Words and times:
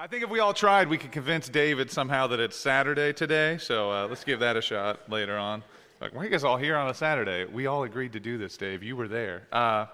I 0.00 0.06
think 0.06 0.22
if 0.22 0.30
we 0.30 0.38
all 0.38 0.54
tried, 0.54 0.88
we 0.88 0.96
could 0.96 1.10
convince 1.10 1.48
David 1.48 1.90
somehow 1.90 2.28
that 2.28 2.38
it's 2.38 2.56
Saturday 2.56 3.12
today. 3.12 3.58
So 3.58 3.90
uh, 3.90 4.06
let's 4.06 4.22
give 4.22 4.38
that 4.38 4.56
a 4.56 4.62
shot 4.62 5.10
later 5.10 5.36
on. 5.36 5.64
Like, 6.00 6.14
why 6.14 6.20
are 6.20 6.24
you 6.24 6.30
guys 6.30 6.44
all 6.44 6.56
here 6.56 6.76
on 6.76 6.88
a 6.88 6.94
Saturday? 6.94 7.46
We 7.46 7.66
all 7.66 7.82
agreed 7.82 8.12
to 8.12 8.20
do 8.20 8.38
this, 8.38 8.56
Dave. 8.56 8.84
You 8.84 8.94
were 8.94 9.08
there. 9.08 9.48
Uh, 9.50 9.86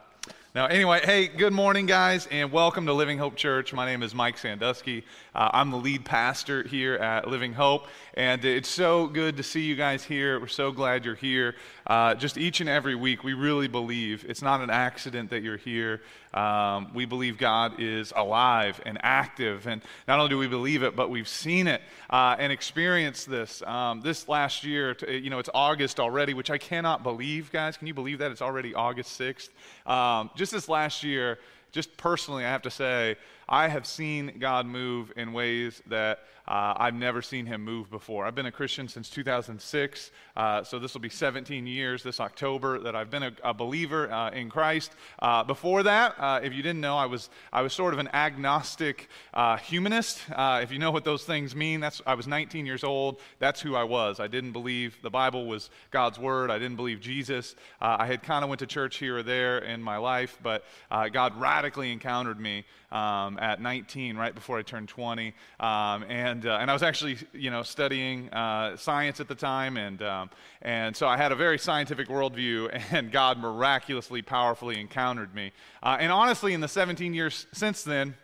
now, 0.54 0.66
anyway, 0.66 1.00
hey, 1.02 1.26
good 1.26 1.52
morning, 1.52 1.86
guys, 1.86 2.28
and 2.30 2.52
welcome 2.52 2.86
to 2.86 2.92
Living 2.92 3.18
Hope 3.18 3.34
Church. 3.34 3.72
My 3.72 3.86
name 3.86 4.02
is 4.04 4.14
Mike 4.14 4.38
Sandusky. 4.38 5.04
Uh, 5.34 5.50
I'm 5.52 5.70
the 5.70 5.78
lead 5.78 6.04
pastor 6.04 6.62
here 6.62 6.94
at 6.94 7.26
Living 7.26 7.54
Hope, 7.54 7.88
and 8.12 8.44
it's 8.44 8.68
so 8.68 9.08
good 9.08 9.38
to 9.38 9.42
see 9.42 9.62
you 9.62 9.74
guys 9.74 10.04
here. 10.04 10.38
We're 10.38 10.46
so 10.46 10.70
glad 10.70 11.04
you're 11.04 11.16
here. 11.16 11.56
Uh, 11.86 12.14
just 12.14 12.38
each 12.38 12.60
and 12.60 12.68
every 12.68 12.94
week, 12.94 13.24
we 13.24 13.32
really 13.32 13.66
believe 13.66 14.24
it's 14.28 14.42
not 14.42 14.60
an 14.60 14.70
accident 14.70 15.30
that 15.30 15.42
you're 15.42 15.56
here. 15.56 16.02
Um, 16.34 16.90
we 16.92 17.04
believe 17.04 17.38
God 17.38 17.80
is 17.80 18.12
alive 18.14 18.80
and 18.84 18.98
active, 19.02 19.66
and 19.68 19.80
not 20.08 20.18
only 20.18 20.30
do 20.30 20.38
we 20.38 20.48
believe 20.48 20.82
it, 20.82 20.96
but 20.96 21.08
we've 21.08 21.28
seen 21.28 21.68
it 21.68 21.80
uh, 22.10 22.34
and 22.38 22.52
experienced 22.52 23.30
this. 23.30 23.62
Um, 23.62 24.00
this 24.00 24.28
last 24.28 24.64
year, 24.64 24.96
you 25.08 25.30
know, 25.30 25.38
it's 25.38 25.50
August 25.54 26.00
already, 26.00 26.34
which 26.34 26.50
I 26.50 26.58
cannot 26.58 27.04
believe, 27.04 27.52
guys. 27.52 27.76
Can 27.76 27.86
you 27.86 27.94
believe 27.94 28.18
that 28.18 28.32
it's 28.32 28.42
already 28.42 28.74
August 28.74 29.18
6th? 29.18 29.48
Um, 29.88 30.28
just 30.34 30.50
this 30.50 30.68
last 30.68 31.04
year, 31.04 31.38
just 31.70 31.96
personally, 31.96 32.44
I 32.44 32.50
have 32.50 32.62
to 32.62 32.70
say, 32.70 33.16
I 33.48 33.68
have 33.68 33.86
seen 33.86 34.36
God 34.38 34.66
move 34.66 35.12
in 35.16 35.32
ways 35.32 35.82
that 35.88 36.20
uh, 36.46 36.74
I've 36.76 36.94
never 36.94 37.22
seen 37.22 37.46
him 37.46 37.64
move 37.64 37.90
before. 37.90 38.26
I've 38.26 38.34
been 38.34 38.44
a 38.44 38.52
Christian 38.52 38.86
since 38.86 39.08
2006, 39.08 40.10
uh, 40.36 40.62
so 40.62 40.78
this 40.78 40.92
will 40.92 41.00
be 41.00 41.08
17 41.08 41.66
years 41.66 42.02
this 42.02 42.20
October 42.20 42.78
that 42.80 42.94
I've 42.94 43.10
been 43.10 43.22
a, 43.22 43.32
a 43.42 43.54
believer 43.54 44.12
uh, 44.12 44.30
in 44.30 44.50
Christ. 44.50 44.92
Uh, 45.20 45.42
before 45.42 45.82
that, 45.84 46.14
uh, 46.18 46.40
if 46.42 46.52
you 46.52 46.62
didn't 46.62 46.82
know, 46.82 46.98
I 46.98 47.06
was, 47.06 47.30
I 47.50 47.62
was 47.62 47.72
sort 47.72 47.94
of 47.94 48.00
an 48.00 48.08
agnostic 48.12 49.08
uh, 49.32 49.56
humanist. 49.56 50.20
if 50.36 50.70
you 50.70 50.78
know 50.78 50.90
what 50.90 51.04
those 51.04 51.24
things 51.24 51.56
mean, 51.56 51.80
that's, 51.80 52.02
I 52.06 52.12
was 52.12 52.26
19 52.26 52.66
years 52.66 52.84
old. 52.84 53.20
That's 53.38 53.62
who 53.62 53.74
I 53.74 53.84
was. 53.84 54.20
I 54.20 54.26
didn't 54.26 54.52
believe 54.52 54.98
the 55.02 55.10
Bible 55.10 55.46
was 55.46 55.70
God's 55.90 56.18
word. 56.18 56.50
I 56.50 56.58
didn't 56.58 56.76
believe 56.76 57.00
Jesus. 57.00 57.56
I 57.80 58.06
had 58.06 58.22
kind 58.22 58.42
of 58.42 58.50
went 58.50 58.58
to 58.58 58.66
church 58.66 58.98
here 58.98 59.18
or 59.18 59.22
there 59.22 59.58
in 59.58 59.82
my 59.82 59.96
life, 59.96 60.38
but 60.42 60.64
God 60.90 61.40
radically 61.40 61.90
encountered 61.90 62.38
me 62.38 62.64
um, 62.94 63.38
at 63.40 63.60
19, 63.60 64.16
right 64.16 64.34
before 64.34 64.58
I 64.58 64.62
turned 64.62 64.88
20. 64.88 65.34
Um, 65.58 66.04
and, 66.08 66.33
uh, 66.46 66.56
and 66.60 66.70
I 66.70 66.72
was 66.72 66.82
actually, 66.82 67.18
you 67.34 67.50
know, 67.50 67.62
studying 67.62 68.32
uh, 68.32 68.78
science 68.78 69.20
at 69.20 69.28
the 69.28 69.34
time. 69.34 69.76
And, 69.76 70.00
um, 70.02 70.30
and 70.62 70.96
so 70.96 71.06
I 71.06 71.18
had 71.18 71.32
a 71.32 71.36
very 71.36 71.58
scientific 71.58 72.08
worldview, 72.08 72.82
and 72.92 73.12
God 73.12 73.38
miraculously, 73.38 74.22
powerfully 74.22 74.80
encountered 74.80 75.34
me. 75.34 75.52
Uh, 75.82 75.98
and 76.00 76.10
honestly, 76.10 76.54
in 76.54 76.60
the 76.60 76.68
17 76.68 77.12
years 77.12 77.46
since 77.52 77.82
then, 77.82 78.14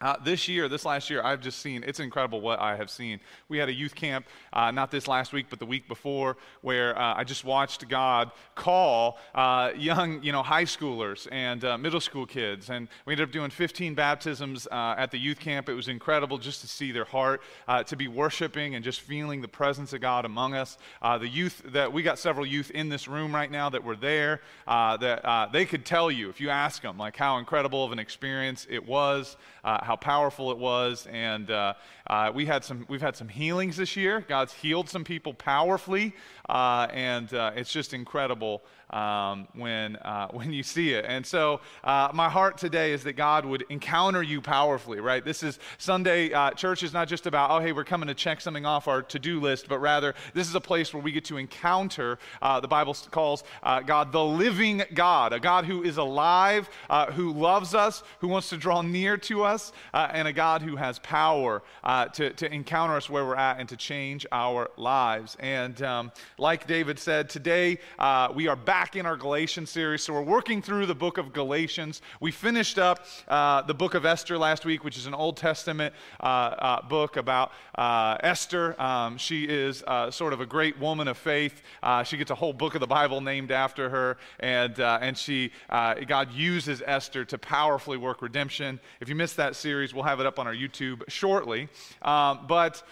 uh, 0.00 0.16
this 0.22 0.46
year, 0.46 0.68
this 0.68 0.84
last 0.84 1.10
year, 1.10 1.20
I've 1.24 1.40
just 1.40 1.58
seen, 1.58 1.82
it's 1.84 1.98
incredible 1.98 2.40
what 2.40 2.60
I 2.60 2.76
have 2.76 2.88
seen. 2.88 3.18
We 3.48 3.58
had 3.58 3.68
a 3.68 3.72
youth 3.72 3.96
camp, 3.96 4.26
uh, 4.52 4.70
not 4.70 4.92
this 4.92 5.08
last 5.08 5.32
week, 5.32 5.46
but 5.50 5.58
the 5.58 5.66
week 5.66 5.88
before, 5.88 6.36
where 6.60 6.96
uh, 6.96 7.14
I 7.16 7.24
just 7.24 7.44
watched 7.44 7.88
God 7.88 8.30
call 8.54 9.18
uh, 9.34 9.72
young, 9.76 10.22
you 10.22 10.30
know, 10.30 10.44
high 10.44 10.64
schoolers 10.64 11.26
and 11.32 11.64
uh, 11.64 11.76
middle 11.76 12.00
school 12.00 12.26
kids. 12.26 12.70
And 12.70 12.86
we 13.06 13.12
ended 13.12 13.28
up 13.28 13.32
doing 13.32 13.50
15 13.50 13.96
baptisms 13.96 14.68
uh, 14.70 14.94
at 14.96 15.10
the 15.10 15.18
youth 15.18 15.40
camp. 15.40 15.68
It 15.68 15.74
was 15.74 15.88
incredible 15.88 16.38
just 16.38 16.60
to 16.60 16.68
see 16.68 16.92
their 16.92 17.04
heart, 17.04 17.42
to 17.86 17.96
be 17.96 18.06
worshiping 18.06 18.76
and 18.76 18.84
just 18.84 19.00
feeling 19.00 19.40
the 19.40 19.48
presence 19.48 19.92
of 19.92 20.00
God 20.00 20.24
among 20.24 20.54
us. 20.54 20.78
the 21.02 21.28
youth 21.28 21.60
that, 21.66 21.92
we 21.92 22.02
got 22.02 22.20
several 22.20 22.46
youth 22.46 22.70
in 22.70 22.88
this 22.88 23.08
room 23.08 23.34
right 23.34 23.50
now 23.50 23.68
that 23.70 23.82
were 23.82 23.96
there, 23.96 24.42
that 24.66 25.50
they 25.52 25.66
could 25.66 25.84
tell 25.84 26.10
you, 26.10 26.28
if 26.28 26.40
you 26.40 26.50
ask 26.50 26.82
them, 26.82 26.98
like 26.98 27.16
how 27.16 27.38
incredible 27.38 27.84
of 27.84 27.90
an 27.90 27.98
experience 27.98 28.66
it 28.70 28.86
was 28.86 29.36
how 29.88 29.96
powerful 29.96 30.50
it 30.50 30.58
was. 30.58 31.06
And 31.10 31.50
uh, 31.50 31.72
uh, 32.06 32.30
we 32.34 32.44
had 32.44 32.62
some, 32.62 32.84
we've 32.90 33.00
had 33.00 33.16
some 33.16 33.26
healings 33.26 33.78
this 33.78 33.96
year. 33.96 34.22
God's 34.28 34.52
healed 34.52 34.90
some 34.90 35.02
people 35.02 35.32
powerfully. 35.32 36.14
Uh, 36.46 36.88
and 36.92 37.32
uh, 37.32 37.52
it's 37.56 37.72
just 37.72 37.94
incredible 37.94 38.62
um, 38.90 39.48
when, 39.54 39.96
uh, 39.96 40.28
when 40.32 40.52
you 40.52 40.62
see 40.62 40.92
it. 40.94 41.04
And 41.06 41.26
so, 41.26 41.60
uh, 41.84 42.10
my 42.14 42.28
heart 42.28 42.58
today 42.58 42.92
is 42.92 43.04
that 43.04 43.14
God 43.14 43.44
would 43.44 43.64
encounter 43.68 44.22
you 44.22 44.40
powerfully, 44.40 45.00
right? 45.00 45.24
This 45.24 45.42
is 45.42 45.58
Sunday 45.78 46.32
uh, 46.32 46.50
church 46.52 46.82
is 46.82 46.92
not 46.92 47.08
just 47.08 47.26
about, 47.26 47.50
oh, 47.50 47.60
hey, 47.60 47.72
we're 47.72 47.84
coming 47.84 48.08
to 48.08 48.14
check 48.14 48.40
something 48.40 48.66
off 48.66 48.88
our 48.88 49.02
to 49.02 49.18
do 49.18 49.40
list, 49.40 49.68
but 49.68 49.78
rather, 49.78 50.14
this 50.34 50.48
is 50.48 50.54
a 50.54 50.60
place 50.60 50.92
where 50.92 51.02
we 51.02 51.12
get 51.12 51.24
to 51.26 51.36
encounter, 51.36 52.18
uh, 52.42 52.60
the 52.60 52.68
Bible 52.68 52.94
calls 53.10 53.44
God 53.62 54.12
the 54.12 54.24
living 54.24 54.82
God, 54.94 55.32
a 55.32 55.40
God 55.40 55.64
who 55.64 55.82
is 55.82 55.96
alive, 55.96 56.68
who 57.12 57.32
loves 57.32 57.74
us, 57.74 58.02
who 58.20 58.28
wants 58.28 58.48
to 58.50 58.56
draw 58.56 58.82
near 58.82 59.16
to 59.16 59.44
us, 59.44 59.72
and 59.92 60.28
a 60.28 60.32
God 60.32 60.62
who 60.62 60.76
has 60.76 60.98
power 61.00 61.62
to, 62.14 62.30
to 62.30 62.52
encounter 62.52 62.94
us 62.94 63.08
where 63.08 63.24
we're 63.24 63.36
at 63.36 63.58
and 63.58 63.68
to 63.68 63.76
change 63.76 64.26
our 64.32 64.70
lives. 64.76 65.36
And 65.40 65.80
um, 65.82 66.12
like 66.38 66.66
David 66.66 66.98
said, 66.98 67.28
today 67.28 67.78
uh, 67.98 68.32
we 68.34 68.48
are 68.48 68.56
back 68.56 68.77
in 68.78 69.06
our 69.06 69.16
Galatians 69.16 69.70
series. 69.70 70.04
So 70.04 70.12
we're 70.12 70.22
working 70.22 70.62
through 70.62 70.86
the 70.86 70.94
book 70.94 71.18
of 71.18 71.32
Galatians. 71.32 72.00
We 72.20 72.30
finished 72.30 72.78
up 72.78 73.04
uh, 73.26 73.62
the 73.62 73.74
book 73.74 73.94
of 73.94 74.06
Esther 74.06 74.38
last 74.38 74.64
week, 74.64 74.84
which 74.84 74.96
is 74.96 75.06
an 75.06 75.14
Old 75.14 75.36
Testament 75.36 75.92
uh, 76.20 76.24
uh 76.26 76.82
book 76.88 77.16
about 77.16 77.50
uh, 77.74 78.18
Esther. 78.20 78.80
Um, 78.80 79.18
she 79.18 79.46
is 79.46 79.82
uh, 79.82 80.12
sort 80.12 80.32
of 80.32 80.40
a 80.40 80.46
great 80.46 80.78
woman 80.78 81.08
of 81.08 81.18
faith. 81.18 81.60
she 82.04 82.16
gets 82.16 82.30
a 82.30 82.36
whole 82.36 82.52
book 82.52 82.76
of 82.76 82.80
the 82.80 82.86
Bible 82.86 83.20
named 83.20 83.50
after 83.50 83.90
her, 83.90 84.16
and, 84.38 84.78
and 84.78 85.18
she, 85.18 85.50
God 85.68 86.32
uses 86.32 86.80
Esther 86.86 87.24
to 87.24 87.36
powerfully 87.36 87.98
work 87.98 88.22
redemption. 88.22 88.78
If 89.00 89.08
you 89.08 89.16
missed 89.16 89.38
that 89.38 89.56
series, 89.56 89.92
we'll 89.92 90.04
have 90.04 90.20
it 90.20 90.26
up 90.26 90.38
on 90.38 90.46
our 90.46 90.54
YouTube 90.54 91.02
shortly. 91.08 91.68
Um, 92.02 92.46
but 92.46 92.84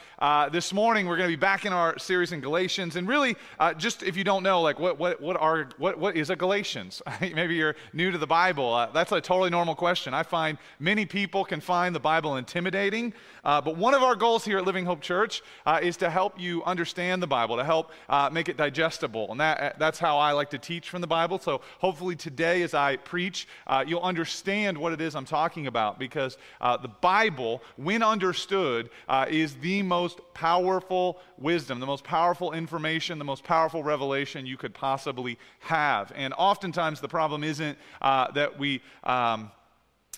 this 0.51 0.73
morning, 0.73 1.07
we're 1.07 1.17
going 1.17 1.31
to 1.31 1.37
be 1.37 1.41
back 1.41 1.65
in 1.65 1.73
our 1.73 1.97
series 1.97 2.33
in 2.33 2.41
Galatians, 2.41 2.97
and 2.97 3.07
really, 3.07 3.37
uh, 3.61 3.73
just 3.73 4.03
if 4.03 4.17
you 4.17 4.25
don't 4.25 4.43
know, 4.43 4.63
like 4.63 4.81
what, 4.81 4.99
what, 4.99 5.21
what, 5.21 5.37
are, 5.37 5.69
what, 5.79 5.99
what 5.99 6.17
is 6.17 6.31
a 6.31 6.37
Galatians? 6.37 7.03
Maybe 7.21 7.55
you're 7.55 7.77
new 7.93 8.11
to 8.11 8.19
the 8.19 8.27
Bible. 8.27 8.73
Uh, 8.73 8.87
that's 8.93 9.13
a 9.13 9.21
totally 9.21 9.51
normal 9.51 9.75
question. 9.75 10.15
I 10.15 10.23
find 10.23 10.59
many 10.79 11.07
people 11.07 11.45
can 11.45 11.61
find 11.61 11.95
the 11.95 12.01
Bible 12.01 12.37
intimidating, 12.37 13.13
uh, 13.45 13.61
but 13.61 13.77
one 13.77 13.95
of 13.95 14.03
our 14.03 14.15
goals 14.15 14.45
here 14.45 14.59
at 14.59 14.65
Living 14.65 14.85
Hope 14.85 15.01
Church 15.01 15.43
uh, 15.65 15.81
is 15.83 15.97
to 15.99 16.11
help 16.11 16.39
you 16.41 16.65
understand 16.65 17.23
the 17.23 17.27
Bible, 17.27 17.57
to 17.57 17.65
help 17.65 17.93
uh, 18.09 18.31
make 18.33 18.49
it 18.49 18.57
digestible. 18.57 19.31
And 19.31 19.41
that, 19.41 19.61
uh, 19.61 19.73
that's 19.79 19.99
how 19.99 20.19
I 20.19 20.33
like 20.33 20.51
to 20.51 20.59
teach 20.59 20.89
from 20.89 21.01
the 21.01 21.07
Bible. 21.07 21.39
So 21.39 21.61
hopefully 21.79 22.17
today, 22.17 22.63
as 22.63 22.75
I 22.75 22.97
preach, 22.97 23.47
you'll 23.87 24.01
understand 24.01 24.79
what 24.79 24.93
it 24.93 25.01
is 25.01 25.15
I'm 25.15 25.25
talking 25.25 25.67
about 25.67 25.99
because 25.99 26.39
the 26.61 26.91
Bible, 27.01 27.63
when 27.77 28.03
understood, 28.03 28.91
is 29.29 29.55
the 29.57 29.83
most 29.83 30.21
powerful 30.35 31.19
wisdom, 31.39 31.81
the 31.81 31.87
most 31.87 32.05
powerful 32.05 32.53
information, 32.53 33.19
the 33.19 33.25
most 33.25 33.45
powerful 33.45 33.83
revelation 33.83 34.47
you 34.47 34.57
could 34.57 34.75
possibly 34.75 35.39
have. 35.67 36.13
And 36.15 36.33
oftentimes 36.37 37.01
the 37.01 37.09
problem 37.09 37.45
isn't 37.45 37.79
uh, 38.01 38.31
that 38.33 38.59
we. 38.59 38.81
Um, 39.05 39.51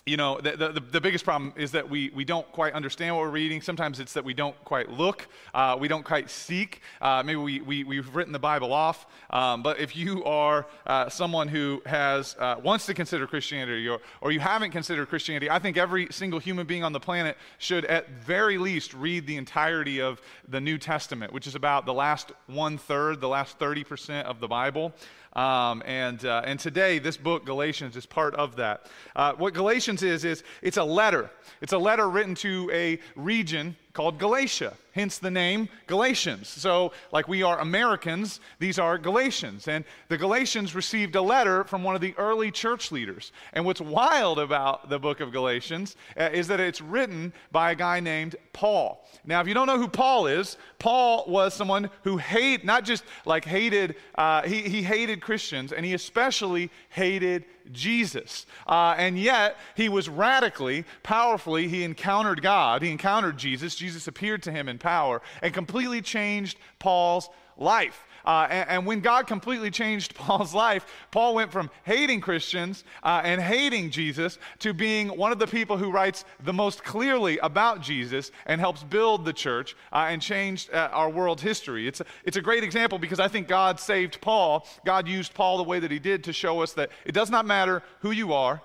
you 0.09 0.17
know, 0.17 0.39
the, 0.41 0.57
the, 0.57 0.79
the, 0.79 0.99
biggest 0.99 1.23
problem 1.23 1.53
is 1.55 1.71
that 1.73 1.87
we, 1.87 2.09
we 2.15 2.25
don't 2.25 2.51
quite 2.51 2.73
understand 2.73 3.15
what 3.15 3.21
we're 3.21 3.29
reading. 3.29 3.61
Sometimes 3.61 3.99
it's 3.99 4.13
that 4.13 4.25
we 4.25 4.33
don't 4.33 4.55
quite 4.65 4.89
look, 4.89 5.27
uh, 5.53 5.77
we 5.79 5.87
don't 5.87 6.03
quite 6.03 6.31
seek. 6.31 6.81
Uh, 6.99 7.21
maybe 7.23 7.35
we, 7.35 7.61
we, 7.61 7.83
we've 7.83 8.15
written 8.15 8.33
the 8.33 8.39
Bible 8.39 8.73
off. 8.73 9.05
Um, 9.29 9.61
but 9.61 9.79
if 9.79 9.95
you 9.95 10.23
are 10.23 10.65
uh, 10.87 11.09
someone 11.09 11.47
who 11.47 11.83
has, 11.85 12.35
uh, 12.39 12.55
wants 12.63 12.87
to 12.87 12.95
consider 12.95 13.27
Christianity 13.27 13.87
or, 13.87 13.99
or 14.21 14.31
you 14.31 14.39
haven't 14.39 14.71
considered 14.71 15.09
Christianity, 15.09 15.47
I 15.47 15.59
think 15.59 15.77
every 15.77 16.07
single 16.09 16.39
human 16.39 16.65
being 16.65 16.83
on 16.83 16.91
the 16.91 16.99
planet 16.99 17.37
should 17.59 17.85
at 17.85 18.09
very 18.09 18.57
least 18.57 18.95
read 18.95 19.27
the 19.27 19.37
entirety 19.37 20.01
of 20.01 20.19
the 20.47 20.59
New 20.59 20.79
Testament, 20.79 21.31
which 21.33 21.45
is 21.45 21.53
about 21.53 21.85
the 21.85 21.93
last 21.93 22.31
one 22.47 22.79
third, 22.79 23.21
the 23.21 23.29
last 23.29 23.59
30% 23.59 24.23
of 24.23 24.39
the 24.39 24.47
Bible. 24.47 24.91
Um, 25.33 25.83
and, 25.85 26.23
uh, 26.25 26.41
and 26.43 26.59
today, 26.59 26.99
this 26.99 27.15
book, 27.15 27.45
Galatians, 27.45 27.95
is 27.95 28.05
part 28.05 28.33
of 28.35 28.55
that. 28.55 28.87
Uh, 29.15 29.33
what 29.33 29.53
Galatians 29.53 29.98
is, 30.03 30.25
is 30.25 30.43
it's 30.61 30.77
a 30.77 30.83
letter. 30.83 31.29
It's 31.61 31.73
a 31.73 31.77
letter 31.77 32.09
written 32.09 32.35
to 32.35 32.69
a 32.73 32.99
region 33.15 33.75
called 33.99 34.17
Galatia, 34.17 34.77
hence 34.93 35.17
the 35.17 35.29
name 35.29 35.67
Galatians. 35.85 36.47
So, 36.47 36.93
like 37.11 37.27
we 37.27 37.43
are 37.43 37.59
Americans, 37.59 38.39
these 38.57 38.79
are 38.79 38.97
Galatians. 38.97 39.67
And 39.67 39.83
the 40.07 40.17
Galatians 40.17 40.73
received 40.73 41.17
a 41.17 41.21
letter 41.21 41.65
from 41.65 41.83
one 41.83 41.95
of 41.95 42.01
the 42.01 42.15
early 42.17 42.49
church 42.49 42.93
leaders. 42.93 43.33
And 43.51 43.65
what's 43.65 43.81
wild 43.81 44.39
about 44.39 44.87
the 44.87 44.99
book 44.99 45.19
of 45.19 45.33
Galatians 45.33 45.97
uh, 46.17 46.29
is 46.31 46.47
that 46.47 46.61
it's 46.61 46.79
written 46.79 47.33
by 47.51 47.71
a 47.71 47.75
guy 47.75 47.99
named 47.99 48.37
Paul. 48.53 49.05
Now, 49.25 49.41
if 49.41 49.49
you 49.49 49.53
don't 49.53 49.67
know 49.67 49.77
who 49.77 49.89
Paul 49.89 50.27
is, 50.27 50.55
Paul 50.79 51.25
was 51.27 51.53
someone 51.53 51.89
who 52.03 52.15
hate, 52.15 52.63
not 52.63 52.85
just 52.85 53.03
like 53.25 53.43
hated, 53.43 53.97
uh, 54.15 54.43
he, 54.43 54.61
he 54.61 54.81
hated 54.81 55.21
Christians, 55.21 55.73
and 55.73 55.85
he 55.85 55.93
especially 55.93 56.71
hated 56.87 57.43
Jesus. 57.71 58.45
Uh, 58.67 58.95
and 58.97 59.17
yet, 59.19 59.57
he 59.75 59.89
was 59.89 60.09
radically, 60.09 60.85
powerfully, 61.03 61.67
he 61.67 61.83
encountered 61.83 62.41
God, 62.41 62.81
he 62.81 62.91
encountered 62.91 63.37
Jesus. 63.37 63.75
Jesus 63.75 63.88
appeared 64.07 64.43
to 64.43 64.51
him 64.51 64.67
in 64.69 64.77
power 64.77 65.21
and 65.41 65.53
completely 65.53 66.01
changed 66.01 66.57
Paul's 66.79 67.29
life. 67.57 68.05
Uh, 68.25 68.47
and, 68.49 68.69
and, 68.69 68.85
when 68.85 68.99
God 68.99 69.27
completely 69.27 69.71
changed 69.71 70.13
Paul's 70.15 70.53
life, 70.53 70.85
Paul 71.11 71.35
went 71.35 71.51
from 71.51 71.69
hating 71.83 72.21
Christians 72.21 72.83
uh, 73.03 73.21
and 73.23 73.41
hating 73.41 73.91
Jesus 73.91 74.37
to 74.59 74.73
being 74.73 75.09
one 75.09 75.31
of 75.31 75.39
the 75.39 75.47
people 75.47 75.77
who 75.77 75.91
writes 75.91 76.25
the 76.43 76.53
most 76.53 76.83
clearly 76.83 77.37
about 77.39 77.81
Jesus 77.81 78.31
and 78.45 78.59
helps 78.59 78.83
build 78.83 79.25
the 79.25 79.33
church 79.33 79.75
uh, 79.91 80.07
and 80.09 80.21
changed 80.21 80.71
uh, 80.73 80.89
our 80.91 81.09
world's 81.09 81.41
history. 81.41 81.87
It's 81.87 82.01
a, 82.01 82.05
it's 82.23 82.37
a 82.37 82.41
great 82.41 82.63
example 82.63 82.99
because 82.99 83.19
I 83.19 83.27
think 83.27 83.47
God 83.47 83.79
saved 83.79 84.21
Paul. 84.21 84.67
God 84.85 85.07
used 85.07 85.33
Paul 85.33 85.57
the 85.57 85.63
way 85.63 85.79
that 85.79 85.91
he 85.91 85.99
did 85.99 86.23
to 86.25 86.33
show 86.33 86.61
us 86.61 86.73
that 86.73 86.91
it 87.05 87.13
does 87.13 87.29
not 87.29 87.45
matter 87.45 87.83
who 88.01 88.11
you 88.11 88.33
are, 88.33 88.61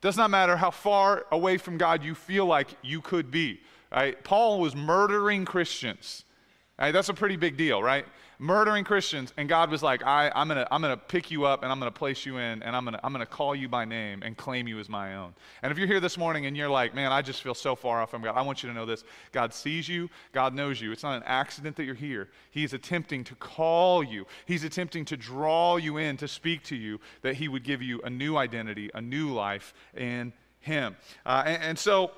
does 0.00 0.16
not 0.16 0.30
matter 0.30 0.56
how 0.56 0.70
far 0.70 1.26
away 1.30 1.58
from 1.58 1.76
God 1.76 2.02
you 2.02 2.14
feel 2.14 2.46
like 2.46 2.68
you 2.82 3.00
could 3.00 3.30
be. 3.30 3.60
Right? 3.92 4.22
Paul 4.24 4.60
was 4.60 4.74
murdering 4.74 5.44
Christians. 5.44 6.24
Right? 6.78 6.92
That's 6.92 7.10
a 7.10 7.14
pretty 7.14 7.36
big 7.36 7.56
deal, 7.56 7.82
right? 7.82 8.06
murdering 8.42 8.82
Christians, 8.82 9.32
and 9.36 9.48
God 9.48 9.70
was 9.70 9.84
like, 9.84 10.04
I, 10.04 10.30
am 10.34 10.48
going 10.48 10.58
to 10.58 10.74
I'm 10.74 10.82
gonna 10.82 10.96
pick 10.96 11.30
you 11.30 11.44
up 11.44 11.62
and 11.62 11.70
I'm 11.70 11.78
going 11.78 11.90
to 11.90 11.96
place 11.96 12.26
you 12.26 12.38
in 12.38 12.62
and 12.62 12.74
I'm 12.74 12.84
going 12.84 12.94
to 12.94 13.06
I'm 13.06 13.12
gonna 13.12 13.24
call 13.24 13.54
you 13.54 13.68
by 13.68 13.84
name 13.84 14.22
and 14.22 14.36
claim 14.36 14.66
you 14.66 14.80
as 14.80 14.88
my 14.88 15.14
own. 15.14 15.32
And 15.62 15.70
if 15.70 15.78
you're 15.78 15.86
here 15.86 16.00
this 16.00 16.18
morning 16.18 16.46
and 16.46 16.56
you're 16.56 16.68
like, 16.68 16.92
man, 16.92 17.12
I 17.12 17.22
just 17.22 17.40
feel 17.40 17.54
so 17.54 17.76
far 17.76 18.02
off 18.02 18.10
from 18.10 18.22
God, 18.22 18.36
I 18.36 18.42
want 18.42 18.62
you 18.62 18.68
to 18.68 18.74
know 18.74 18.84
this 18.84 19.04
God 19.30 19.54
sees 19.54 19.88
you, 19.88 20.10
God 20.32 20.54
knows 20.54 20.80
you. 20.80 20.90
It's 20.90 21.04
not 21.04 21.16
an 21.16 21.22
accident 21.24 21.76
that 21.76 21.84
you're 21.84 21.94
here. 21.94 22.28
He's 22.50 22.72
attempting 22.72 23.22
to 23.24 23.36
call 23.36 24.02
you, 24.02 24.26
He's 24.44 24.64
attempting 24.64 25.04
to 25.06 25.16
draw 25.16 25.76
you 25.76 25.98
in 25.98 26.16
to 26.16 26.26
speak 26.26 26.64
to 26.64 26.76
you, 26.76 26.98
that 27.22 27.36
He 27.36 27.46
would 27.46 27.62
give 27.62 27.80
you 27.80 28.00
a 28.02 28.10
new 28.10 28.36
identity, 28.36 28.90
a 28.92 29.00
new 29.00 29.32
life 29.32 29.72
in 29.96 30.32
Him. 30.58 30.96
Uh, 31.24 31.44
and, 31.46 31.62
and 31.62 31.78
so, 31.78 32.10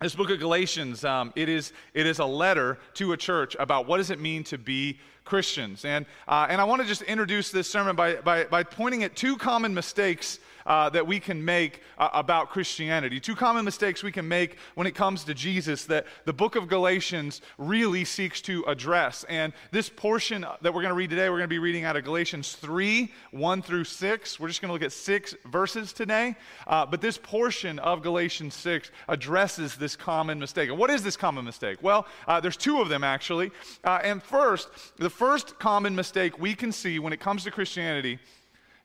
this 0.00 0.14
book 0.14 0.30
of 0.30 0.38
galatians 0.38 1.04
um, 1.04 1.32
it, 1.36 1.48
is, 1.48 1.72
it 1.94 2.06
is 2.06 2.18
a 2.18 2.24
letter 2.24 2.78
to 2.94 3.12
a 3.12 3.16
church 3.16 3.56
about 3.58 3.86
what 3.86 3.96
does 3.96 4.10
it 4.10 4.20
mean 4.20 4.44
to 4.44 4.58
be 4.58 4.98
christians. 5.24 5.84
And, 5.84 6.06
uh, 6.28 6.46
and 6.48 6.60
i 6.60 6.64
want 6.64 6.82
to 6.82 6.88
just 6.88 7.02
introduce 7.02 7.50
this 7.50 7.68
sermon 7.68 7.96
by, 7.96 8.16
by, 8.16 8.44
by 8.44 8.62
pointing 8.62 9.04
at 9.04 9.16
two 9.16 9.36
common 9.36 9.74
mistakes 9.74 10.38
uh, 10.66 10.90
that 10.90 11.06
we 11.06 11.20
can 11.20 11.44
make 11.44 11.80
uh, 11.98 12.10
about 12.12 12.50
Christianity. 12.50 13.20
Two 13.20 13.34
common 13.34 13.64
mistakes 13.64 14.02
we 14.02 14.12
can 14.12 14.28
make 14.28 14.56
when 14.74 14.86
it 14.86 14.94
comes 14.94 15.24
to 15.24 15.34
Jesus 15.34 15.84
that 15.86 16.06
the 16.24 16.32
book 16.32 16.56
of 16.56 16.68
Galatians 16.68 17.40
really 17.58 18.04
seeks 18.04 18.40
to 18.42 18.64
address. 18.64 19.24
And 19.28 19.52
this 19.70 19.88
portion 19.88 20.44
that 20.60 20.74
we're 20.74 20.82
going 20.82 20.90
to 20.90 20.94
read 20.94 21.10
today, 21.10 21.30
we're 21.30 21.38
going 21.38 21.42
to 21.42 21.48
be 21.48 21.58
reading 21.58 21.84
out 21.84 21.96
of 21.96 22.04
Galatians 22.04 22.54
3 22.54 23.12
1 23.30 23.62
through 23.62 23.84
6. 23.84 24.40
We're 24.40 24.48
just 24.48 24.60
going 24.60 24.68
to 24.68 24.72
look 24.72 24.82
at 24.82 24.92
six 24.92 25.34
verses 25.50 25.92
today. 25.92 26.34
Uh, 26.66 26.84
but 26.86 27.00
this 27.00 27.18
portion 27.18 27.78
of 27.78 28.02
Galatians 28.02 28.54
6 28.54 28.90
addresses 29.08 29.76
this 29.76 29.96
common 29.96 30.38
mistake. 30.38 30.70
And 30.70 30.78
what 30.78 30.90
is 30.90 31.02
this 31.02 31.16
common 31.16 31.44
mistake? 31.44 31.82
Well, 31.82 32.06
uh, 32.26 32.40
there's 32.40 32.56
two 32.56 32.80
of 32.80 32.88
them 32.88 33.04
actually. 33.04 33.50
Uh, 33.84 34.00
and 34.02 34.22
first, 34.22 34.68
the 34.96 35.10
first 35.10 35.58
common 35.58 35.94
mistake 35.94 36.38
we 36.38 36.54
can 36.54 36.72
see 36.72 36.98
when 36.98 37.12
it 37.12 37.20
comes 37.20 37.44
to 37.44 37.50
Christianity 37.50 38.18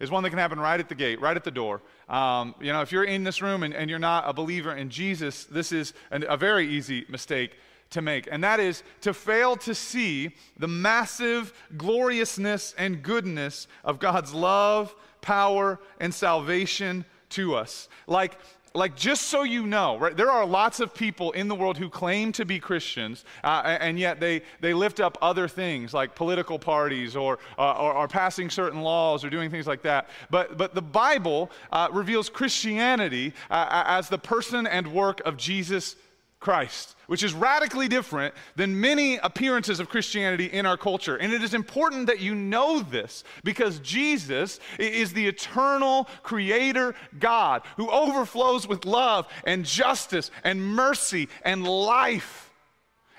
is 0.02 0.10
one 0.10 0.24
that 0.24 0.32
can 0.32 0.40
happen 0.40 0.60
right 0.60 0.80
at 0.80 0.90
the 0.90 0.96
gate, 0.96 1.22
right 1.22 1.38
at 1.38 1.44
the 1.44 1.52
door. 1.52 1.82
Um, 2.10 2.56
you 2.60 2.74
know, 2.74 2.82
if 2.82 2.92
you're 2.92 3.04
in 3.04 3.24
this 3.24 3.42
room 3.42 3.64
and, 3.64 3.74
and, 3.74 3.90
you're 3.90 4.00
not 4.00 4.28
a 4.28 4.34
believer 4.34 4.76
in 4.76 4.90
Jesus, 4.90 5.46
this 5.46 5.72
is 5.72 5.94
an, 6.10 6.26
a 6.28 6.36
very 6.36 6.68
easy 6.68 7.06
mistake 7.08 7.56
to 7.92 8.02
make, 8.02 8.28
and 8.32 8.44
that 8.44 8.60
is 8.60 8.84
to 9.02 9.14
fail 9.14 9.56
to 9.58 9.76
see 9.76 10.32
the 10.58 10.68
massive 10.68 11.54
gloriousness 11.78 12.74
and 12.78 13.04
goodness 13.04 13.68
of 13.84 14.00
God's 14.00 14.34
love, 14.34 14.96
power, 15.22 15.80
and 16.00 16.14
salvation 16.14 17.06
to 17.30 17.56
us. 17.56 17.88
Like, 18.08 18.40
like 18.74 18.96
just 18.96 19.24
so 19.24 19.44
you 19.44 19.66
know 19.66 19.98
right 19.98 20.16
there 20.16 20.32
are 20.32 20.46
lots 20.46 20.80
of 20.80 20.94
people 20.94 21.32
in 21.32 21.48
the 21.48 21.56
world 21.56 21.78
who 21.78 21.90
claim 21.90 22.32
to 22.32 22.46
be 22.46 22.60
christians 22.60 23.26
uh, 23.44 23.78
and 23.82 24.00
yet 24.00 24.20
they, 24.20 24.42
they 24.62 24.74
lift 24.74 25.00
up 25.00 25.18
other 25.22 25.48
things 25.48 25.94
like 25.94 26.16
political 26.16 26.58
parties 26.58 27.16
or, 27.16 27.40
uh, 27.58 27.74
or, 27.74 27.94
or, 27.94 28.08
passing 28.08 28.50
certain 28.50 28.82
laws 28.82 29.24
or 29.24 29.30
doing 29.30 29.50
things 29.50 29.68
like 29.68 29.82
that. 29.82 30.10
But, 30.30 30.58
but 30.58 30.76
the 30.76 30.82
bible 30.82 31.52
uh, 31.72 31.90
reveals 31.92 32.30
christianity 32.30 33.34
uh, 33.50 33.84
as 33.88 34.10
the 34.10 34.18
person 34.18 34.68
and 34.68 34.94
work 34.94 35.22
of 35.26 35.38
jesus 35.38 35.96
Christ, 36.42 36.96
which 37.06 37.22
is 37.22 37.36
radically 37.36 37.88
different 37.88 38.34
than 38.56 38.82
many 38.82 39.18
appearances 39.18 39.80
of 39.80 39.90
Christianity 39.90 40.48
in 40.48 40.66
our 40.66 40.76
culture. 40.76 41.16
And 41.16 41.32
it 41.32 41.44
is 41.44 41.54
important 41.54 42.08
that 42.08 42.20
you 42.20 42.34
know 42.34 42.80
this 42.80 43.24
because 43.44 43.80
Jesus 43.80 44.60
is 44.80 45.14
the 45.14 45.28
eternal 45.28 46.10
creator 46.24 46.96
God 47.20 47.62
who 47.78 47.90
overflows 47.92 48.68
with 48.68 48.86
love 48.86 49.28
and 49.46 49.64
justice 49.64 50.32
and 50.44 50.66
mercy 50.66 51.30
and 51.46 51.66
life. 51.66 52.52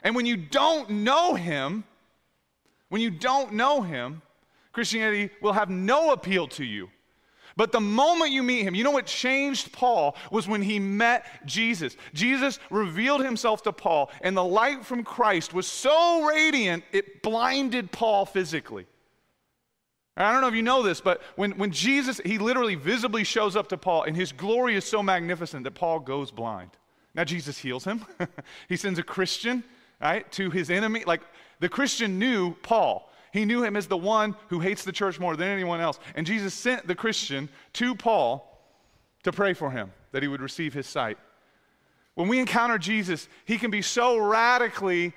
And 0.03 0.17
when 0.17 0.27
you 0.27 0.37
don't 0.37 0.91
know 0.91 1.35
him, 1.37 1.85
when 2.89 3.01
you 3.01 3.11
don't 3.11 3.53
know 3.53 3.83
him, 3.83 4.21
Christianity 4.73 5.31
will 5.41 5.53
have 5.53 5.71
no 5.71 6.11
appeal 6.11 6.49
to 6.49 6.65
you. 6.65 6.91
But 7.57 7.73
the 7.73 7.81
moment 7.81 8.31
you 8.31 8.43
meet 8.43 8.63
him, 8.63 8.75
you 8.75 8.85
know 8.85 8.91
what 8.91 9.07
changed 9.07 9.73
Paul 9.73 10.17
was 10.31 10.49
when 10.49 10.63
he 10.63 10.79
met 10.79 11.27
Jesus. 11.47 11.97
Jesus 12.15 12.59
revealed 12.71 13.25
himself 13.25 13.63
to 13.65 13.73
Paul, 13.73 14.11
and 14.23 14.37
the 14.37 14.45
light 14.45 14.85
from 14.85 15.05
Christ 15.05 15.53
was 15.53 15.67
so 15.67 16.25
radiant, 16.25 16.85
it 16.93 17.23
blinded 17.23 17.93
Paul 17.93 18.27
physically. 18.27 18.87
I 20.17 20.31
don't 20.33 20.43
know 20.43 20.49
if 20.49 20.55
you 20.55 20.63
know 20.63 20.83
this, 20.83 21.01
but 21.01 21.23
when, 21.37 21.53
when 21.53 21.71
Jesus, 21.71 22.21
he 22.25 22.37
literally 22.39 22.75
visibly 22.75 23.25
shows 23.25 23.57
up 23.57 23.69
to 23.69 23.79
Paul, 23.79 24.03
and 24.05 24.15
his 24.15 24.33
glory 24.33 24.77
is 24.77 24.85
so 24.85 25.03
magnificent 25.03 25.65
that 25.65 25.75
Paul 25.75 26.01
goes 26.01 26.31
blind. 26.31 26.71
Now, 27.15 27.25
Jesus 27.25 27.59
heals 27.59 27.85
him. 27.85 28.05
he 28.69 28.77
sends 28.77 28.99
a 28.99 29.03
Christian, 29.03 29.65
right, 30.01 30.31
to 30.33 30.51
his 30.51 30.71
enemy. 30.71 31.05
Like, 31.07 31.23
the 31.61 31.69
Christian 31.69 32.19
knew 32.19 32.55
Paul. 32.63 33.11
He 33.33 33.47
knew 33.47 33.65
him 33.65 33.77
as 33.77 33.87
the 33.87 33.97
one 33.97 34.37
who 34.49 34.61
hates 34.61 34.85
the 34.85 34.93
church 34.93 35.19
more 35.19 35.37
than 35.37 35.49
anyone 35.49 35.81
else. 35.81 35.99
And 36.15 36.27
Jesus 36.27 36.53
sent 36.53 36.87
the 36.87 36.95
Christian 36.95 37.49
to 37.75 37.95
Paul 37.95 38.49
to 39.23 39.33
pray 39.33 39.55
for 39.55 39.71
him 39.71 39.91
that 40.13 40.23
he 40.23 40.29
would 40.29 40.43
receive 40.43 40.75
his 40.75 40.87
sight. 40.87 41.17
When 42.15 42.29
we 42.29 42.39
encounter 42.39 42.77
Jesus, 42.77 43.29
he 43.47 43.57
can 43.57 43.71
be 43.71 43.81
so 43.81 44.19
radically 44.19 45.15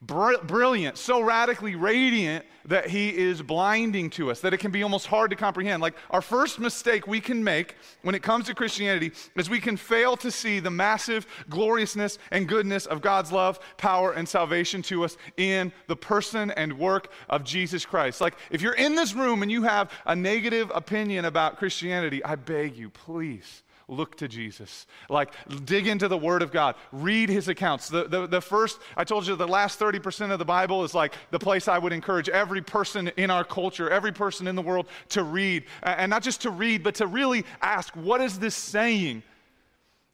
brilliant, 0.00 0.96
so 0.96 1.20
radically 1.20 1.74
radiant 1.74 2.44
that 2.64 2.88
he 2.88 3.08
is 3.16 3.42
blinding 3.42 4.10
to 4.10 4.30
us, 4.30 4.40
that 4.40 4.54
it 4.54 4.58
can 4.58 4.70
be 4.70 4.82
almost 4.82 5.06
hard 5.06 5.30
to 5.30 5.36
comprehend. 5.36 5.82
Like 5.82 5.94
our 6.10 6.22
first 6.22 6.60
mistake 6.60 7.06
we 7.06 7.20
can 7.20 7.42
make 7.42 7.74
when 8.02 8.14
it 8.14 8.22
comes 8.22 8.46
to 8.46 8.54
Christianity 8.54 9.10
is 9.36 9.50
we 9.50 9.58
can 9.58 9.76
fail 9.76 10.16
to 10.18 10.30
see 10.30 10.60
the 10.60 10.70
massive 10.70 11.26
gloriousness 11.48 12.18
and 12.30 12.46
goodness 12.46 12.86
of 12.86 13.00
God's 13.00 13.32
love, 13.32 13.58
power, 13.76 14.12
and 14.12 14.28
salvation 14.28 14.82
to 14.82 15.04
us 15.04 15.16
in 15.36 15.72
the 15.88 15.96
person 15.96 16.50
and 16.52 16.78
work 16.78 17.10
of 17.28 17.42
Jesus 17.42 17.84
Christ. 17.84 18.20
Like 18.20 18.34
if 18.50 18.62
you're 18.62 18.74
in 18.74 18.94
this 18.94 19.14
room 19.14 19.42
and 19.42 19.50
you 19.50 19.62
have 19.64 19.90
a 20.06 20.14
negative 20.14 20.70
opinion 20.74 21.24
about 21.24 21.56
Christianity, 21.56 22.22
I 22.22 22.36
beg 22.36 22.76
you, 22.76 22.90
please 22.90 23.62
look 23.88 24.16
to 24.18 24.28
Jesus. 24.28 24.86
Like, 25.08 25.32
dig 25.64 25.86
into 25.86 26.08
the 26.08 26.16
Word 26.16 26.42
of 26.42 26.52
God, 26.52 26.76
read 26.92 27.28
his 27.28 27.48
accounts. 27.48 27.88
The, 27.88 28.04
the, 28.04 28.26
the 28.26 28.40
first, 28.40 28.78
I 28.96 29.04
told 29.04 29.26
you, 29.26 29.34
the 29.34 29.48
last 29.48 29.80
30% 29.80 30.30
of 30.30 30.38
the 30.38 30.44
Bible 30.44 30.84
is 30.84 30.94
like 30.94 31.14
the 31.30 31.38
place 31.38 31.68
I 31.68 31.78
would 31.78 31.92
encourage 31.92 32.28
every 32.28 32.62
person 32.62 33.08
in 33.16 33.30
our 33.30 33.44
culture, 33.44 33.90
every 33.90 34.12
person 34.12 34.46
in 34.46 34.54
the 34.54 34.62
world 34.62 34.86
to 35.10 35.22
read. 35.22 35.64
And 35.82 36.10
not 36.10 36.22
just 36.22 36.42
to 36.42 36.50
read, 36.50 36.82
but 36.82 36.96
to 36.96 37.06
really 37.06 37.44
ask, 37.62 37.94
what 37.94 38.20
is 38.20 38.38
this 38.38 38.54
saying? 38.54 39.22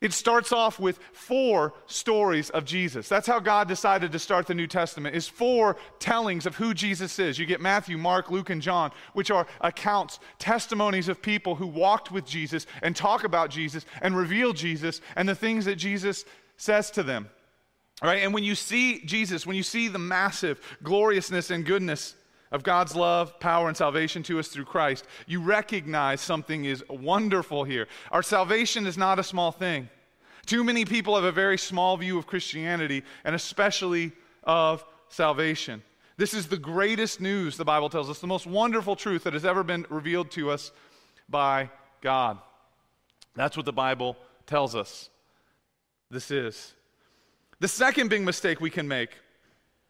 It 0.04 0.12
starts 0.12 0.52
off 0.52 0.78
with 0.78 0.98
four 1.14 1.72
stories 1.86 2.50
of 2.50 2.66
Jesus. 2.66 3.08
That's 3.08 3.26
how 3.26 3.40
God 3.40 3.68
decided 3.68 4.12
to 4.12 4.18
start 4.18 4.46
the 4.46 4.54
New 4.54 4.66
Testament. 4.66 5.16
Is 5.16 5.26
four 5.26 5.78
tellings 5.98 6.44
of 6.44 6.54
who 6.56 6.74
Jesus 6.74 7.18
is. 7.18 7.38
You 7.38 7.46
get 7.46 7.62
Matthew, 7.62 7.96
Mark, 7.96 8.30
Luke, 8.30 8.50
and 8.50 8.60
John, 8.60 8.92
which 9.14 9.30
are 9.30 9.46
accounts, 9.62 10.20
testimonies 10.38 11.08
of 11.08 11.22
people 11.22 11.54
who 11.54 11.66
walked 11.66 12.12
with 12.12 12.26
Jesus 12.26 12.66
and 12.82 12.94
talk 12.94 13.24
about 13.24 13.48
Jesus 13.48 13.86
and 14.02 14.14
reveal 14.14 14.52
Jesus 14.52 15.00
and 15.16 15.26
the 15.26 15.34
things 15.34 15.64
that 15.64 15.76
Jesus 15.76 16.26
says 16.58 16.90
to 16.90 17.02
them. 17.02 17.30
All 18.02 18.10
right? 18.10 18.22
And 18.22 18.34
when 18.34 18.44
you 18.44 18.56
see 18.56 19.00
Jesus, 19.06 19.46
when 19.46 19.56
you 19.56 19.62
see 19.62 19.88
the 19.88 19.98
massive 19.98 20.60
gloriousness 20.82 21.50
and 21.50 21.64
goodness 21.64 22.14
of 22.54 22.62
God's 22.62 22.94
love, 22.94 23.40
power, 23.40 23.66
and 23.66 23.76
salvation 23.76 24.22
to 24.22 24.38
us 24.38 24.46
through 24.46 24.66
Christ, 24.66 25.04
you 25.26 25.42
recognize 25.42 26.20
something 26.20 26.64
is 26.64 26.84
wonderful 26.88 27.64
here. 27.64 27.88
Our 28.12 28.22
salvation 28.22 28.86
is 28.86 28.96
not 28.96 29.18
a 29.18 29.24
small 29.24 29.50
thing. 29.50 29.88
Too 30.46 30.62
many 30.62 30.84
people 30.84 31.16
have 31.16 31.24
a 31.24 31.32
very 31.32 31.58
small 31.58 31.96
view 31.96 32.16
of 32.16 32.28
Christianity, 32.28 33.02
and 33.24 33.34
especially 33.34 34.12
of 34.44 34.84
salvation. 35.08 35.82
This 36.16 36.32
is 36.32 36.46
the 36.46 36.56
greatest 36.56 37.20
news, 37.20 37.56
the 37.56 37.64
Bible 37.64 37.90
tells 37.90 38.08
us, 38.08 38.20
the 38.20 38.28
most 38.28 38.46
wonderful 38.46 38.94
truth 38.94 39.24
that 39.24 39.32
has 39.32 39.44
ever 39.44 39.64
been 39.64 39.84
revealed 39.90 40.30
to 40.32 40.52
us 40.52 40.70
by 41.28 41.70
God. 42.02 42.38
That's 43.34 43.56
what 43.56 43.66
the 43.66 43.72
Bible 43.72 44.16
tells 44.46 44.76
us 44.76 45.10
this 46.08 46.30
is. 46.30 46.72
The 47.58 47.66
second 47.66 48.10
big 48.10 48.22
mistake 48.22 48.60
we 48.60 48.70
can 48.70 48.86
make 48.86 49.10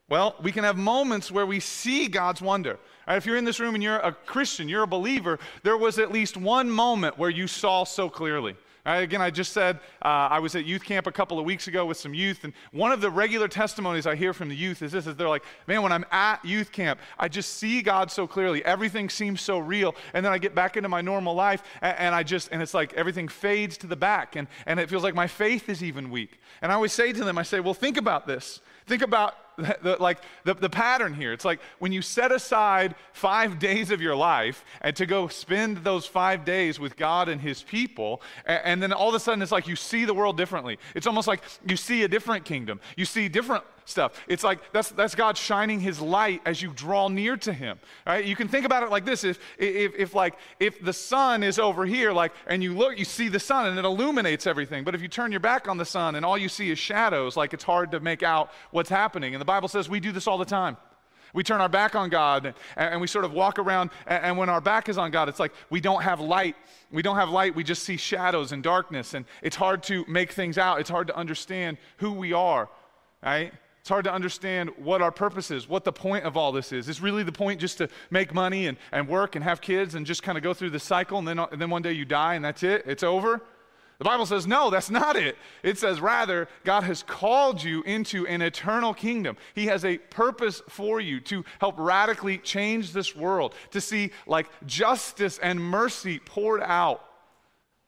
well, 0.09 0.37
we 0.43 0.53
can 0.53 0.65
have 0.65 0.77
moments 0.77 1.31
where 1.31 1.47
we 1.47 1.61
see 1.61 2.09
God's 2.09 2.43
wonder. 2.43 2.79
Right, 3.07 3.17
if 3.17 3.27
you're 3.27 3.37
in 3.37 3.45
this 3.45 3.61
room 3.61 3.75
and 3.75 3.83
you're 3.83 3.97
a 3.97 4.13
Christian, 4.13 4.69
you're 4.69 4.83
a 4.83 4.87
believer, 4.87 5.39
there 5.63 5.77
was 5.77 5.99
at 5.99 6.13
least 6.13 6.37
one 6.37 6.71
moment 6.71 7.19
where 7.19 7.31
you 7.31 7.47
saw 7.47 7.85
so 7.85 8.09
clearly. 8.09 8.57
Right, 8.85 8.99
again, 8.99 9.23
I 9.23 9.31
just 9.31 9.55
said 9.55 9.77
uh, 10.03 10.29
I 10.31 10.41
was 10.41 10.55
at 10.57 10.67
youth 10.67 10.85
camp 10.85 11.07
a 11.07 11.13
couple 11.13 11.39
of 11.39 11.47
weeks 11.47 11.69
ago 11.69 11.87
with 11.87 11.97
some 11.97 12.13
youth, 12.13 12.45
and 12.45 12.53
one 12.71 12.93
of 12.93 13.01
the 13.01 13.11
regular 13.11 13.49
testimonies 13.49 14.07
I 14.07 14.15
hear 14.15 14.35
from 14.35 14.51
the 14.51 14.57
youth 14.57 14.83
is 14.83 14.93
this: 14.93 15.07
is 15.07 15.17
they're 15.17 15.27
like, 15.27 15.45
"Man, 15.67 15.81
when 15.81 15.91
I'm 15.91 16.05
at 16.11 16.45
youth 16.45 16.71
camp, 16.71 17.01
I 17.19 17.29
just 17.29 17.55
see 17.55 17.81
God 17.81 18.11
so 18.11 18.27
clearly. 18.27 18.63
Everything 18.63 19.09
seems 19.09 19.41
so 19.41 19.59
real, 19.59 19.95
and 20.13 20.23
then 20.23 20.35
I 20.35 20.39
get 20.39 20.55
back 20.55 20.77
into 20.77 20.91
my 20.91 21.01
normal 21.01 21.35
life, 21.35 21.63
and, 21.81 21.99
and 21.99 22.15
I 22.15 22.25
just, 22.25 22.51
and 22.53 22.61
it's 22.61 22.75
like 22.75 22.93
everything 22.93 23.27
fades 23.27 23.79
to 23.79 23.87
the 23.87 23.97
back, 23.97 24.37
and 24.37 24.49
and 24.67 24.79
it 24.79 24.91
feels 24.91 25.03
like 25.03 25.15
my 25.15 25.29
faith 25.29 25.71
is 25.71 25.83
even 25.83 26.11
weak. 26.11 26.39
And 26.61 26.71
I 26.71 26.75
always 26.75 26.93
say 26.93 27.11
to 27.11 27.25
them, 27.25 27.39
I 27.39 27.43
say, 27.43 27.61
"Well, 27.61 27.73
think 27.73 27.97
about 27.97 28.27
this. 28.27 28.61
Think 28.87 29.01
about 29.01 29.35
like 30.01 30.19
the, 30.45 30.55
the 30.55 30.71
pattern 30.71 31.15
here. 31.15 31.33
It's 31.33 31.45
like 31.45 31.61
when 31.79 31.93
you 31.93 32.03
set 32.03 32.33
aside 32.33 32.95
five 33.13 33.59
days 33.59 33.91
of 33.91 34.01
your 34.01 34.17
life 34.17 34.65
and 34.81 34.95
to 34.97 35.07
go 35.07 35.29
spend 35.29 35.79
those 35.79 36.07
five 36.07 36.45
days 36.45 36.81
with 36.81 36.97
God 36.97 37.29
and 37.29 37.41
His 37.41 37.63
people, 37.63 38.23
and, 38.47 38.61
and 38.65 38.83
then 38.83 38.93
all 38.93 39.09
of 39.09 39.15
a 39.15 39.21
sudden 39.21 39.43
it's 39.43 39.53
like 39.53 39.69
you 39.69 39.77
see 39.77 40.05
the 40.05 40.15
world 40.15 40.37
differently. 40.37 40.79
It's 40.95 41.07
almost 41.07 41.29
like 41.29 41.43
you 41.67 41.77
see 41.77 42.03
a 42.03 42.09
different 42.09 42.45
kingdom. 42.45 42.81
You 42.97 43.05
see 43.05 43.29
different 43.29 43.65
stuff. 43.85 44.21
It's 44.29 44.45
like 44.45 44.73
that's, 44.73 44.91
that's 44.91 45.15
God 45.15 45.37
shining 45.37 45.81
his 45.81 46.01
light 46.01 46.41
as 46.45 46.63
you 46.63 46.73
draw 46.73 47.09
near 47.09 47.37
to 47.39 47.53
him. 47.53 47.79
Right? 48.07 48.25
You 48.25 48.37
can 48.37 48.49
think 48.49 48.65
about 48.65 48.83
it 48.83 48.91
like 48.91 49.05
this. 49.05 49.25
If, 49.25 49.39
if, 49.59 49.95
if 49.97 50.15
like 50.15 50.35
if 50.61 50.83
the 50.83 50.93
sun 50.93 51.43
is 51.43 51.59
over 51.59 51.87
here, 51.87 52.13
like, 52.13 52.33
and 52.47 52.63
you 52.63 52.75
look, 52.75 52.99
you 52.99 53.05
see 53.05 53.29
the 53.29 53.41
sun 53.41 53.67
and 53.67 53.79
it 53.79 53.85
illuminates 53.85 54.47
everything. 54.47 54.85
But 54.85 54.95
if 54.95 55.03
you 55.03 55.09
turn 55.09 55.31
your 55.31 55.41
back 55.41 55.69
on 55.69 55.77
the 55.77 55.85
sun 55.85 56.15
and 56.15 56.25
all 56.25 56.39
you 56.39 56.49
see 56.49 56.71
is 56.71 56.79
shadows, 56.79 57.37
like 57.37 57.53
it's 57.53 57.65
hard 57.65 57.91
to 57.93 58.01
make 58.01 58.23
out 58.23 58.51
what's 58.71 58.91
happening. 58.91 59.35
And 59.35 59.41
the 59.41 59.47
Bible 59.47 59.69
says 59.69 59.89
we 59.89 60.01
do 60.01 60.13
this 60.13 60.27
all 60.27 60.39
the 60.39 60.45
time. 60.45 60.77
We 61.33 61.43
turn 61.43 61.61
our 61.61 61.69
back 61.69 61.97
on 61.97 62.11
God 62.11 62.55
and, 62.77 63.01
we 63.01 63.09
sort 63.09 63.25
of 63.25 63.33
walk 63.33 63.59
around, 63.59 63.91
and, 64.07 64.23
and 64.23 64.39
when 64.39 64.49
our 64.49 64.61
back 64.61 64.89
is 64.89 64.97
on 64.97 65.11
God, 65.11 65.29
it's 65.29 65.41
like 65.41 65.53
we 65.69 65.81
don't 65.81 66.03
have 66.03 66.21
light. 66.21 66.55
We 66.93 67.03
don't 67.03 67.17
have 67.17 67.29
light, 67.29 67.57
we 67.57 67.65
just 67.65 67.83
see 67.83 67.97
shadows 67.97 68.53
and 68.53 68.63
darkness, 68.63 69.15
and 69.15 69.25
it's 69.43 69.57
hard 69.57 69.83
to 69.85 70.05
make 70.07 70.31
things 70.31 70.59
out. 70.59 70.79
It's 70.79 70.91
hard 70.91 71.09
to 71.09 71.17
understand 71.17 71.77
who 71.97 72.13
we 72.13 72.33
are, 72.33 72.69
right? 73.21 73.53
It's 73.85 73.91
hard 73.91 74.05
to 74.07 74.13
understand 74.15 74.71
what 74.79 75.03
our 75.03 75.13
purpose 75.13 75.51
is, 75.51 75.69
what 75.69 75.85
the 75.85 75.93
point 75.93 76.25
of 76.25 76.39
all 76.39 76.53
this 76.53 76.73
is. 76.73 76.89
Is 76.89 77.03
really 77.03 77.23
the 77.23 77.31
point 77.31 77.61
just 77.61 77.77
to 77.77 77.91
make 78.09 78.33
money 78.33 78.67
and, 78.67 78.79
and 78.93 79.07
work 79.07 79.37
and 79.37 79.45
have 79.45 79.61
kids 79.61 79.95
and 79.95 80.07
just 80.07 80.23
kind 80.23 80.39
of 80.39 80.43
go 80.43 80.55
through 80.55 80.71
the 80.71 80.81
cycle 80.81 81.19
and 81.19 81.29
then, 81.29 81.39
and 81.39 81.61
then 81.61 81.69
one 81.69 81.83
day 81.83 81.93
you 81.93 82.07
die 82.07 82.35
and 82.35 82.43
that's 82.43 82.63
it? 82.63 82.85
It's 82.87 83.03
over? 83.03 83.43
The 83.99 84.05
Bible 84.05 84.25
says, 84.25 84.47
no, 84.47 84.71
that's 84.71 84.89
not 84.89 85.17
it. 85.17 85.37
It 85.63 85.77
says, 85.77 86.01
rather, 86.01 86.49
God 86.65 86.85
has 86.85 87.03
called 87.03 87.63
you 87.63 87.83
into 87.83 88.27
an 88.27 88.41
eternal 88.41 88.95
kingdom. 88.95 89.37
He 89.55 89.67
has 89.67 89.85
a 89.85 89.99
purpose 89.99 90.63
for 90.67 90.99
you 90.99 91.21
to 91.21 91.45
help 91.61 91.75
radically 91.77 92.39
change 92.39 92.93
this 92.95 93.15
world, 93.15 93.55
to 93.73 93.83
see 93.83 94.13
like 94.27 94.49
justice 94.65 95.39
and 95.43 95.61
mercy 95.61 96.21
poured 96.21 96.63
out 96.63 97.05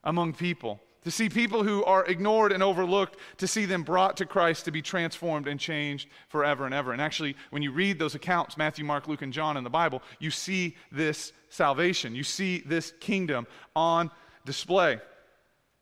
among 0.05 0.35
people 0.35 0.83
to 1.07 1.13
see 1.13 1.29
people 1.29 1.63
who 1.63 1.85
are 1.85 2.05
ignored 2.07 2.51
and 2.51 2.65
overlooked, 2.65 3.17
to 3.37 3.47
see 3.47 3.65
them 3.65 3.85
brought 3.85 4.17
to 4.17 4.27
Christ 4.27 4.65
to 4.65 4.73
be 4.73 4.83
transformed 4.83 5.47
and 5.47 5.61
changed 5.61 6.09
forever 6.27 6.65
and 6.65 6.75
ever. 6.75 6.93
And 6.93 7.01
actually, 7.01 7.37
when 7.51 7.63
you 7.63 7.71
read 7.71 8.01
those 8.01 8.17
accounts, 8.17 8.57
Matthew, 8.57 8.85
Mark, 8.85 9.07
Luke, 9.07 9.23
and 9.23 9.33
John 9.33 9.57
in 9.57 9.63
the 9.63 9.71
Bible, 9.71 10.03
you 10.19 10.33
see 10.33 10.75
this 10.91 11.33
salvation. 11.49 12.17
You 12.17 12.25
see 12.25 12.59
this 12.67 12.93
kingdom 12.99 13.47
on 13.77 14.11
display. 14.45 14.99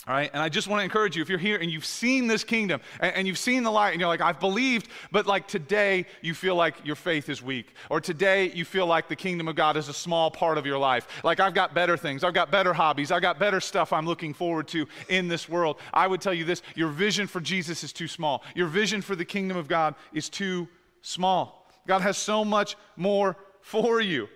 All 0.06 0.14
right, 0.14 0.30
and 0.34 0.42
I 0.42 0.50
just 0.50 0.68
want 0.68 0.80
to 0.80 0.84
encourage 0.84 1.16
you 1.16 1.22
if 1.22 1.30
you're 1.30 1.38
here 1.38 1.56
and 1.56 1.70
you've 1.70 1.86
seen 1.86 2.26
this 2.26 2.44
kingdom 2.44 2.82
and, 3.00 3.16
and, 3.16 3.26
you've 3.26 3.38
seen 3.38 3.62
the 3.62 3.70
light 3.70 3.92
and 3.92 4.00
you're 4.00 4.08
like, 4.08 4.20
I've 4.20 4.38
believed, 4.38 4.88
but 5.10 5.26
like 5.26 5.48
today 5.48 6.04
you 6.20 6.34
feel 6.34 6.56
like 6.56 6.74
your 6.84 6.94
faith 6.94 7.30
is 7.30 7.42
weak, 7.42 7.74
or 7.88 8.02
today 8.02 8.50
you 8.52 8.66
feel 8.66 8.86
like 8.86 9.08
the 9.08 9.16
kingdom 9.16 9.48
of 9.48 9.56
God 9.56 9.78
is 9.78 9.88
a 9.88 9.94
small 9.94 10.30
part 10.30 10.58
of 10.58 10.66
your 10.66 10.76
life. 10.76 11.08
Like, 11.24 11.40
I've 11.40 11.54
got 11.54 11.72
better 11.72 11.96
things, 11.96 12.22
I've 12.22 12.34
got 12.34 12.50
better 12.50 12.74
hobbies, 12.74 13.10
I've 13.10 13.22
got 13.22 13.38
better 13.38 13.60
stuff 13.60 13.94
I'm 13.94 14.04
looking 14.04 14.34
forward 14.34 14.68
to 14.68 14.86
in 15.08 15.26
this 15.26 15.48
world. 15.48 15.78
I 15.94 16.06
would 16.06 16.20
tell 16.20 16.34
you 16.34 16.44
this 16.44 16.60
your 16.74 16.90
vision 16.90 17.26
for 17.26 17.40
Jesus 17.40 17.82
is 17.82 17.92
too 17.92 18.08
small, 18.08 18.44
your 18.54 18.66
vision 18.66 19.00
for 19.00 19.16
the 19.16 19.24
kingdom 19.24 19.56
of 19.56 19.68
God 19.68 19.94
is 20.12 20.28
too 20.28 20.68
small. 21.00 21.70
God 21.86 22.02
has 22.02 22.18
so 22.18 22.44
much 22.44 22.76
more 22.96 23.36
for 23.62 24.02
you, 24.02 24.28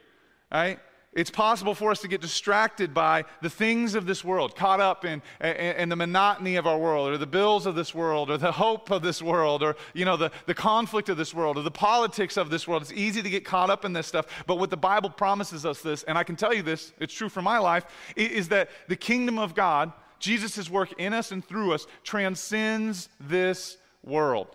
right? 0.51 0.79
It's 1.19 1.31
possible 1.31 1.75
for 1.75 1.91
us 1.91 2.01
to 2.03 2.09
get 2.09 2.21
distracted 2.21 2.95
by 2.95 3.25
the 3.43 3.51
things 3.51 3.97
of 3.97 4.07
this 4.07 4.23
world, 4.23 4.55
caught 4.55 4.79
up 4.79 5.05
in, 5.05 5.21
in, 5.41 5.51
in, 5.51 5.89
the 5.89 5.97
monotony 5.97 6.55
of 6.55 6.65
our 6.65 6.79
world, 6.79 7.09
or 7.09 7.19
the 7.19 7.27
bills 7.27 7.67
of 7.67 7.75
this 7.75 7.93
world, 7.93 8.31
or 8.31 8.39
the 8.39 8.53
hope 8.53 8.93
of 8.93 9.03
this 9.03 9.21
world, 9.21 9.65
or 9.65 9.75
you 9.95 10.05
know, 10.05 10.17
the, 10.17 10.31
the 10.47 10.55
conflict 10.55 11.09
of 11.09 11.17
this 11.17 11.35
world, 11.35 11.59
or 11.59 11.65
the 11.65 11.73
politics 11.73 12.37
of 12.37 12.51
this 12.51 12.69
world. 12.69 12.83
It's 12.83 12.93
easy 12.93 13.21
to 13.21 13.29
get 13.29 13.45
caught 13.45 13.69
up 13.69 13.85
in 13.85 13.93
this 13.93 14.07
stuff. 14.07 14.27
But 14.47 14.61
what 14.61 14.71
the 14.71 14.77
Bible 14.77 15.11
promises 15.11 15.67
us 15.67 15.83
this, 15.83 16.05
and 16.05 16.17
I 16.17 16.23
can 16.23 16.37
tell 16.37 16.55
you 16.55 16.63
this, 16.63 16.93
it's 17.01 17.15
true 17.15 17.29
for 17.29 17.43
my 17.43 17.59
life, 17.59 17.87
is 18.15 18.47
that 18.51 18.71
the 18.87 18.95
kingdom 18.95 19.41
of 19.41 19.57
God, 19.57 19.93
Jesus' 20.21 20.71
work 20.71 20.93
in 21.01 21.13
us 21.13 21.33
and 21.33 21.45
through 21.45 21.73
us, 21.73 21.89
transcends 22.05 23.09
this 23.19 23.77
world. 24.05 24.55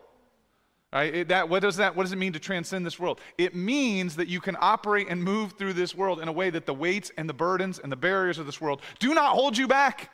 Right? 0.94 1.16
It, 1.16 1.28
that, 1.30 1.50
what, 1.50 1.64
does 1.64 1.78
that, 1.78 1.96
what 1.96 2.04
does 2.04 2.12
it 2.12 2.18
mean 2.18 2.34
to 2.34 2.40
transcend 2.40 2.86
this 2.86 3.00
world? 3.00 3.20
It 3.40 3.56
means 3.56 4.16
that 4.18 4.28
you 4.28 4.40
can 4.40 4.56
operate 4.62 5.08
and 5.10 5.24
move 5.24 5.54
through 5.54 5.74
this 5.74 5.96
world 5.96 6.20
in 6.20 6.28
a 6.28 6.32
way 6.32 6.52
that 6.52 6.68
the 6.68 6.74
weights 6.74 7.12
and 7.18 7.28
the 7.28 7.34
burdens 7.34 7.80
and 7.80 7.92
the 7.92 7.96
barriers 7.96 8.38
of 8.38 8.46
this 8.46 8.62
world 8.62 8.80
do 9.00 9.16
not 9.16 9.34
hold 9.34 9.58
you 9.58 9.68
back 9.68 10.12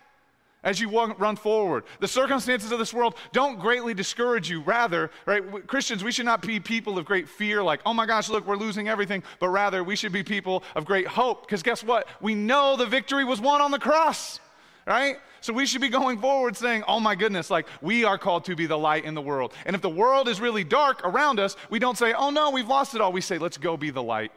as 0.63 0.79
you 0.79 0.89
run 0.89 1.35
forward. 1.35 1.83
The 1.99 2.07
circumstances 2.07 2.71
of 2.71 2.79
this 2.79 2.93
world 2.93 3.15
don't 3.33 3.59
greatly 3.59 3.93
discourage 3.93 4.49
you. 4.49 4.61
Rather, 4.61 5.11
right, 5.25 5.67
Christians, 5.67 6.03
we 6.03 6.13
should 6.13 6.25
not 6.25 6.41
be 6.41 6.61
people 6.61 6.97
of 6.97 7.05
great 7.05 7.27
fear, 7.27 7.61
like, 7.61 7.81
oh 7.85 7.93
my 7.93 8.05
gosh, 8.05 8.29
look, 8.29 8.47
we're 8.47 8.57
losing 8.57 8.87
everything, 8.87 9.23
but 9.39 9.49
rather 9.49 9.83
we 9.83 9.97
should 9.97 10.11
be 10.13 10.23
people 10.23 10.63
of 10.75 10.85
great 10.85 11.07
hope. 11.07 11.41
Because 11.41 11.63
guess 11.63 11.83
what? 11.83 12.07
We 12.21 12.35
know 12.35 12.77
the 12.77 12.85
victory 12.85 13.25
was 13.25 13.41
won 13.41 13.61
on 13.61 13.71
the 13.71 13.79
cross 13.79 14.39
right? 14.85 15.17
So 15.41 15.53
we 15.53 15.65
should 15.65 15.81
be 15.81 15.89
going 15.89 16.19
forward 16.19 16.57
saying, 16.57 16.83
oh 16.87 16.99
my 16.99 17.15
goodness, 17.15 17.49
like 17.49 17.67
we 17.81 18.03
are 18.03 18.17
called 18.17 18.45
to 18.45 18.55
be 18.55 18.65
the 18.65 18.77
light 18.77 19.05
in 19.05 19.13
the 19.13 19.21
world. 19.21 19.53
And 19.65 19.75
if 19.75 19.81
the 19.81 19.89
world 19.89 20.27
is 20.27 20.41
really 20.41 20.63
dark 20.63 21.05
around 21.05 21.39
us, 21.39 21.55
we 21.69 21.79
don't 21.79 21.97
say, 21.97 22.13
oh 22.13 22.29
no, 22.29 22.49
we've 22.51 22.67
lost 22.67 22.95
it 22.95 23.01
all. 23.01 23.11
We 23.11 23.21
say, 23.21 23.37
let's 23.37 23.57
go 23.57 23.77
be 23.77 23.89
the 23.89 24.03
light. 24.03 24.31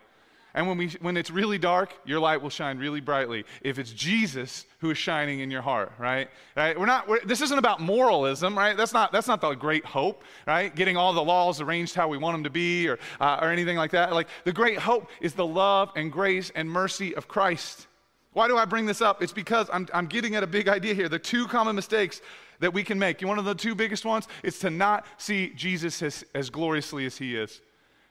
And 0.55 0.69
when, 0.69 0.77
we, 0.77 0.89
when 1.01 1.17
it's 1.17 1.31
really 1.31 1.57
dark, 1.57 1.95
your 2.05 2.21
light 2.21 2.43
will 2.43 2.51
shine 2.51 2.79
really 2.79 3.01
brightly 3.01 3.45
if 3.63 3.79
it's 3.79 3.91
Jesus 3.91 4.67
who 4.79 4.91
is 4.91 4.99
shining 4.99 5.41
in 5.41 5.51
your 5.51 5.63
heart, 5.63 5.93
right? 5.99 6.29
right? 6.57 6.79
We're 6.79 6.87
not, 6.87 7.09
we're, 7.09 7.25
this 7.25 7.41
isn't 7.41 7.59
about 7.59 7.81
moralism, 7.81 8.57
right? 8.57 8.77
That's 8.77 8.93
not, 8.93 9.13
that's 9.13 9.27
not 9.27 9.41
the 9.41 9.55
great 9.55 9.85
hope, 9.85 10.25
right? 10.47 10.75
Getting 10.75 10.97
all 10.97 11.15
the 11.15 11.23
laws 11.23 11.61
arranged 11.61 11.95
how 11.95 12.09
we 12.09 12.19
want 12.19 12.35
them 12.35 12.45
to 12.45 12.51
be 12.51 12.89
or, 12.89 12.99
uh, 13.19 13.39
or 13.41 13.51
anything 13.51 13.79
like 13.79 13.93
that. 13.93 14.13
Like 14.13 14.29
the 14.45 14.53
great 14.53 14.79
hope 14.79 15.09
is 15.23 15.33
the 15.33 15.47
love 15.47 15.91
and 15.97 16.13
grace 16.13 16.53
and 16.55 16.71
mercy 16.71 17.17
of 17.17 17.29
Christ. 17.29 17.87
Why 18.33 18.49
do 18.49 18.57
I 18.57 18.65
bring 18.65 18.87
this 18.87 19.03
up? 19.03 19.23
It's 19.23 19.33
because 19.33 19.69
I'm, 19.73 19.89
I'm 19.93 20.07
getting 20.07 20.35
at 20.35 20.43
a 20.43 20.47
big 20.47 20.69
idea 20.69 20.95
here. 20.95 21.09
The 21.09 21.19
two 21.19 21.47
common 21.47 21.77
mistakes 21.77 22.21
that 22.61 22.73
we 22.73 22.83
can 22.83 22.99
make. 22.99 23.21
One 23.21 23.39
of 23.39 23.45
the 23.45 23.55
two 23.55 23.75
biggest 23.75 24.05
ones 24.05 24.27
is 24.43 24.59
to 24.61 24.71
not 24.71 25.05
see 25.19 25.53
Jesus 25.55 26.03
as, 26.03 26.25
as 26.35 26.49
gloriously 26.49 27.05
as 27.05 27.19
he 27.19 27.37
is. 27.37 27.61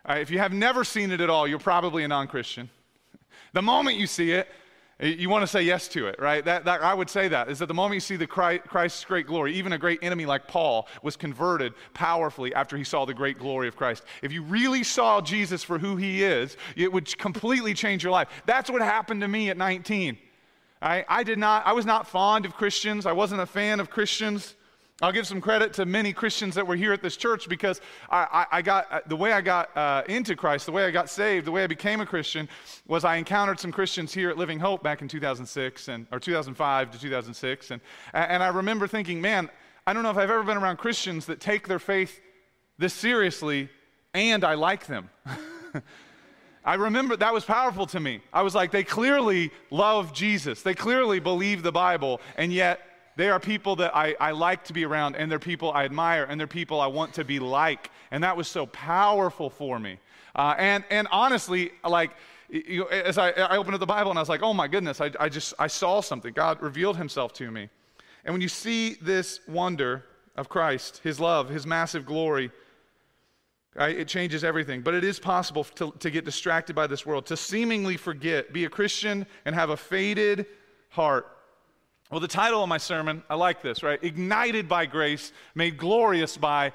if 0.07 0.29
you 0.29 0.39
have 0.39 0.53
never 0.53 0.83
seen 0.83 1.11
it 1.11 1.21
at 1.21 1.29
all, 1.29 1.47
you're 1.47 1.59
probably 1.59 2.03
a 2.03 2.07
non 2.07 2.27
Christian. 2.27 2.69
The 3.53 3.61
moment 3.61 3.97
you 3.97 4.07
see 4.07 4.31
it, 4.31 4.47
you 5.01 5.29
want 5.29 5.41
to 5.41 5.47
say 5.47 5.63
yes 5.63 5.87
to 5.89 6.07
it, 6.07 6.19
right? 6.19 6.45
That, 6.45 6.65
that, 6.65 6.83
I 6.83 6.93
would 6.93 7.09
say 7.09 7.27
that 7.27 7.49
is 7.49 7.59
that 7.59 7.65
the 7.65 7.73
moment 7.73 7.95
you 7.95 8.01
see 8.01 8.17
the 8.17 8.27
Christ, 8.27 8.63
Christ's 8.67 9.03
great 9.03 9.25
glory, 9.25 9.53
even 9.55 9.73
a 9.73 9.77
great 9.77 9.99
enemy 10.03 10.27
like 10.27 10.47
Paul 10.47 10.87
was 11.01 11.15
converted 11.15 11.73
powerfully 11.93 12.53
after 12.53 12.77
he 12.77 12.83
saw 12.83 13.05
the 13.05 13.13
great 13.13 13.39
glory 13.39 13.67
of 13.67 13.75
Christ. 13.75 14.03
If 14.21 14.31
you 14.31 14.43
really 14.43 14.83
saw 14.83 15.19
Jesus 15.19 15.63
for 15.63 15.79
who 15.79 15.95
he 15.95 16.23
is, 16.23 16.55
it 16.75 16.93
would 16.93 17.17
completely 17.17 17.73
change 17.73 18.03
your 18.03 18.11
life. 18.11 18.27
That's 18.45 18.69
what 18.69 18.81
happened 18.81 19.21
to 19.21 19.27
me 19.27 19.49
at 19.49 19.57
19. 19.57 20.17
I, 20.81 21.05
I 21.07 21.23
did 21.23 21.39
not, 21.39 21.65
I 21.65 21.73
was 21.73 21.85
not 21.85 22.07
fond 22.07 22.45
of 22.45 22.55
Christians. 22.55 23.05
I 23.05 23.11
wasn't 23.11 23.41
a 23.41 23.45
fan 23.45 23.79
of 23.79 23.89
Christians. 23.89 24.55
I'll 25.01 25.11
give 25.11 25.25
some 25.25 25.41
credit 25.41 25.73
to 25.73 25.85
many 25.85 26.13
Christians 26.13 26.53
that 26.55 26.67
were 26.67 26.75
here 26.75 26.93
at 26.93 27.01
this 27.01 27.17
church 27.17 27.49
because 27.49 27.81
I, 28.09 28.45
I, 28.51 28.57
I 28.57 28.61
got 28.61 28.91
uh, 28.91 28.99
the 29.07 29.15
way 29.15 29.33
I 29.33 29.41
got 29.41 29.75
uh, 29.75 30.03
into 30.07 30.35
Christ, 30.35 30.67
the 30.67 30.71
way 30.71 30.85
I 30.85 30.91
got 30.91 31.09
saved, 31.09 31.47
the 31.47 31.51
way 31.51 31.63
I 31.63 31.67
became 31.67 32.01
a 32.01 32.05
Christian 32.05 32.47
was 32.87 33.03
I 33.03 33.15
encountered 33.15 33.59
some 33.59 33.71
Christians 33.71 34.13
here 34.13 34.29
at 34.29 34.37
Living 34.37 34.59
Hope 34.59 34.83
back 34.83 35.01
in 35.01 35.07
2006 35.07 35.87
and 35.87 36.05
or 36.11 36.19
2005 36.19 36.91
to 36.91 36.99
2006, 36.99 37.71
and 37.71 37.81
and 38.13 38.43
I 38.43 38.49
remember 38.49 38.87
thinking, 38.87 39.19
man, 39.21 39.49
I 39.87 39.93
don't 39.93 40.03
know 40.03 40.11
if 40.11 40.17
I've 40.17 40.29
ever 40.29 40.43
been 40.43 40.57
around 40.57 40.77
Christians 40.77 41.25
that 41.25 41.39
take 41.39 41.67
their 41.67 41.79
faith 41.79 42.21
this 42.77 42.93
seriously, 42.93 43.69
and 44.13 44.43
I 44.43 44.53
like 44.53 44.85
them. 44.85 45.09
I 46.63 46.75
remember 46.75 47.17
that 47.17 47.33
was 47.33 47.43
powerful 47.43 47.87
to 47.87 47.99
me. 47.99 48.21
I 48.31 48.43
was 48.43 48.53
like, 48.53 48.69
they 48.69 48.83
clearly 48.83 49.51
love 49.71 50.13
Jesus. 50.13 50.61
They 50.61 50.75
clearly 50.75 51.19
believe 51.19 51.63
the 51.63 51.71
Bible, 51.71 52.21
and 52.37 52.53
yet 52.53 52.81
they 53.15 53.29
are 53.29 53.39
people 53.39 53.75
that 53.77 53.95
I, 53.95 54.15
I 54.19 54.31
like 54.31 54.63
to 54.65 54.73
be 54.73 54.85
around, 54.85 55.15
and 55.15 55.31
they're 55.31 55.39
people 55.39 55.71
I 55.71 55.85
admire, 55.85 56.23
and 56.23 56.39
they're 56.39 56.47
people 56.47 56.79
I 56.79 56.87
want 56.87 57.13
to 57.15 57.25
be 57.25 57.39
like. 57.39 57.91
And 58.11 58.23
that 58.23 58.37
was 58.37 58.47
so 58.47 58.65
powerful 58.67 59.49
for 59.49 59.79
me. 59.79 59.97
Uh, 60.35 60.55
and, 60.57 60.83
and 60.89 61.07
honestly, 61.11 61.71
like, 61.83 62.11
you 62.49 62.79
know, 62.79 62.85
as 62.85 63.17
I, 63.17 63.31
I, 63.31 63.57
opened 63.57 63.75
up 63.75 63.79
the 63.79 63.85
Bible 63.85 64.11
and 64.11 64.19
I 64.19 64.21
was 64.21 64.29
like, 64.29 64.43
oh 64.43 64.53
my 64.53 64.67
goodness, 64.67 64.99
I, 65.01 65.11
I 65.19 65.29
just, 65.29 65.53
I 65.57 65.67
saw 65.67 66.01
something. 66.01 66.33
God 66.33 66.61
revealed 66.61 66.97
himself 66.97 67.33
to 67.33 67.49
me. 67.49 67.69
And 68.25 68.33
when 68.33 68.41
you 68.41 68.49
see 68.49 68.95
this 69.01 69.39
wonder 69.47 70.03
of 70.35 70.49
Christ, 70.49 70.99
his 71.03 71.19
love, 71.19 71.49
his 71.49 71.65
massive 71.65 72.05
glory, 72.05 72.51
it 73.75 74.07
changes 74.07 74.43
everything. 74.43 74.81
But 74.81 74.93
it 74.93 75.03
is 75.03 75.19
possible 75.19 75.63
to, 75.63 75.93
to 75.99 76.09
get 76.09 76.25
distracted 76.25 76.75
by 76.75 76.87
this 76.87 77.05
world, 77.05 77.25
to 77.27 77.37
seemingly 77.37 77.97
forget, 77.97 78.51
be 78.51 78.65
a 78.65 78.69
Christian 78.69 79.25
and 79.45 79.55
have 79.55 79.69
a 79.69 79.77
faded 79.77 80.45
heart 80.89 81.27
Well, 82.11 82.19
the 82.19 82.27
title 82.27 82.61
of 82.61 82.67
my 82.67 82.77
sermon, 82.77 83.23
I 83.29 83.35
like 83.35 83.61
this, 83.61 83.83
right? 83.83 83.97
Ignited 84.03 84.67
by 84.67 84.85
grace, 84.85 85.31
made 85.55 85.77
glorious 85.77 86.35
by 86.35 86.73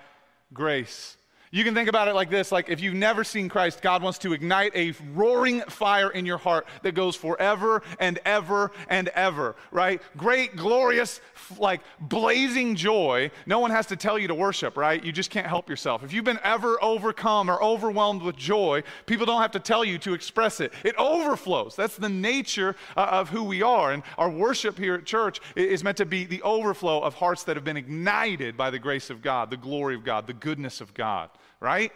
grace. 0.54 1.18
You 1.52 1.62
can 1.62 1.74
think 1.74 1.88
about 1.88 2.08
it 2.08 2.14
like 2.14 2.28
this 2.28 2.50
like 2.50 2.68
if 2.68 2.80
you've 2.80 2.94
never 2.94 3.22
seen 3.22 3.48
Christ, 3.48 3.80
God 3.80 4.02
wants 4.02 4.18
to 4.20 4.32
ignite 4.32 4.72
a 4.74 4.92
roaring 5.14 5.60
fire 5.62 6.10
in 6.10 6.26
your 6.26 6.38
heart 6.38 6.66
that 6.82 6.92
goes 6.92 7.14
forever 7.14 7.82
and 8.00 8.18
ever 8.24 8.72
and 8.88 9.08
ever, 9.08 9.54
right? 9.70 10.02
Great, 10.16 10.56
glorious, 10.56 11.20
like 11.56 11.82
blazing 12.00 12.74
joy. 12.74 13.30
No 13.46 13.60
one 13.60 13.70
has 13.70 13.86
to 13.86 13.96
tell 13.96 14.18
you 14.18 14.26
to 14.28 14.34
worship, 14.34 14.76
right? 14.76 15.02
You 15.02 15.12
just 15.12 15.30
can't 15.30 15.46
help 15.46 15.68
yourself. 15.68 16.02
If 16.02 16.12
you've 16.12 16.24
been 16.24 16.40
ever 16.42 16.82
overcome 16.82 17.48
or 17.48 17.62
overwhelmed 17.62 18.22
with 18.22 18.36
joy, 18.36 18.82
people 19.06 19.24
don't 19.24 19.40
have 19.40 19.52
to 19.52 19.60
tell 19.60 19.84
you 19.84 19.98
to 19.98 20.14
express 20.14 20.60
it. 20.60 20.72
It 20.84 20.96
overflows. 20.96 21.76
That's 21.76 21.96
the 21.96 22.08
nature 22.08 22.74
uh, 22.96 23.08
of 23.12 23.28
who 23.28 23.44
we 23.44 23.62
are. 23.62 23.92
And 23.92 24.02
our 24.18 24.30
worship 24.30 24.78
here 24.78 24.96
at 24.96 25.04
church 25.04 25.40
is 25.54 25.84
meant 25.84 25.98
to 25.98 26.06
be 26.06 26.24
the 26.24 26.42
overflow 26.42 27.00
of 27.00 27.14
hearts 27.14 27.44
that 27.44 27.56
have 27.56 27.64
been 27.64 27.76
ignited 27.76 28.56
by 28.56 28.70
the 28.70 28.80
grace 28.80 29.10
of 29.10 29.22
God, 29.22 29.50
the 29.50 29.56
glory 29.56 29.94
of 29.94 30.02
God, 30.02 30.26
the 30.26 30.32
goodness 30.32 30.80
of 30.80 30.92
God 30.92 31.30
right? 31.60 31.92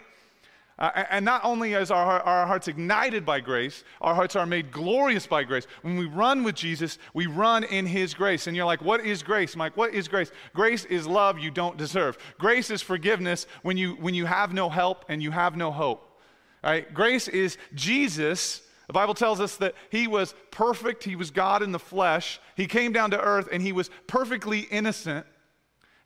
Uh, 0.80 1.04
and 1.10 1.26
not 1.26 1.44
only 1.44 1.74
is 1.74 1.90
our, 1.90 2.20
our 2.20 2.46
hearts 2.46 2.66
ignited 2.66 3.26
by 3.26 3.38
grace, 3.38 3.84
our 4.00 4.14
hearts 4.14 4.34
are 4.34 4.46
made 4.46 4.72
glorious 4.72 5.26
by 5.26 5.44
grace. 5.44 5.66
When 5.82 5.98
we 5.98 6.06
run 6.06 6.42
with 6.42 6.54
Jesus, 6.54 6.96
we 7.12 7.26
run 7.26 7.64
in 7.64 7.84
His 7.84 8.14
grace. 8.14 8.46
And 8.46 8.56
you're 8.56 8.64
like, 8.64 8.80
what 8.80 9.04
is 9.04 9.22
grace? 9.22 9.52
I'm 9.52 9.58
like, 9.58 9.76
what 9.76 9.92
is 9.92 10.08
grace? 10.08 10.32
Grace 10.54 10.86
is 10.86 11.06
love 11.06 11.38
you 11.38 11.50
don't 11.50 11.76
deserve. 11.76 12.16
Grace 12.38 12.70
is 12.70 12.80
forgiveness 12.80 13.46
when 13.60 13.76
you, 13.76 13.92
when 13.96 14.14
you 14.14 14.24
have 14.24 14.54
no 14.54 14.70
help 14.70 15.04
and 15.10 15.22
you 15.22 15.30
have 15.30 15.54
no 15.54 15.70
hope. 15.70 16.18
Right? 16.64 16.92
Grace 16.94 17.28
is 17.28 17.58
Jesus. 17.74 18.62
The 18.86 18.94
Bible 18.94 19.14
tells 19.14 19.38
us 19.38 19.56
that 19.56 19.74
He 19.90 20.06
was 20.06 20.34
perfect, 20.50 21.04
He 21.04 21.14
was 21.14 21.30
God 21.30 21.62
in 21.62 21.72
the 21.72 21.78
flesh. 21.78 22.40
He 22.56 22.66
came 22.66 22.92
down 22.92 23.10
to 23.10 23.20
earth 23.20 23.50
and 23.52 23.62
He 23.62 23.72
was 23.72 23.90
perfectly 24.06 24.60
innocent 24.60 25.26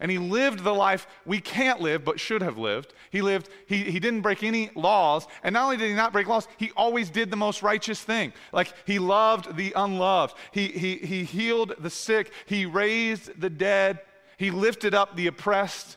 and 0.01 0.11
he 0.11 0.19
lived 0.19 0.65
the 0.65 0.75
life 0.75 1.07
we 1.25 1.41
can't 1.41 1.81
live 1.81 2.05
but 2.05 2.19
should 2.19 2.43
have 2.43 2.59
lived. 2.59 2.93
He 3.11 3.23
lived, 3.23 3.49
he, 3.67 3.85
he 3.85 4.01
didn't 4.01 4.23
break 4.23 4.43
any 4.43 4.71
laws. 4.75 5.27
And 5.43 5.55
not 5.55 5.65
only 5.65 5.77
did 5.77 5.89
he 5.89 5.95
not 5.95 6.13
break 6.13 6.27
laws, 6.27 6.49
he 6.57 6.73
always 6.77 7.11
did 7.11 7.31
the 7.31 7.37
most 7.37 7.63
righteous 7.63 8.01
thing. 8.01 8.33
Like 8.53 8.73
he 8.87 8.99
loved 8.99 9.57
the 9.57 9.73
unloved, 9.77 10.35
he, 10.53 10.69
he, 10.69 10.97
he 10.97 11.25
healed 11.25 11.75
the 11.79 11.91
sick, 11.91 12.33
he 12.47 12.67
raised 12.67 13.41
the 13.41 13.51
dead, 13.51 14.01
he 14.37 14.51
lifted 14.51 14.95
up 14.95 15.17
the 15.17 15.29
oppressed, 15.29 15.97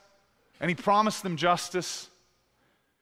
and 0.59 0.69
he 0.69 0.75
promised 0.75 1.23
them 1.23 1.35
justice. 1.35 2.09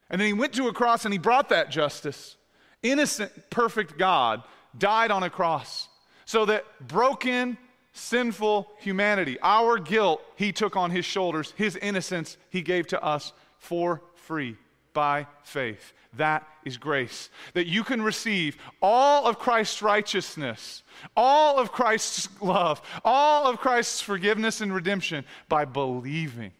And 0.09 0.21
then 0.21 0.27
he 0.27 0.33
went 0.33 0.53
to 0.53 0.67
a 0.67 0.73
cross 0.73 1.05
and 1.05 1.13
he 1.13 1.17
brought 1.17 1.49
that 1.49 1.71
justice. 1.71 2.37
Innocent, 2.83 3.49
perfect 3.49 3.97
God 3.97 4.43
died 4.77 5.11
on 5.11 5.23
a 5.23 5.29
cross 5.29 5.87
so 6.25 6.45
that 6.45 6.65
broken, 6.87 7.57
sinful 7.95 8.69
humanity. 8.79 9.37
Our 9.41 9.79
guilt 9.79 10.21
he 10.35 10.51
took 10.51 10.75
on 10.75 10.91
his 10.91 11.05
shoulders, 11.05 11.53
his 11.55 11.75
innocence 11.77 12.37
he 12.49 12.61
gave 12.61 12.87
to 12.87 13.01
us 13.01 13.33
for 13.57 14.01
free 14.15 14.57
by 14.93 15.27
faith. 15.43 15.93
That 16.17 16.47
is 16.63 16.77
grace. 16.77 17.29
That 17.53 17.67
you 17.67 17.83
can 17.83 18.01
receive 18.01 18.57
all 18.81 19.25
of 19.25 19.39
Christ's 19.39 19.81
righteousness, 19.81 20.83
all 21.15 21.59
of 21.59 21.71
Christ's 21.71 22.29
love, 22.41 22.81
all 23.03 23.47
of 23.47 23.59
Christ's 23.59 24.01
forgiveness 24.01 24.61
and 24.61 24.73
redemption 24.73 25.25
by 25.49 25.65
believing. 25.65 26.51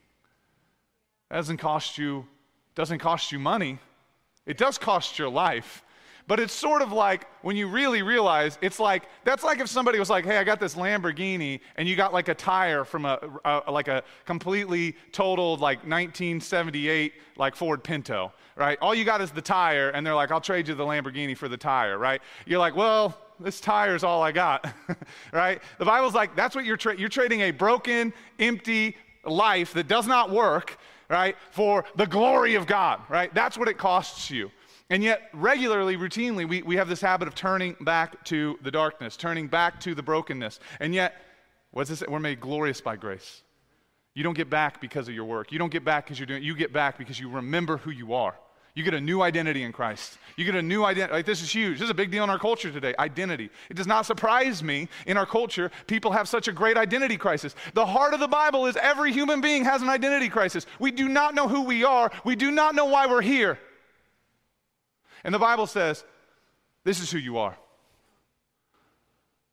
That 1.30 1.38
doesn't 1.38 1.58
cost 1.58 1.98
you, 1.98 2.28
doesn't 2.76 3.00
cost 3.00 3.32
you 3.32 3.40
money. 3.40 3.80
It 4.46 4.58
does 4.58 4.78
cost 4.78 5.18
your 5.18 5.30
life. 5.30 5.84
But 6.28 6.40
it's 6.40 6.54
sort 6.54 6.82
of 6.82 6.92
like 6.92 7.28
when 7.44 7.56
you 7.56 7.68
really 7.68 8.02
realize 8.02 8.58
it's 8.62 8.80
like 8.80 9.04
that's 9.24 9.44
like 9.44 9.60
if 9.60 9.68
somebody 9.70 10.00
was 10.00 10.10
like, 10.10 10.26
"Hey, 10.26 10.38
I 10.38 10.44
got 10.44 10.60
this 10.60 10.74
Lamborghini," 10.74 11.60
and 11.76 11.88
you 11.88 11.96
got 11.96 12.14
like 12.14 12.30
a 12.30 12.34
tire 12.34 12.84
from 12.84 13.06
a, 13.06 13.20
a 13.46 13.72
like 13.72 13.88
a 13.88 14.04
completely 14.26 14.96
totaled 15.12 15.60
like 15.60 15.80
1978 15.80 17.14
like 17.38 17.56
Ford 17.56 17.84
Pinto, 17.84 18.34
right? 18.56 18.78
All 18.82 18.96
you 18.96 19.06
got 19.06 19.22
is 19.22 19.30
the 19.30 19.42
tire, 19.42 19.90
and 19.90 20.06
they're 20.06 20.16
like, 20.16 20.32
"I'll 20.32 20.42
trade 20.42 20.68
you 20.68 20.74
the 20.74 20.86
Lamborghini 20.86 21.38
for 21.38 21.48
the 21.48 21.58
tire," 21.58 21.98
right? 21.98 22.22
You're 22.46 22.60
like, 22.60 22.76
"Well." 22.76 23.18
This 23.38 23.60
tire 23.60 23.96
is 23.96 24.06
all 24.06 24.24
I 24.24 24.32
got, 24.32 24.66
right? 25.34 25.62
The 25.78 25.84
Bible's 25.84 26.14
like, 26.14 26.38
that's 26.38 26.56
what 26.56 26.64
you're 26.64 26.78
trading. 26.78 27.02
You're 27.02 27.10
trading 27.10 27.42
a 27.42 27.52
broken, 27.52 28.14
empty 28.40 28.96
life 29.26 29.74
that 29.74 29.90
does 29.90 30.08
not 30.08 30.32
work, 30.32 30.78
right, 31.10 31.36
for 31.52 31.84
the 31.98 32.06
glory 32.06 32.56
of 32.56 32.66
God, 32.66 33.02
right? 33.10 33.34
That's 33.34 33.58
what 33.58 33.68
it 33.68 33.78
costs 33.78 34.32
you. 34.32 34.52
And 34.90 35.04
yet, 35.04 35.30
regularly, 35.34 35.98
routinely, 35.98 36.48
we, 36.48 36.62
we 36.62 36.76
have 36.76 36.88
this 36.88 37.02
habit 37.02 37.28
of 37.28 37.34
turning 37.34 37.76
back 37.82 38.24
to 38.26 38.60
the 38.62 38.70
darkness, 38.70 39.18
turning 39.18 39.48
back 39.48 39.80
to 39.82 39.96
the 39.96 40.04
brokenness. 40.04 40.60
And 40.80 40.94
yet, 40.94 41.16
what's 41.72 41.90
this? 41.90 42.04
We're 42.08 42.20
made 42.20 42.40
glorious 42.40 42.82
by 42.82 42.96
grace. 42.96 43.42
You 44.14 44.24
don't 44.24 44.36
get 44.38 44.50
back 44.50 44.80
because 44.80 45.08
of 45.08 45.16
your 45.16 45.26
work. 45.26 45.52
You 45.52 45.60
don't 45.60 45.72
get 45.72 45.84
back 45.84 46.06
because 46.06 46.20
you're 46.20 46.28
doing 46.28 46.44
You 46.44 46.56
get 46.56 46.72
back 46.72 46.98
because 46.98 47.20
you 47.20 47.30
remember 47.30 47.78
who 47.78 47.90
you 47.90 48.14
are. 48.14 48.36
You 48.76 48.84
get 48.84 48.94
a 48.94 49.00
new 49.00 49.22
identity 49.22 49.64
in 49.64 49.72
Christ. 49.72 50.18
You 50.36 50.44
get 50.44 50.54
a 50.54 50.62
new 50.62 50.84
identity. 50.84 51.14
Like, 51.14 51.26
this 51.26 51.42
is 51.42 51.50
huge. 51.50 51.80
This 51.80 51.86
is 51.86 51.90
a 51.90 51.96
big 51.96 52.12
deal 52.12 52.26
in 52.26 52.30
our 52.30 52.38
culture 52.38 52.70
today 52.70 52.94
identity. 53.00 53.50
It 53.70 53.78
does 53.78 53.88
not 53.88 54.06
surprise 54.06 54.62
me 54.62 54.90
in 55.08 55.16
our 55.18 55.26
culture, 55.26 55.72
people 55.88 56.12
have 56.12 56.28
such 56.28 56.50
a 56.50 56.52
great 56.52 56.78
identity 56.78 57.18
crisis. 57.18 57.56
The 57.74 57.86
heart 57.86 58.14
of 58.14 58.20
the 58.20 58.28
Bible 58.28 58.66
is 58.68 58.76
every 58.76 59.14
human 59.14 59.40
being 59.40 59.64
has 59.64 59.82
an 59.82 59.90
identity 59.90 60.28
crisis. 60.28 60.66
We 60.78 60.92
do 60.92 61.08
not 61.08 61.34
know 61.36 61.48
who 61.48 61.62
we 61.62 61.86
are, 61.86 62.12
we 62.26 62.36
do 62.36 62.52
not 62.52 62.76
know 62.76 62.86
why 62.86 63.08
we're 63.08 63.22
here. 63.22 63.58
And 65.26 65.34
the 65.34 65.40
Bible 65.40 65.66
says, 65.66 66.06
this 66.84 67.02
is 67.02 67.12
who 67.12 67.18
you 67.18 67.40
are. 67.40 67.58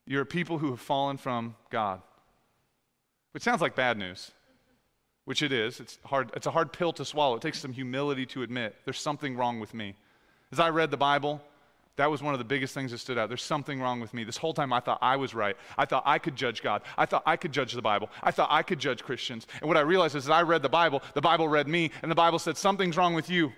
You're 0.07 0.23
a 0.23 0.27
people 0.27 0.59
who 0.59 0.71
have 0.71 0.81
fallen 0.81 1.17
from 1.17 1.57
God. 1.71 2.03
Which 3.33 3.43
sounds 3.43 3.63
like 3.63 3.75
bad 3.75 3.97
news, 3.97 4.33
which 5.25 5.43
it 5.43 5.51
is. 5.51 5.81
It's, 5.81 5.99
hard, 6.05 6.31
it's 6.37 6.47
a 6.47 6.51
hard 6.51 6.75
pill 6.75 6.93
to 6.93 7.05
swallow. 7.07 7.37
It 7.37 7.43
takes 7.43 7.59
some 7.59 7.73
humility 7.73 8.27
to 8.27 8.43
admit 8.43 8.77
there's 8.85 9.01
something 9.01 9.35
wrong 9.35 9.61
with 9.61 9.73
me. 9.73 9.97
As 10.53 10.61
I 10.61 10.69
read 10.69 10.91
the 10.91 10.99
Bible, 10.99 11.41
that 11.97 12.11
was 12.11 12.23
one 12.23 12.35
of 12.35 12.39
the 12.39 12.45
biggest 12.45 12.75
things 12.75 12.91
that 12.91 12.99
stood 12.99 13.17
out. 13.17 13.29
There's 13.29 13.43
something 13.43 13.81
wrong 13.81 13.99
with 13.99 14.13
me. 14.13 14.25
This 14.25 14.37
whole 14.37 14.53
time 14.53 14.75
I 14.75 14.81
thought 14.81 14.99
I 15.01 15.17
was 15.17 15.35
right. 15.35 15.57
I 15.79 15.87
thought 15.87 16.03
I 16.05 16.19
could 16.19 16.37
judge 16.37 16.63
God. 16.63 16.83
I 16.99 17.07
thought 17.07 17.23
I 17.25 17.37
could 17.37 17.53
judge 17.53 17.73
the 17.73 17.81
Bible. 17.81 18.11
I 18.23 18.31
thought 18.31 18.49
I 18.51 18.63
could 18.63 18.79
judge 18.79 19.03
Christians. 19.03 19.47
And 19.61 19.69
what 19.69 19.79
I 19.79 19.83
realized 19.83 20.17
is 20.17 20.27
that 20.27 20.35
I 20.35 20.43
read 20.43 20.61
the 20.61 20.69
Bible, 20.69 21.03
the 21.15 21.23
Bible 21.23 21.49
read 21.49 21.67
me, 21.67 21.91
and 22.03 22.11
the 22.11 22.17
Bible 22.17 22.39
said, 22.39 22.59
Something's 22.59 22.99
wrong 22.99 23.15
with 23.15 23.31
you. 23.31 23.53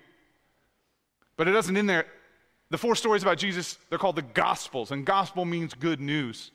But 1.37 1.49
it 1.49 1.53
doesn't 1.53 1.77
in 1.77 1.87
there. 1.87 2.07
The 2.71 2.79
four 2.79 2.97
stories 2.97 3.23
about 3.23 3.39
Jesus, 3.39 3.79
they're 3.89 3.99
called 3.99 4.17
the 4.17 4.23
Gospels, 4.23 4.91
and 4.91 5.05
gospel 5.05 5.45
means 5.45 5.75
good 5.75 6.01
news. 6.01 6.51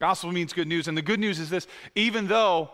Gospel 0.00 0.32
means 0.32 0.52
good 0.52 0.66
news. 0.66 0.88
And 0.88 0.98
the 0.98 1.02
good 1.02 1.20
news 1.20 1.38
is 1.38 1.48
this 1.48 1.66
even 1.94 2.26
though 2.26 2.70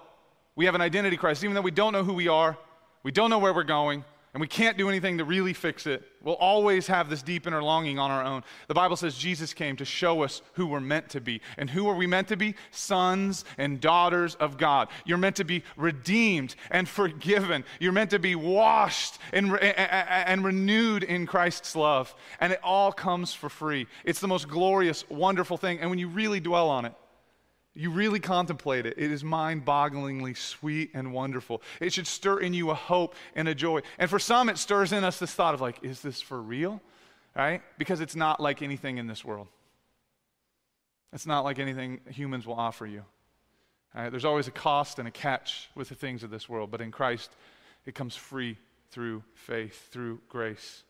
we 0.57 0.65
have 0.65 0.75
an 0.75 0.81
identity 0.81 1.17
crisis, 1.17 1.45
even 1.45 1.55
though 1.55 1.61
we 1.61 1.71
don't 1.71 1.93
know 1.93 2.03
who 2.03 2.15
we 2.15 2.27
are, 2.27 2.57
we 3.03 3.13
don't 3.13 3.31
know 3.31 3.39
where 3.39 3.53
we're 3.53 3.65
going, 3.65 4.05
and 4.35 4.41
we 4.41 4.47
can't 4.47 4.77
do 4.77 4.89
anything 4.89 5.19
to 5.19 5.25
really 5.25 5.53
fix 5.53 5.87
it. 5.87 6.03
We'll 6.23 6.35
always 6.35 6.87
have 6.89 7.09
this 7.09 7.23
deep 7.23 7.47
inner 7.47 7.63
longing 7.63 7.99
on 7.99 8.11
our 8.11 8.23
own. 8.23 8.45
The 8.67 8.75
Bible 8.75 8.97
says 8.97 9.17
Jesus 9.17 9.55
came 9.55 9.77
to 9.77 9.85
show 9.85 10.23
us 10.23 10.43
who 10.53 10.67
we're 10.67 10.81
meant 10.81 11.09
to 11.11 11.21
be. 11.21 11.41
And 11.57 11.71
who 11.71 11.89
are 11.89 11.95
we 11.95 12.07
meant 12.07 12.29
to 12.29 12.37
be? 12.37 12.55
Sons 12.71 13.45
and 13.57 13.81
daughters 13.81 14.35
of 14.35 14.59
God. 14.59 14.89
You're 15.07 15.19
meant 15.19 15.37
to 15.37 15.45
be 15.45 15.65
redeemed 15.77 16.55
and 16.71 16.89
forgiven. 16.89 17.65
You're 17.81 17.93
meant 17.93 18.11
to 18.11 18.19
be 18.19 18.35
washed 18.35 19.19
and, 19.33 19.57
and 19.59 20.45
renewed 20.45 21.05
in 21.05 21.27
Christ's 21.27 21.75
love. 21.75 22.15
And 22.41 22.53
it 22.53 22.61
all 22.63 22.93
comes 22.93 23.33
for 23.33 23.49
free. 23.49 23.87
It's 24.05 24.21
the 24.21 24.29
most 24.29 24.49
glorious, 24.49 25.09
wonderful 25.09 25.57
thing. 25.57 25.79
And 25.81 25.89
when 25.89 25.99
you 25.99 26.09
really 26.09 26.41
dwell 26.41 26.69
on 26.69 26.85
it, 26.85 26.95
you 27.79 27.91
really 27.91 28.19
contemplate 28.19 28.87
it, 28.87 28.95
it 28.97 29.13
is 29.13 29.23
mind 29.23 29.65
bogglingly 29.65 30.37
sweet 30.37 30.91
and 30.95 31.13
wonderful. 31.13 31.63
It 31.81 31.93
should 31.93 32.09
stir 32.09 32.41
in 32.41 32.53
you 32.53 32.71
a 32.71 32.75
hope 32.75 33.15
and 33.37 33.47
a 33.47 33.55
joy. 33.55 33.83
And 33.99 34.11
for 34.11 34.19
some, 34.19 34.49
it 34.49 34.59
stirs 34.59 34.93
in 34.93 35.05
us 35.05 35.21
this 35.21 35.33
thought 35.33 35.55
of, 35.55 35.61
like, 35.61 35.79
is 35.83 36.01
this 36.01 36.21
for 36.21 36.43
real? 36.43 36.83
Right? 37.37 37.63
Because 37.79 38.01
it's 38.01 38.17
not 38.17 38.41
like 38.41 38.63
anything 38.63 38.99
in 38.99 39.07
this 39.07 39.25
world. 39.25 39.47
It's 41.13 41.25
not 41.25 41.45
like 41.45 41.61
anything 41.61 42.01
humans 42.11 42.49
will 42.49 42.59
offer 42.59 42.85
you. 42.85 43.05
Right? 43.95 44.11
There's 44.11 44.25
always 44.25 44.49
a 44.49 44.53
cost 44.53 44.99
and 44.99 45.07
a 45.07 45.13
catch 45.13 45.71
with 45.77 45.89
the 45.89 45.95
things 45.95 46.25
of 46.25 46.31
this 46.31 46.49
world, 46.49 46.73
but 46.73 46.81
in 46.81 46.91
Christ, 46.91 47.31
it 47.87 47.95
comes 47.95 48.17
free 48.17 48.57
through 48.91 49.23
faith, 49.35 49.89
through 49.93 50.21
grace. 50.29 50.83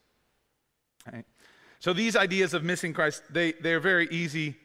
Right? 1.12 1.26
So 1.80 1.92
these 1.92 2.16
ideas 2.16 2.54
of 2.54 2.64
missing 2.64 2.94
Christ, 2.94 3.22
they, 3.28 3.52
they're 3.52 3.78
very 3.78 4.08
easy 4.10 4.56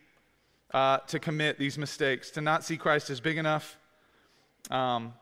uh, 0.73 0.97
to 1.07 1.19
commit 1.19 1.59
these 1.59 1.77
mistakes, 1.77 2.31
to 2.31 2.41
not 2.41 2.63
see 2.63 2.77
Christ 2.77 3.09
as 3.09 3.19
big 3.19 3.37
enough, 3.37 3.77
um, 4.71 5.13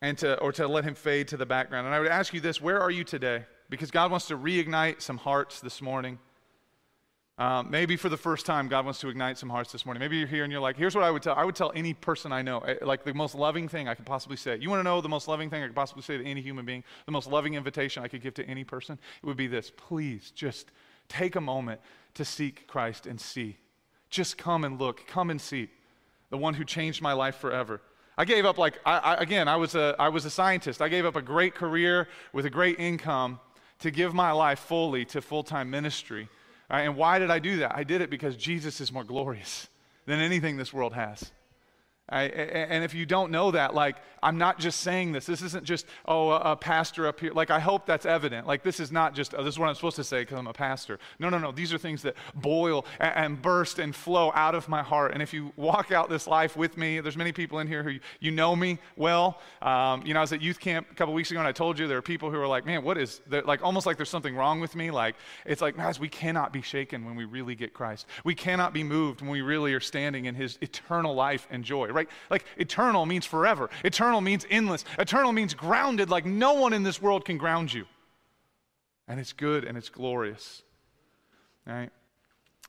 and 0.00 0.16
to, 0.18 0.38
or 0.40 0.52
to 0.52 0.68
let 0.68 0.84
him 0.84 0.94
fade 0.94 1.28
to 1.28 1.36
the 1.36 1.46
background. 1.46 1.86
And 1.86 1.94
I 1.94 2.00
would 2.00 2.08
ask 2.08 2.32
you 2.32 2.40
this 2.40 2.60
where 2.60 2.80
are 2.80 2.90
you 2.90 3.04
today? 3.04 3.44
Because 3.68 3.90
God 3.90 4.10
wants 4.10 4.26
to 4.26 4.36
reignite 4.36 5.00
some 5.00 5.16
hearts 5.16 5.60
this 5.60 5.80
morning. 5.80 6.18
Um, 7.38 7.70
maybe 7.70 7.96
for 7.96 8.10
the 8.10 8.16
first 8.16 8.44
time, 8.44 8.68
God 8.68 8.84
wants 8.84 9.00
to 9.00 9.08
ignite 9.08 9.38
some 9.38 9.48
hearts 9.48 9.72
this 9.72 9.86
morning. 9.86 10.00
Maybe 10.00 10.18
you're 10.18 10.28
here 10.28 10.44
and 10.44 10.52
you're 10.52 10.60
like, 10.60 10.76
here's 10.76 10.94
what 10.94 11.02
I 11.02 11.10
would 11.10 11.22
tell. 11.22 11.34
I 11.34 11.44
would 11.44 11.56
tell 11.56 11.72
any 11.74 11.94
person 11.94 12.30
I 12.30 12.42
know, 12.42 12.60
eh, 12.60 12.74
like 12.82 13.04
the 13.04 13.14
most 13.14 13.34
loving 13.34 13.68
thing 13.68 13.88
I 13.88 13.94
could 13.94 14.04
possibly 14.04 14.36
say. 14.36 14.58
You 14.60 14.68
want 14.68 14.80
to 14.80 14.84
know 14.84 15.00
the 15.00 15.08
most 15.08 15.28
loving 15.28 15.48
thing 15.48 15.62
I 15.62 15.66
could 15.66 15.74
possibly 15.74 16.02
say 16.02 16.18
to 16.18 16.24
any 16.24 16.42
human 16.42 16.66
being? 16.66 16.84
The 17.06 17.12
most 17.12 17.28
loving 17.28 17.54
invitation 17.54 18.04
I 18.04 18.08
could 18.08 18.22
give 18.22 18.34
to 18.34 18.44
any 18.44 18.64
person? 18.64 18.98
It 19.22 19.26
would 19.26 19.38
be 19.38 19.46
this 19.46 19.72
please 19.74 20.30
just 20.30 20.70
take 21.08 21.34
a 21.34 21.40
moment 21.40 21.80
to 22.14 22.24
seek 22.24 22.66
Christ 22.66 23.06
and 23.06 23.18
see 23.18 23.56
Just 24.12 24.36
come 24.36 24.62
and 24.62 24.78
look, 24.78 25.06
come 25.06 25.30
and 25.30 25.40
see 25.40 25.70
the 26.28 26.36
one 26.36 26.52
who 26.52 26.64
changed 26.64 27.00
my 27.00 27.14
life 27.14 27.36
forever. 27.36 27.80
I 28.16 28.26
gave 28.26 28.44
up, 28.44 28.58
like, 28.58 28.78
I, 28.84 28.98
I, 28.98 29.14
again, 29.14 29.48
I 29.48 29.56
was, 29.56 29.74
a, 29.74 29.96
I 29.98 30.10
was 30.10 30.26
a 30.26 30.30
scientist. 30.30 30.82
I 30.82 30.88
gave 30.88 31.06
up 31.06 31.16
a 31.16 31.22
great 31.22 31.54
career 31.54 32.08
with 32.34 32.44
a 32.44 32.50
great 32.50 32.78
income 32.78 33.40
to 33.78 33.90
give 33.90 34.12
my 34.12 34.30
life 34.32 34.58
fully 34.58 35.06
to 35.06 35.22
full 35.22 35.42
time 35.42 35.70
ministry. 35.70 36.28
Right? 36.70 36.82
And 36.82 36.94
why 36.94 37.18
did 37.18 37.30
I 37.30 37.38
do 37.38 37.56
that? 37.58 37.74
I 37.74 37.84
did 37.84 38.02
it 38.02 38.10
because 38.10 38.36
Jesus 38.36 38.82
is 38.82 38.92
more 38.92 39.02
glorious 39.02 39.66
than 40.04 40.20
anything 40.20 40.58
this 40.58 40.74
world 40.74 40.92
has. 40.92 41.32
I, 42.12 42.24
and 42.24 42.84
if 42.84 42.94
you 42.94 43.06
don't 43.06 43.30
know 43.30 43.50
that, 43.52 43.74
like, 43.74 43.96
I'm 44.22 44.38
not 44.38 44.60
just 44.60 44.80
saying 44.80 45.12
this. 45.12 45.26
This 45.26 45.42
isn't 45.42 45.64
just, 45.64 45.86
oh, 46.06 46.30
a, 46.30 46.52
a 46.52 46.56
pastor 46.56 47.08
up 47.08 47.18
here. 47.18 47.32
Like, 47.32 47.50
I 47.50 47.58
hope 47.58 47.86
that's 47.86 48.06
evident. 48.06 48.46
Like, 48.46 48.62
this 48.62 48.78
is 48.78 48.92
not 48.92 49.14
just, 49.14 49.34
oh, 49.34 49.42
this 49.42 49.54
is 49.54 49.58
what 49.58 49.68
I'm 49.68 49.74
supposed 49.74 49.96
to 49.96 50.04
say 50.04 50.20
because 50.20 50.38
I'm 50.38 50.46
a 50.46 50.52
pastor. 50.52 51.00
No, 51.18 51.28
no, 51.28 51.38
no. 51.38 51.50
These 51.50 51.72
are 51.72 51.78
things 51.78 52.02
that 52.02 52.14
boil 52.34 52.86
and, 53.00 53.12
and, 53.16 53.42
burst 53.42 53.80
and 53.80 53.96
flow 53.96 54.30
out 54.34 54.54
of 54.54 54.68
my 54.68 54.82
heart. 54.82 55.12
And 55.12 55.22
if 55.22 55.32
you 55.32 55.52
walk 55.56 55.90
out 55.90 56.08
this 56.08 56.26
life 56.28 56.56
with 56.56 56.76
me, 56.76 57.00
there's 57.00 57.16
many 57.16 57.32
people 57.32 57.58
in 57.58 57.66
here 57.66 57.82
who 57.82 57.98
you 58.20 58.30
know 58.30 58.54
me 58.54 58.78
well. 58.94 59.40
Um, 59.60 60.06
you 60.06 60.14
know, 60.14 60.20
I 60.20 60.22
was 60.22 60.32
at 60.32 60.40
youth 60.40 60.60
camp 60.60 60.86
a 60.90 60.94
couple 60.94 61.14
weeks 61.14 61.30
ago 61.30 61.40
and 61.40 61.48
I 61.48 61.52
told 61.52 61.78
you 61.78 61.88
there 61.88 61.98
are 61.98 62.02
people 62.02 62.30
who 62.30 62.38
are 62.38 62.46
like, 62.46 62.64
man, 62.64 62.84
what 62.84 62.98
is, 62.98 63.20
like, 63.28 63.64
almost 63.64 63.86
like 63.86 63.96
there's 63.96 64.10
something 64.10 64.36
wrong 64.36 64.60
with 64.60 64.76
me. 64.76 64.90
Like, 64.90 65.16
it's 65.46 65.62
like, 65.62 65.76
guys, 65.76 65.98
we 65.98 66.08
cannot 66.08 66.52
be 66.52 66.62
shaken 66.62 67.04
when 67.04 67.16
we 67.16 67.24
really 67.24 67.56
get 67.56 67.72
Christ. 67.72 68.06
We 68.22 68.36
cannot 68.36 68.72
be 68.72 68.84
moved 68.84 69.20
when 69.20 69.30
we 69.30 69.40
really 69.40 69.74
are 69.74 69.80
standing 69.80 70.26
in 70.26 70.34
his 70.36 70.58
eternal 70.60 71.14
life 71.14 71.48
and 71.50 71.64
joy, 71.64 71.88
right? 71.88 72.01
Like, 72.30 72.44
eternal 72.56 73.06
means 73.06 73.26
forever. 73.26 73.70
Eternal 73.84 74.20
means 74.20 74.46
endless. 74.50 74.84
Eternal 74.98 75.32
means 75.32 75.54
grounded, 75.54 76.10
like 76.10 76.26
no 76.26 76.54
one 76.54 76.72
in 76.72 76.82
this 76.82 77.00
world 77.00 77.24
can 77.24 77.38
ground 77.38 77.72
you. 77.72 77.84
And 79.08 79.20
it's 79.20 79.32
good 79.32 79.64
and 79.64 79.76
it's 79.76 79.88
glorious. 79.88 80.62
Right? 81.66 81.90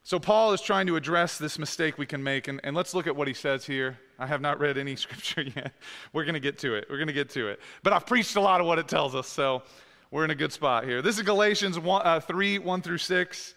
So, 0.02 0.18
Paul 0.18 0.52
is 0.52 0.60
trying 0.60 0.86
to 0.88 0.96
address 0.96 1.38
this 1.38 1.58
mistake 1.58 1.96
we 1.96 2.06
can 2.06 2.22
make. 2.22 2.48
And, 2.48 2.60
and 2.62 2.76
let's 2.76 2.92
look 2.92 3.06
at 3.06 3.16
what 3.16 3.26
he 3.26 3.34
says 3.34 3.64
here. 3.64 3.98
I 4.18 4.26
have 4.26 4.40
not 4.40 4.60
read 4.60 4.76
any 4.76 4.96
scripture 4.96 5.42
yet. 5.42 5.72
We're 6.12 6.24
going 6.24 6.34
to 6.34 6.40
get 6.40 6.58
to 6.58 6.74
it. 6.74 6.86
We're 6.90 6.98
going 6.98 7.08
to 7.08 7.14
get 7.14 7.30
to 7.30 7.48
it. 7.48 7.60
But 7.82 7.92
I've 7.92 8.06
preached 8.06 8.36
a 8.36 8.40
lot 8.40 8.60
of 8.60 8.66
what 8.66 8.78
it 8.78 8.88
tells 8.88 9.14
us, 9.14 9.26
so 9.26 9.62
we're 10.10 10.24
in 10.24 10.30
a 10.30 10.34
good 10.34 10.52
spot 10.52 10.84
here. 10.84 11.02
This 11.02 11.16
is 11.16 11.22
Galatians 11.22 11.78
1, 11.78 12.02
uh, 12.04 12.20
3 12.20 12.58
1 12.58 12.82
through 12.82 12.98
6. 12.98 13.54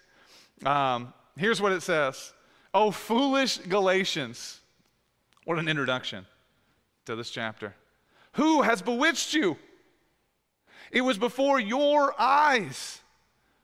Um, 0.66 1.14
here's 1.38 1.62
what 1.62 1.72
it 1.72 1.84
says 1.84 2.34
Oh, 2.74 2.92
foolish 2.92 3.58
Galatians. 3.58 4.60
What 5.48 5.60
an 5.60 5.70
introduction 5.70 6.26
to 7.06 7.16
this 7.16 7.30
chapter. 7.30 7.74
Who 8.34 8.64
has 8.64 8.82
bewitched 8.82 9.34
you? 9.34 9.56
It 10.92 11.00
was 11.00 11.18
before 11.18 11.58
your 11.58 12.14
eyes 12.20 13.00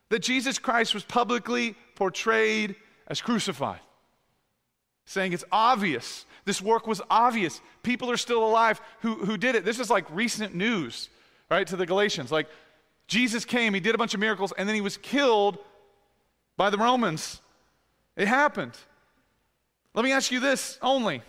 that 0.07 0.19
Jesus 0.19 0.59
Christ 0.59 0.93
was 0.93 1.03
publicly 1.03 1.75
portrayed 1.95 2.77
as 3.07 3.19
crucified. 3.19 3.81
Saying 5.03 5.33
it's 5.33 5.43
obvious. 5.51 6.25
This 6.45 6.61
work 6.61 6.87
was 6.87 7.01
obvious. 7.09 7.59
People 7.83 8.09
are 8.09 8.15
still 8.15 8.45
alive 8.47 8.79
who, 9.01 9.15
who 9.15 9.35
did 9.35 9.55
it. 9.55 9.65
This 9.65 9.81
is 9.81 9.89
like 9.89 10.09
recent 10.09 10.55
news, 10.55 11.09
right, 11.51 11.67
to 11.67 11.75
the 11.75 11.85
Galatians. 11.85 12.31
Like, 12.31 12.47
Jesus 13.07 13.43
came, 13.43 13.73
he 13.73 13.81
did 13.81 13.93
a 13.93 13.97
bunch 13.97 14.13
of 14.13 14.21
miracles, 14.21 14.53
and 14.57 14.69
then 14.69 14.75
he 14.75 14.79
was 14.79 14.95
killed 14.95 15.57
by 16.55 16.69
the 16.69 16.77
Romans. 16.77 17.41
It 18.15 18.29
happened. 18.29 18.77
Let 19.93 20.05
me 20.05 20.13
ask 20.13 20.31
you 20.31 20.39
this 20.39 20.79
only 20.81 21.23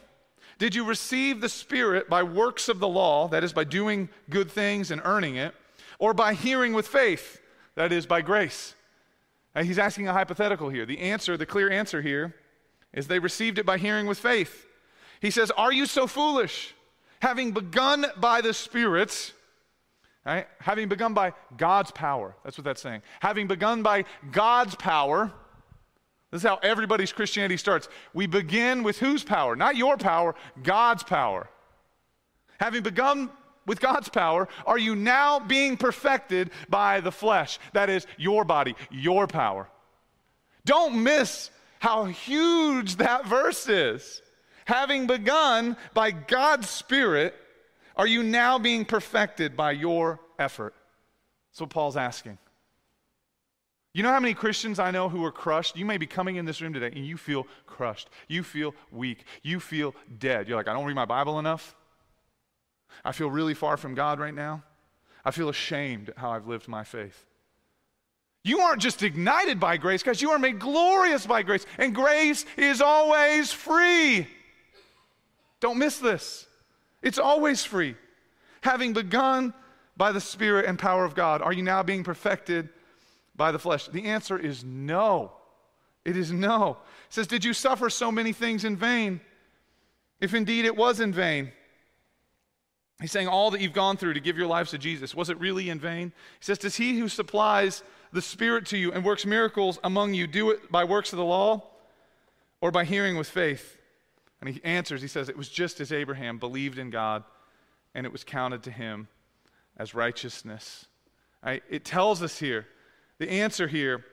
did 0.65 0.75
you 0.75 0.85
receive 0.85 1.43
the 1.43 1.49
Spirit 1.51 2.09
by 2.09 2.23
works 2.23 2.71
of 2.71 2.79
the 2.79 2.89
law, 2.89 3.29
that 3.29 3.45
is, 3.45 3.53
by 3.53 3.65
doing 3.65 4.09
good 4.31 4.51
things 4.51 4.91
and 4.91 5.03
earning 5.05 5.37
it, 5.37 5.55
or 5.99 6.15
by 6.15 6.33
hearing 6.33 6.73
with 6.73 6.89
faith, 6.89 7.39
that 7.75 7.93
is, 7.93 8.07
by 8.07 8.23
grace? 8.23 8.75
And 9.55 9.67
he's 9.67 9.79
asking 9.79 10.09
a 10.09 10.15
hypothetical 10.15 10.71
here. 10.71 10.87
The 10.87 11.01
answer, 11.01 11.37
the 11.37 11.45
clear 11.45 11.71
answer 11.71 12.01
here, 12.01 12.35
is 12.95 13.09
they 13.09 13.19
received 13.19 13.59
it 13.59 13.67
by 13.67 13.77
hearing 13.77 14.07
with 14.07 14.19
faith. 14.19 14.67
He 15.21 15.31
says, 15.31 15.51
Are 15.51 15.71
you 15.71 15.85
so 15.85 16.07
foolish? 16.07 16.75
Having 17.21 17.53
begun 17.53 18.07
by 18.17 18.41
the 18.41 18.55
Spirit, 18.55 19.35
right? 20.25 20.49
having 20.61 20.89
begun 20.89 21.13
by 21.13 21.35
God's 21.59 21.91
power, 21.91 22.35
that's 22.43 22.57
what 22.57 22.65
that's 22.65 22.81
saying. 22.81 23.03
Having 23.21 23.49
begun 23.49 23.83
by 23.83 24.07
God's 24.33 24.77
power, 24.77 25.31
this 26.35 26.43
is 26.43 26.49
how 26.49 26.59
everybody's 26.65 27.13
Christianity 27.13 27.57
starts. 27.57 27.89
We 28.13 28.27
begin 28.27 28.83
with 28.83 28.99
whose 28.99 29.23
power? 29.23 29.55
Not 29.55 29.77
your 29.77 29.97
power, 29.97 30.35
God's 30.65 31.05
power. 31.05 31.49
Having 32.59 32.83
begun 32.83 33.31
with 33.67 33.79
God's 33.81 34.09
power, 34.09 34.49
are 34.67 34.77
you 34.77 34.97
now 34.97 35.39
being 35.39 35.77
perfected 35.77 36.51
by 36.69 36.99
the 36.99 37.13
flesh? 37.13 37.61
That 37.73 37.89
is 37.89 38.09
your 38.17 38.45
body, 38.45 38.75
your 38.91 39.29
power. 39.29 39.69
Don't 40.65 41.05
miss 41.05 41.51
how 41.79 42.07
huge 42.07 42.97
that 42.97 43.27
verse 43.27 43.69
is. 43.69 44.21
Having 44.65 45.07
begun 45.07 45.77
by 45.93 46.11
God's 46.11 46.69
Spirit, 46.69 47.37
are 47.95 48.09
you 48.09 48.25
now 48.25 48.59
being 48.59 48.85
perfected 48.85 49.57
by 49.57 49.71
your 49.71 50.19
effort? 50.37 50.75
That's 51.53 51.61
what 51.61 51.71
Paul's 51.71 51.97
asking. 51.97 52.39
You 53.95 54.03
know 54.03 54.11
how 54.11 54.19
many 54.19 54.35
Christians 54.35 54.81
I 54.81 54.91
know 54.91 55.09
who 55.09 55.25
are 55.25 55.31
crushed? 55.31 55.77
You 55.77 55.85
may 55.85 55.99
be 55.99 56.07
coming 56.07 56.35
in 56.35 56.45
this 56.45 56.61
room 56.61 56.73
today 56.73 56.91
and 56.95 57.07
you 57.07 57.17
feel 57.17 57.47
crushed. 57.65 58.11
You 58.27 58.43
feel 58.43 58.75
weak. 58.91 59.25
You 59.43 59.61
feel 59.61 59.95
dead. 60.19 60.49
You're 60.49 60.57
like, 60.57 60.67
I 60.67 60.73
don't 60.73 60.85
read 60.85 60.97
my 60.97 61.05
Bible 61.05 61.39
enough. 61.39 61.77
I 63.05 63.13
feel 63.13 63.31
really 63.31 63.55
far 63.55 63.77
from 63.77 63.95
God 63.95 64.19
right 64.19 64.35
now. 64.35 64.65
I 65.25 65.31
feel 65.31 65.49
ashamed 65.49 66.09
at 66.09 66.19
how 66.19 66.33
I've 66.33 66.49
lived 66.49 66.67
my 66.67 66.83
faith. 66.83 67.25
You 68.43 68.59
aren't 68.61 68.83
just 68.83 69.03
ignited 69.05 69.61
by 69.61 69.77
grace, 69.77 70.03
guys. 70.03 70.21
You 70.21 70.33
are 70.33 70.41
made 70.41 70.59
glorious 70.59 71.25
by 71.25 71.43
grace. 71.43 71.65
And 71.79 71.95
grace 71.95 72.45
is 72.57 72.83
always 72.83 73.53
free. 73.53 74.27
Don't 75.61 75.79
miss 75.79 75.99
this. 75.99 76.47
It's 77.01 77.19
always 77.19 77.65
free. 77.65 77.95
Having 78.63 78.95
begun 78.95 79.55
by 79.97 80.11
the 80.11 80.21
Spirit 80.21 80.67
and 80.67 80.79
power 80.79 81.05
of 81.05 81.15
God, 81.15 81.43
are 81.43 81.53
you 81.53 81.63
now 81.63 81.85
being 81.85 82.03
perfected? 82.03 82.69
By 83.37 83.53
the 83.53 83.59
flesh? 83.59 83.87
The 83.89 84.07
answer 84.07 84.39
is 84.39 84.65
no. 84.65 85.33
It 86.05 86.17
is 86.17 86.33
no. 86.33 86.79
It 87.07 87.13
says, 87.15 87.27
Did 87.27 87.45
you 87.45 87.53
suffer 87.53 87.91
so 87.91 88.13
many 88.13 88.33
things 88.33 88.65
in 88.65 88.77
vain? 88.77 89.21
If 90.21 90.35
indeed 90.35 90.65
it 90.65 90.77
was 90.77 91.01
in 91.01 91.13
vain. 91.13 91.53
He's 93.01 93.11
saying 93.11 93.29
all 93.29 93.51
that 93.51 93.61
you've 93.61 93.73
gone 93.73 93.97
through 93.97 94.15
to 94.15 94.21
give 94.21 94.39
your 94.39 94.47
lives 94.47 94.71
to 94.71 94.79
Jesus, 94.79 95.15
was 95.15 95.29
it 95.29 95.39
really 95.41 95.69
in 95.69 95.81
vain? 95.81 96.13
He 96.39 96.45
says, 96.45 96.59
Does 96.59 96.77
he 96.77 96.99
who 96.99 97.09
supplies 97.09 97.83
the 98.13 98.23
Spirit 98.23 98.67
to 98.67 98.79
you 98.79 98.93
and 98.93 99.05
works 99.05 99.27
miracles 99.27 99.79
among 99.83 100.15
you 100.15 100.27
do 100.27 100.51
it 100.51 100.71
by 100.71 100.85
works 100.85 101.13
of 101.13 101.19
the 101.19 101.25
law 101.25 101.63
or 102.61 102.71
by 102.71 102.85
hearing 102.85 103.17
with 103.17 103.29
faith? 103.29 103.79
And 104.41 104.49
he 104.49 104.63
answers, 104.63 105.03
he 105.03 105.09
says, 105.09 105.29
It 105.29 105.37
was 105.37 105.49
just 105.49 105.81
as 105.81 105.91
Abraham 105.91 106.39
believed 106.39 106.79
in 106.79 106.91
God 106.91 107.25
and 107.95 108.07
it 108.07 108.13
was 108.13 108.25
counted 108.25 108.63
to 108.65 108.71
him 108.71 109.09
as 109.77 109.95
righteousness. 109.95 110.87
Right? 111.45 111.63
It 111.69 111.85
tells 111.85 112.23
us 112.23 112.39
here 112.39 112.67
the 113.19 113.31
answer 113.31 113.69
here 113.69 114.05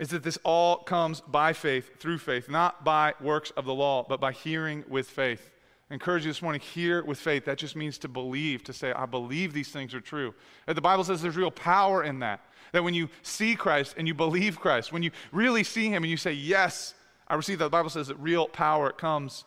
is 0.00 0.08
that 0.08 0.22
this 0.22 0.38
all 0.42 0.78
comes 0.78 1.20
by 1.20 1.52
faith, 1.52 2.00
through 2.00 2.18
faith, 2.18 2.48
not 2.48 2.84
by 2.84 3.14
works 3.20 3.50
of 3.52 3.64
the 3.64 3.74
law, 3.74 4.04
but 4.08 4.20
by 4.20 4.32
hearing 4.32 4.84
with 4.88 5.08
faith. 5.08 5.50
I 5.90 5.94
encourage 5.94 6.24
you 6.24 6.30
this 6.30 6.42
morning, 6.42 6.60
hear 6.60 7.04
with 7.04 7.18
faith. 7.18 7.44
That 7.44 7.58
just 7.58 7.76
means 7.76 7.98
to 7.98 8.08
believe, 8.08 8.64
to 8.64 8.72
say, 8.72 8.92
I 8.92 9.06
believe 9.06 9.52
these 9.52 9.68
things 9.68 9.94
are 9.94 10.00
true. 10.00 10.34
The 10.66 10.80
Bible 10.80 11.04
says 11.04 11.22
there's 11.22 11.36
real 11.36 11.50
power 11.50 12.02
in 12.02 12.20
that. 12.20 12.40
That 12.72 12.82
when 12.82 12.94
you 12.94 13.08
see 13.22 13.54
Christ 13.54 13.94
and 13.96 14.08
you 14.08 14.14
believe 14.14 14.58
Christ, 14.58 14.92
when 14.92 15.02
you 15.02 15.12
really 15.30 15.62
see 15.62 15.88
Him 15.88 16.02
and 16.02 16.10
you 16.10 16.16
say, 16.16 16.32
Yes, 16.32 16.94
I 17.28 17.36
receive 17.36 17.58
that, 17.58 17.66
the 17.66 17.70
Bible 17.70 17.90
says 17.90 18.08
that 18.08 18.18
real 18.18 18.48
power 18.48 18.90
comes 18.90 19.44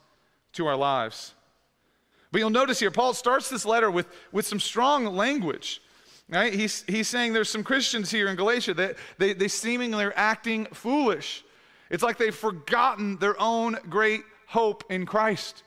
to 0.54 0.68
our 0.68 0.76
lives. 0.76 1.34
But 2.32 2.40
you'll 2.40 2.50
notice 2.50 2.80
here, 2.80 2.92
Paul 2.92 3.14
starts 3.14 3.50
this 3.50 3.66
letter 3.66 3.90
with, 3.90 4.08
with 4.32 4.48
some 4.48 4.60
strong 4.60 5.06
language. 5.06 5.82
Right? 6.30 6.54
He's, 6.54 6.84
he's 6.88 7.08
saying 7.08 7.34
there's 7.34 7.50
some 7.50 7.64
Christians 7.64 8.12
here 8.12 8.28
in 8.28 8.36
Galatia 8.36 8.74
that 8.74 8.98
they, 9.18 9.34
they 9.34 9.48
seemingly 9.48 10.04
are 10.04 10.14
acting 10.16 10.66
foolish. 10.74 11.44
It's 11.90 12.04
like 12.04 12.18
they've 12.18 12.36
forgotten 12.36 13.18
their 13.18 13.40
own 13.40 13.78
great 13.90 14.24
hope 14.48 14.84
in 14.90 15.06
Christ. 15.06 15.64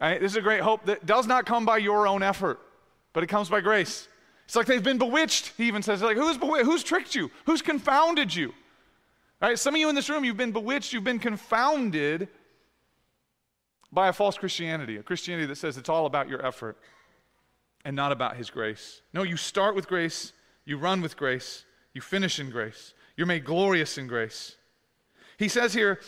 Right? 0.00 0.20
This 0.20 0.32
is 0.32 0.36
a 0.36 0.42
great 0.42 0.60
hope 0.60 0.86
that 0.86 1.06
does 1.06 1.28
not 1.28 1.46
come 1.46 1.64
by 1.64 1.78
your 1.78 2.08
own 2.08 2.22
effort, 2.22 2.58
but 3.12 3.22
it 3.22 3.28
comes 3.28 3.48
by 3.48 3.60
grace. 3.60 4.08
It's 4.44 4.56
like 4.56 4.66
they've 4.66 4.82
been 4.82 4.98
bewitched, 4.98 5.52
he 5.56 5.68
even 5.68 5.82
says. 5.82 6.02
Like, 6.02 6.16
who's, 6.16 6.36
bewitched? 6.36 6.64
who's 6.64 6.82
tricked 6.82 7.14
you? 7.14 7.30
Who's 7.46 7.62
confounded 7.62 8.34
you? 8.34 8.52
Right? 9.40 9.56
Some 9.56 9.74
of 9.74 9.80
you 9.80 9.88
in 9.88 9.94
this 9.94 10.10
room, 10.10 10.24
you've 10.24 10.36
been 10.36 10.52
bewitched, 10.52 10.92
you've 10.92 11.04
been 11.04 11.20
confounded 11.20 12.28
by 13.92 14.08
a 14.08 14.12
false 14.12 14.36
Christianity, 14.36 14.96
a 14.96 15.02
Christianity 15.04 15.46
that 15.46 15.56
says 15.56 15.78
it's 15.78 15.88
all 15.88 16.06
about 16.06 16.28
your 16.28 16.44
effort 16.44 16.76
and 17.84 17.94
not 17.94 18.12
about 18.12 18.36
His 18.36 18.50
grace. 18.50 19.02
No, 19.12 19.22
you 19.22 19.36
start 19.36 19.74
with 19.74 19.88
grace, 19.88 20.32
you 20.64 20.78
run 20.78 21.00
with 21.02 21.16
grace, 21.16 21.64
you 21.92 22.00
finish 22.00 22.38
in 22.38 22.50
grace. 22.50 22.94
You're 23.16 23.26
made 23.26 23.44
glorious 23.44 23.98
in 23.98 24.06
grace. 24.06 24.56
He 25.38 25.48
says 25.48 25.72
here, 25.72 26.00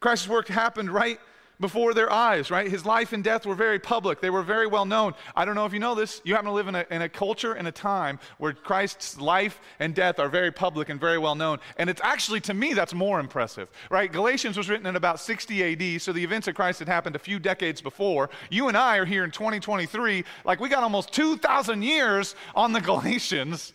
Christ's 0.00 0.28
work 0.28 0.48
happened 0.48 0.90
right 0.90 1.18
before 1.60 1.92
their 1.92 2.10
eyes, 2.10 2.50
right? 2.50 2.70
His 2.70 2.86
life 2.86 3.12
and 3.12 3.24
death 3.24 3.44
were 3.44 3.54
very 3.54 3.78
public. 3.78 4.20
They 4.20 4.30
were 4.30 4.42
very 4.42 4.66
well 4.66 4.84
known. 4.84 5.14
I 5.34 5.44
don't 5.44 5.56
know 5.56 5.66
if 5.66 5.72
you 5.72 5.80
know 5.80 5.94
this. 5.94 6.20
You 6.24 6.34
happen 6.34 6.46
to 6.46 6.52
live 6.52 6.68
in 6.68 6.74
a, 6.76 6.86
in 6.90 7.02
a 7.02 7.08
culture 7.08 7.54
and 7.54 7.66
a 7.66 7.72
time 7.72 8.20
where 8.38 8.52
Christ's 8.52 9.20
life 9.20 9.60
and 9.80 9.94
death 9.94 10.20
are 10.20 10.28
very 10.28 10.52
public 10.52 10.88
and 10.88 11.00
very 11.00 11.18
well 11.18 11.34
known. 11.34 11.58
And 11.76 11.90
it's 11.90 12.00
actually, 12.04 12.40
to 12.42 12.54
me, 12.54 12.74
that's 12.74 12.94
more 12.94 13.18
impressive, 13.18 13.70
right? 13.90 14.10
Galatians 14.10 14.56
was 14.56 14.68
written 14.68 14.86
in 14.86 14.94
about 14.94 15.18
60 15.18 15.96
AD, 15.96 16.00
so 16.00 16.12
the 16.12 16.22
events 16.22 16.46
of 16.46 16.54
Christ 16.54 16.78
had 16.78 16.88
happened 16.88 17.16
a 17.16 17.20
few 17.20 17.40
decades 17.40 17.80
before. 17.80 18.30
You 18.50 18.68
and 18.68 18.76
I 18.76 18.98
are 18.98 19.04
here 19.04 19.24
in 19.24 19.32
2023, 19.32 20.24
like 20.44 20.60
we 20.60 20.68
got 20.68 20.84
almost 20.84 21.12
2,000 21.12 21.82
years 21.82 22.36
on 22.54 22.72
the 22.72 22.80
Galatians, 22.88 23.72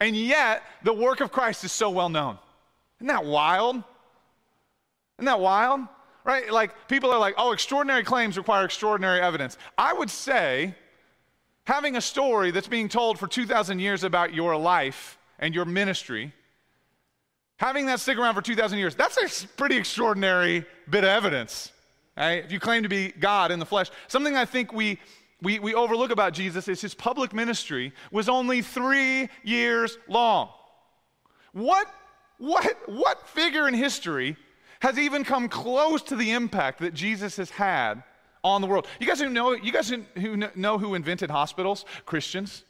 and 0.00 0.14
yet 0.14 0.62
the 0.82 0.92
work 0.92 1.20
of 1.20 1.32
Christ 1.32 1.64
is 1.64 1.72
so 1.72 1.88
well 1.88 2.10
known. 2.10 2.38
Isn't 2.98 3.08
that 3.08 3.24
wild? 3.24 3.76
Isn't 5.18 5.24
that 5.26 5.40
wild? 5.40 5.88
Right? 6.26 6.52
Like 6.52 6.88
people 6.88 7.10
are 7.12 7.18
like, 7.18 7.34
oh, 7.38 7.52
extraordinary 7.52 8.02
claims 8.02 8.36
require 8.36 8.64
extraordinary 8.64 9.20
evidence. 9.20 9.56
I 9.78 9.92
would 9.92 10.10
say 10.10 10.74
having 11.64 11.96
a 11.96 12.00
story 12.00 12.50
that's 12.50 12.68
being 12.68 12.88
told 12.88 13.18
for 13.18 13.28
2,000 13.28 13.78
years 13.78 14.04
about 14.04 14.34
your 14.34 14.56
life 14.56 15.18
and 15.38 15.54
your 15.54 15.64
ministry, 15.64 16.32
having 17.58 17.86
that 17.86 18.00
stick 18.00 18.18
around 18.18 18.34
for 18.34 18.42
2,000 18.42 18.78
years, 18.78 18.94
that's 18.94 19.44
a 19.44 19.48
pretty 19.56 19.76
extraordinary 19.76 20.66
bit 20.90 21.04
of 21.04 21.10
evidence. 21.10 21.72
Right? 22.16 22.44
If 22.44 22.50
you 22.50 22.58
claim 22.58 22.82
to 22.82 22.88
be 22.88 23.12
God 23.12 23.52
in 23.52 23.58
the 23.58 23.66
flesh, 23.66 23.90
something 24.08 24.36
I 24.36 24.44
think 24.44 24.72
we 24.72 24.98
we, 25.42 25.58
we 25.58 25.74
overlook 25.74 26.10
about 26.10 26.32
Jesus 26.32 26.66
is 26.66 26.80
his 26.80 26.94
public 26.94 27.34
ministry 27.34 27.92
was 28.10 28.26
only 28.26 28.62
three 28.62 29.28
years 29.44 29.98
long. 30.08 30.48
What, 31.52 31.86
what, 32.38 32.74
what 32.88 33.28
figure 33.28 33.68
in 33.68 33.74
history 33.74 34.38
has 34.86 35.00
even 35.00 35.24
come 35.24 35.48
close 35.48 36.00
to 36.00 36.14
the 36.14 36.30
impact 36.30 36.78
that 36.78 36.94
Jesus 36.94 37.36
has 37.38 37.50
had 37.50 38.04
on 38.44 38.60
the 38.60 38.68
world. 38.68 38.86
You 39.00 39.06
guys 39.08 39.18
who 39.18 39.28
know, 39.28 39.50
you 39.50 39.72
guys 39.72 39.92
who 40.14 40.36
know 40.54 40.78
who 40.78 40.94
invented 40.94 41.28
hospitals? 41.28 41.84
Christians. 42.04 42.62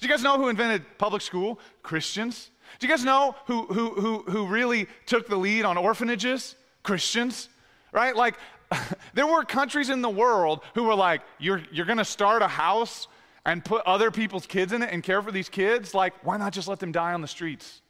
Do 0.00 0.06
you 0.06 0.10
guys 0.10 0.22
know 0.22 0.38
who 0.38 0.48
invented 0.48 0.86
public 0.96 1.20
school? 1.20 1.60
Christians. 1.82 2.50
Do 2.78 2.86
you 2.86 2.90
guys 2.90 3.04
know 3.04 3.36
who, 3.44 3.66
who, 3.66 3.90
who, 3.90 4.22
who 4.22 4.46
really 4.46 4.86
took 5.04 5.28
the 5.28 5.36
lead 5.36 5.66
on 5.66 5.76
orphanages? 5.76 6.56
Christians. 6.82 7.50
Right? 7.92 8.16
Like, 8.16 8.36
there 9.12 9.26
were 9.26 9.44
countries 9.44 9.90
in 9.90 10.00
the 10.00 10.08
world 10.08 10.60
who 10.74 10.84
were 10.84 10.94
like, 10.94 11.20
you're, 11.38 11.60
you're 11.70 11.86
going 11.86 11.98
to 11.98 12.06
start 12.06 12.40
a 12.40 12.48
house 12.48 13.06
and 13.44 13.62
put 13.62 13.82
other 13.84 14.10
people's 14.10 14.46
kids 14.46 14.72
in 14.72 14.82
it 14.82 14.88
and 14.92 15.02
care 15.02 15.20
for 15.20 15.30
these 15.30 15.50
kids? 15.50 15.92
Like, 15.92 16.14
why 16.24 16.38
not 16.38 16.54
just 16.54 16.68
let 16.68 16.78
them 16.78 16.92
die 16.92 17.12
on 17.12 17.20
the 17.20 17.28
streets? 17.28 17.82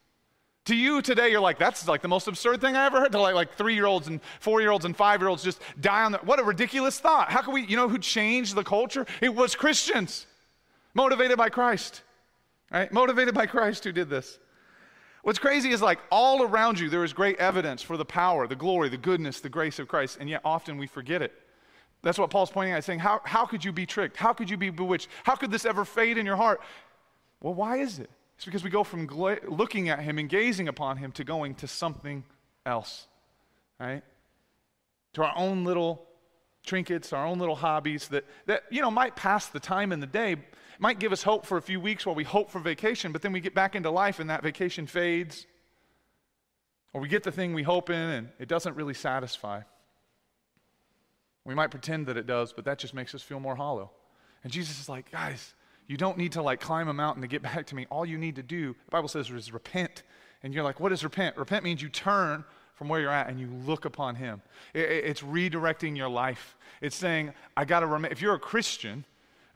To 0.68 0.76
you 0.76 1.00
today, 1.00 1.30
you're 1.30 1.40
like, 1.40 1.58
that's 1.58 1.88
like 1.88 2.02
the 2.02 2.08
most 2.08 2.28
absurd 2.28 2.60
thing 2.60 2.76
I 2.76 2.84
ever 2.84 3.00
heard. 3.00 3.12
To 3.12 3.20
like, 3.22 3.34
like 3.34 3.54
three 3.54 3.74
year 3.74 3.86
olds 3.86 4.06
and 4.06 4.20
four 4.38 4.60
year 4.60 4.70
olds 4.70 4.84
and 4.84 4.94
five 4.94 5.18
year 5.18 5.28
olds 5.28 5.42
just 5.42 5.62
die 5.80 6.04
on 6.04 6.12
the. 6.12 6.18
What 6.18 6.38
a 6.38 6.44
ridiculous 6.44 7.00
thought. 7.00 7.30
How 7.30 7.40
can 7.40 7.54
we, 7.54 7.64
you 7.64 7.74
know, 7.74 7.88
who 7.88 7.98
changed 7.98 8.54
the 8.54 8.62
culture? 8.62 9.06
It 9.22 9.34
was 9.34 9.54
Christians, 9.54 10.26
motivated 10.92 11.38
by 11.38 11.48
Christ, 11.48 12.02
right? 12.70 12.92
Motivated 12.92 13.34
by 13.34 13.46
Christ 13.46 13.82
who 13.84 13.92
did 13.92 14.10
this. 14.10 14.38
What's 15.22 15.38
crazy 15.38 15.70
is 15.70 15.80
like 15.80 16.00
all 16.12 16.42
around 16.42 16.78
you, 16.78 16.90
there 16.90 17.02
is 17.02 17.14
great 17.14 17.38
evidence 17.38 17.80
for 17.80 17.96
the 17.96 18.04
power, 18.04 18.46
the 18.46 18.54
glory, 18.54 18.90
the 18.90 18.98
goodness, 18.98 19.40
the 19.40 19.48
grace 19.48 19.78
of 19.78 19.88
Christ, 19.88 20.18
and 20.20 20.28
yet 20.28 20.42
often 20.44 20.76
we 20.76 20.86
forget 20.86 21.22
it. 21.22 21.32
That's 22.02 22.18
what 22.18 22.28
Paul's 22.28 22.50
pointing 22.50 22.74
at, 22.74 22.84
saying, 22.84 22.98
how, 22.98 23.22
how 23.24 23.46
could 23.46 23.64
you 23.64 23.72
be 23.72 23.86
tricked? 23.86 24.18
How 24.18 24.34
could 24.34 24.50
you 24.50 24.58
be 24.58 24.68
bewitched? 24.68 25.08
How 25.24 25.34
could 25.34 25.50
this 25.50 25.64
ever 25.64 25.86
fade 25.86 26.18
in 26.18 26.26
your 26.26 26.36
heart? 26.36 26.60
Well, 27.40 27.54
why 27.54 27.78
is 27.78 27.98
it? 27.98 28.10
It's 28.38 28.44
because 28.44 28.62
we 28.62 28.70
go 28.70 28.84
from 28.84 29.06
gla- 29.06 29.40
looking 29.48 29.88
at 29.88 29.98
him 29.98 30.16
and 30.16 30.28
gazing 30.28 30.68
upon 30.68 30.96
him 30.96 31.10
to 31.12 31.24
going 31.24 31.56
to 31.56 31.66
something 31.66 32.22
else, 32.64 33.08
right? 33.80 34.04
To 35.14 35.24
our 35.24 35.32
own 35.34 35.64
little 35.64 36.06
trinkets, 36.64 37.12
our 37.12 37.26
own 37.26 37.40
little 37.40 37.56
hobbies 37.56 38.06
that, 38.08 38.24
that 38.46 38.62
you 38.70 38.80
know, 38.80 38.92
might 38.92 39.16
pass 39.16 39.48
the 39.48 39.58
time 39.58 39.90
in 39.90 39.98
the 39.98 40.06
day, 40.06 40.36
might 40.78 41.00
give 41.00 41.10
us 41.10 41.24
hope 41.24 41.46
for 41.46 41.56
a 41.56 41.62
few 41.62 41.80
weeks 41.80 42.06
while 42.06 42.14
we 42.14 42.22
hope 42.22 42.48
for 42.48 42.60
vacation, 42.60 43.10
but 43.10 43.22
then 43.22 43.32
we 43.32 43.40
get 43.40 43.56
back 43.56 43.74
into 43.74 43.90
life 43.90 44.20
and 44.20 44.30
that 44.30 44.44
vacation 44.44 44.86
fades. 44.86 45.44
Or 46.92 47.00
we 47.00 47.08
get 47.08 47.24
the 47.24 47.32
thing 47.32 47.54
we 47.54 47.64
hope 47.64 47.90
in 47.90 47.96
and 47.96 48.28
it 48.38 48.46
doesn't 48.46 48.76
really 48.76 48.94
satisfy. 48.94 49.62
We 51.44 51.56
might 51.56 51.72
pretend 51.72 52.06
that 52.06 52.16
it 52.16 52.28
does, 52.28 52.52
but 52.52 52.66
that 52.66 52.78
just 52.78 52.94
makes 52.94 53.16
us 53.16 53.22
feel 53.22 53.40
more 53.40 53.56
hollow. 53.56 53.90
And 54.44 54.52
Jesus 54.52 54.78
is 54.78 54.88
like, 54.88 55.10
guys, 55.10 55.54
you 55.88 55.96
don't 55.96 56.18
need 56.18 56.32
to 56.32 56.42
like 56.42 56.60
climb 56.60 56.86
a 56.88 56.92
mountain 56.92 57.22
to 57.22 57.28
get 57.28 57.42
back 57.50 57.66
to 57.66 57.74
me. 57.74 57.86
All 57.90 58.06
you 58.06 58.18
need 58.18 58.36
to 58.36 58.42
do, 58.42 58.76
the 58.84 58.90
Bible 58.90 59.08
says, 59.08 59.30
is 59.30 59.52
repent. 59.52 60.04
And 60.42 60.54
you're 60.54 60.62
like, 60.62 60.78
what 60.78 60.92
is 60.92 61.02
repent? 61.02 61.36
Repent 61.36 61.64
means 61.64 61.82
you 61.82 61.88
turn 61.88 62.44
from 62.74 62.88
where 62.88 63.00
you're 63.00 63.10
at 63.10 63.28
and 63.28 63.40
you 63.40 63.48
look 63.66 63.84
upon 63.84 64.14
Him. 64.14 64.40
it's 64.72 65.22
redirecting 65.22 65.96
your 65.96 66.08
life. 66.08 66.56
It's 66.80 66.94
saying, 66.94 67.32
I 67.56 67.64
got 67.64 67.80
to 67.80 67.86
remember. 67.86 68.12
If 68.12 68.22
you're 68.22 68.34
a 68.34 68.38
Christian, 68.38 69.04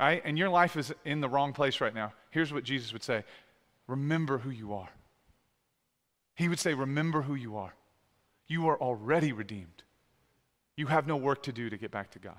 right, 0.01 0.21
and 0.25 0.37
your 0.37 0.49
life 0.49 0.77
is 0.77 0.92
in 1.05 1.21
the 1.21 1.29
wrong 1.29 1.53
place 1.53 1.81
right 1.81 1.95
now, 1.95 2.12
here's 2.31 2.53
what 2.53 2.64
Jesus 2.64 2.92
would 2.92 3.05
say 3.05 3.23
Remember 3.87 4.38
who 4.38 4.51
you 4.51 4.73
are. 4.73 4.88
He 6.35 6.49
would 6.49 6.59
say, 6.59 6.75
Remember 6.75 7.23
who 7.23 7.37
you 7.37 7.57
are. 7.57 7.75
You 8.49 8.68
are 8.68 8.81
already 8.81 9.33
redeemed. 9.33 9.85
You 10.77 10.87
have 10.87 11.07
no 11.07 11.16
work 11.16 11.45
to 11.45 11.53
do 11.53 11.71
to 11.71 11.77
get 11.77 11.92
back 11.92 12.11
to 12.12 12.18
God. 12.18 12.38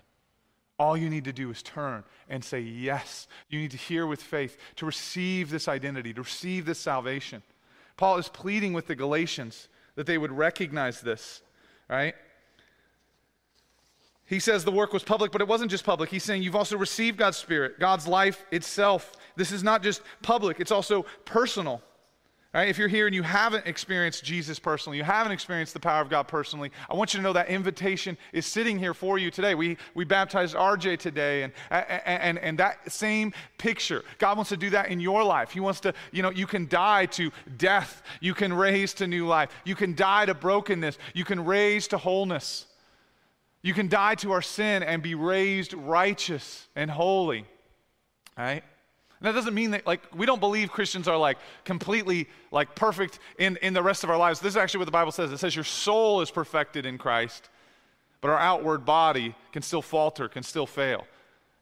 All 0.83 0.97
you 0.97 1.09
need 1.09 1.23
to 1.23 1.31
do 1.31 1.49
is 1.49 1.63
turn 1.63 2.03
and 2.27 2.43
say 2.43 2.59
yes. 2.59 3.27
You 3.47 3.57
need 3.57 3.71
to 3.71 3.77
hear 3.77 4.05
with 4.05 4.21
faith 4.21 4.57
to 4.75 4.85
receive 4.85 5.49
this 5.49 5.69
identity, 5.69 6.13
to 6.13 6.23
receive 6.23 6.65
this 6.65 6.77
salvation. 6.77 7.41
Paul 7.95 8.17
is 8.17 8.27
pleading 8.27 8.73
with 8.73 8.87
the 8.87 8.95
Galatians 8.95 9.69
that 9.95 10.07
they 10.07 10.17
would 10.17 10.33
recognize 10.33 10.99
this, 10.99 11.41
right? 11.89 12.15
He 14.25 14.41
says 14.41 14.65
the 14.65 14.73
work 14.73 14.91
was 14.91 15.03
public, 15.03 15.31
but 15.31 15.39
it 15.39 15.47
wasn't 15.47 15.71
just 15.71 15.85
public. 15.85 16.09
He's 16.09 16.25
saying 16.25 16.43
you've 16.43 16.53
also 16.53 16.75
received 16.75 17.17
God's 17.17 17.37
Spirit, 17.37 17.79
God's 17.79 18.05
life 18.05 18.45
itself. 18.51 19.13
This 19.37 19.53
is 19.53 19.63
not 19.63 19.83
just 19.83 20.01
public, 20.21 20.59
it's 20.59 20.71
also 20.71 21.05
personal. 21.23 21.81
Right? 22.53 22.69
If 22.69 22.77
you're 22.77 22.87
here 22.87 23.07
and 23.07 23.15
you 23.15 23.23
haven't 23.23 23.65
experienced 23.65 24.23
Jesus 24.23 24.59
personally, 24.59 24.99
you 24.99 25.03
haven't 25.03 25.31
experienced 25.31 25.73
the 25.73 25.79
power 25.79 26.01
of 26.03 26.09
God 26.09 26.27
personally, 26.27 26.71
I 26.87 26.93
want 26.93 27.11
you 27.11 27.17
to 27.17 27.23
know 27.23 27.33
that 27.33 27.47
invitation 27.47 28.15
is 28.31 28.45
sitting 28.45 28.77
here 28.77 28.93
for 28.93 29.17
you 29.17 29.31
today. 29.31 29.55
We, 29.55 29.77
we 29.95 30.05
baptized 30.05 30.55
RJ 30.55 30.99
today, 30.99 31.43
and, 31.43 31.53
and, 31.71 32.37
and 32.37 32.59
that 32.59 32.91
same 32.91 33.33
picture, 33.57 34.03
God 34.19 34.37
wants 34.37 34.49
to 34.49 34.57
do 34.57 34.69
that 34.69 34.89
in 34.89 34.99
your 34.99 35.23
life. 35.23 35.49
He 35.49 35.61
wants 35.61 35.79
to, 35.79 35.95
you 36.11 36.21
know, 36.21 36.29
you 36.29 36.45
can 36.45 36.67
die 36.67 37.07
to 37.07 37.31
death, 37.57 38.03
you 38.19 38.35
can 38.35 38.53
raise 38.53 38.93
to 38.95 39.07
new 39.07 39.25
life, 39.25 39.49
you 39.65 39.73
can 39.73 39.95
die 39.95 40.27
to 40.27 40.35
brokenness, 40.35 40.99
you 41.15 41.25
can 41.25 41.43
raise 41.43 41.87
to 41.87 41.97
wholeness. 41.97 42.67
You 43.63 43.73
can 43.73 43.87
die 43.87 44.15
to 44.15 44.33
our 44.33 44.41
sin 44.41 44.83
and 44.83 45.01
be 45.01 45.15
raised 45.15 45.73
righteous 45.73 46.67
and 46.75 46.91
holy. 46.91 47.45
Right? 48.37 48.63
And 49.23 49.29
that 49.29 49.39
doesn't 49.39 49.53
mean 49.53 49.71
that, 49.71 49.87
like, 49.87 50.01
we 50.13 50.25
don't 50.25 50.41
believe 50.41 50.69
Christians 50.69 51.07
are, 51.07 51.15
like, 51.15 51.37
completely, 51.63 52.27
like, 52.51 52.75
perfect 52.75 53.19
in, 53.39 53.57
in 53.61 53.73
the 53.73 53.81
rest 53.81 54.03
of 54.03 54.09
our 54.09 54.17
lives. 54.17 54.41
This 54.41 54.51
is 54.51 54.57
actually 54.57 54.79
what 54.79 54.85
the 54.85 54.91
Bible 54.91 55.13
says. 55.13 55.31
It 55.31 55.37
says 55.37 55.55
your 55.55 55.63
soul 55.63 56.19
is 56.19 56.29
perfected 56.29 56.85
in 56.85 56.97
Christ, 56.97 57.47
but 58.19 58.31
our 58.31 58.37
outward 58.37 58.83
body 58.83 59.33
can 59.53 59.61
still 59.61 59.81
falter, 59.81 60.27
can 60.27 60.43
still 60.43 60.67
fail. 60.67 61.07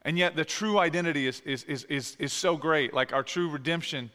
And 0.01 0.17
yet 0.17 0.35
the 0.35 0.43
true 0.43 0.79
identity 0.79 1.27
is, 1.27 1.41
is, 1.41 1.63
is, 1.65 1.83
is, 1.83 2.17
is 2.17 2.33
so 2.33 2.57
great. 2.57 2.95
Like, 2.95 3.13
our 3.13 3.21
true 3.21 3.47
redemption 3.47 4.09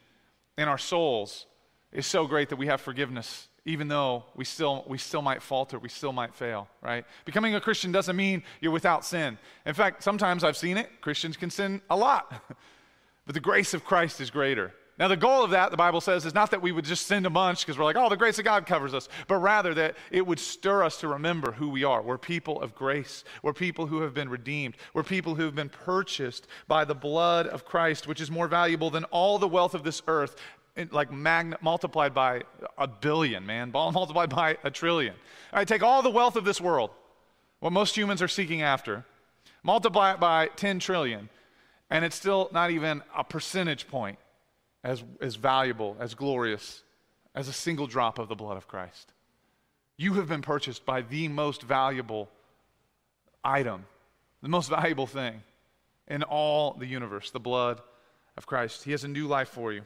in 0.59 0.66
our 0.66 0.78
souls 0.78 1.46
is 1.92 2.04
so 2.04 2.26
great 2.26 2.48
that 2.48 2.56
we 2.56 2.66
have 2.66 2.80
forgiveness 2.80 3.46
even 3.68 3.88
though 3.88 4.24
we 4.37 4.44
still, 4.44 4.85
we 4.87 4.96
still 4.96 5.22
might 5.22 5.42
falter, 5.42 5.76
we 5.76 5.88
still 5.88 6.12
might 6.12 6.32
fail, 6.32 6.68
right? 6.82 7.04
Becoming 7.24 7.56
a 7.56 7.61
Christian 7.61 7.90
doesn't 7.90 8.14
mean 8.14 8.44
you're 8.61 8.70
without 8.70 9.04
sin. 9.04 9.38
In 9.66 9.74
fact, 9.74 10.04
sometimes 10.04 10.44
I've 10.44 10.56
seen 10.56 10.76
it, 10.76 10.88
Christians 11.00 11.37
can 11.37 11.50
sin 11.50 11.82
a 11.90 11.96
lot. 11.96 12.32
But 13.26 13.34
the 13.34 13.40
grace 13.40 13.74
of 13.74 13.84
Christ 13.84 14.20
is 14.20 14.30
greater. 14.30 14.72
Now, 14.98 15.08
the 15.08 15.16
goal 15.16 15.44
of 15.44 15.50
that, 15.50 15.70
the 15.70 15.76
Bible 15.76 16.00
says, 16.00 16.24
is 16.24 16.32
not 16.32 16.52
that 16.52 16.62
we 16.62 16.72
would 16.72 16.86
just 16.86 17.06
send 17.06 17.26
a 17.26 17.30
bunch 17.30 17.60
because 17.60 17.76
we're 17.78 17.84
like, 17.84 17.96
oh, 17.96 18.08
the 18.08 18.16
grace 18.16 18.38
of 18.38 18.46
God 18.46 18.64
covers 18.64 18.94
us, 18.94 19.10
but 19.28 19.36
rather 19.36 19.74
that 19.74 19.94
it 20.10 20.26
would 20.26 20.38
stir 20.38 20.82
us 20.82 20.96
to 21.00 21.08
remember 21.08 21.52
who 21.52 21.68
we 21.68 21.84
are. 21.84 22.00
We're 22.00 22.16
people 22.16 22.62
of 22.62 22.74
grace. 22.74 23.22
We're 23.42 23.52
people 23.52 23.86
who 23.86 24.00
have 24.00 24.14
been 24.14 24.30
redeemed. 24.30 24.76
We're 24.94 25.02
people 25.02 25.34
who 25.34 25.42
have 25.42 25.54
been 25.54 25.68
purchased 25.68 26.46
by 26.66 26.86
the 26.86 26.94
blood 26.94 27.46
of 27.46 27.66
Christ, 27.66 28.08
which 28.08 28.22
is 28.22 28.30
more 28.30 28.48
valuable 28.48 28.88
than 28.88 29.04
all 29.04 29.38
the 29.38 29.48
wealth 29.48 29.74
of 29.74 29.84
this 29.84 30.00
earth, 30.08 30.36
like 30.90 31.12
magn- 31.12 31.56
multiplied 31.60 32.14
by 32.14 32.44
a 32.78 32.88
billion, 32.88 33.44
man, 33.44 33.70
multiplied 33.74 34.30
by 34.30 34.56
a 34.64 34.70
trillion. 34.70 35.14
Right, 35.52 35.68
take 35.68 35.82
all 35.82 36.00
the 36.00 36.10
wealth 36.10 36.36
of 36.36 36.46
this 36.46 36.60
world, 36.60 36.90
what 37.60 37.72
most 37.72 37.94
humans 37.94 38.22
are 38.22 38.28
seeking 38.28 38.62
after, 38.62 39.04
multiply 39.62 40.12
it 40.12 40.20
by 40.20 40.46
10 40.56 40.78
trillion 40.78 41.28
and 41.90 42.05
it's 42.05 42.16
still 42.16 42.49
not 42.53 42.70
even 42.70 43.03
a 43.16 43.25
percentage 43.25 43.88
point 43.88 44.18
as, 44.83 45.03
as 45.20 45.37
valuable, 45.37 45.96
as 46.01 46.14
glorious 46.14 46.83
as 47.35 47.49
a 47.49 47.53
single 47.53 47.87
drop 47.87 48.18
of 48.18 48.29
the 48.29 48.35
blood 48.35 48.57
of 48.57 48.66
Christ. 48.66 49.12
You 49.96 50.14
have 50.14 50.29
been 50.29 50.42
purchased 50.42 50.85
by 50.85 51.03
the 51.03 51.29
most 51.29 51.62
valuable 51.62 52.29
item, 53.44 53.87
the 54.42 54.49
most 54.49 54.68
valuable 54.68 55.07
thing 55.07 55.42
in 56.09 56.22
all 56.22 56.75
the 56.75 56.87
universe, 56.87 57.31
the 57.31 57.40
blood 57.40 57.81
of 58.37 58.46
Christ. 58.46 58.85
He 58.85 58.90
has 58.92 59.05
a 59.05 59.09
new 59.09 59.27
life 59.27 59.49
for 59.49 59.72
you. 59.72 59.83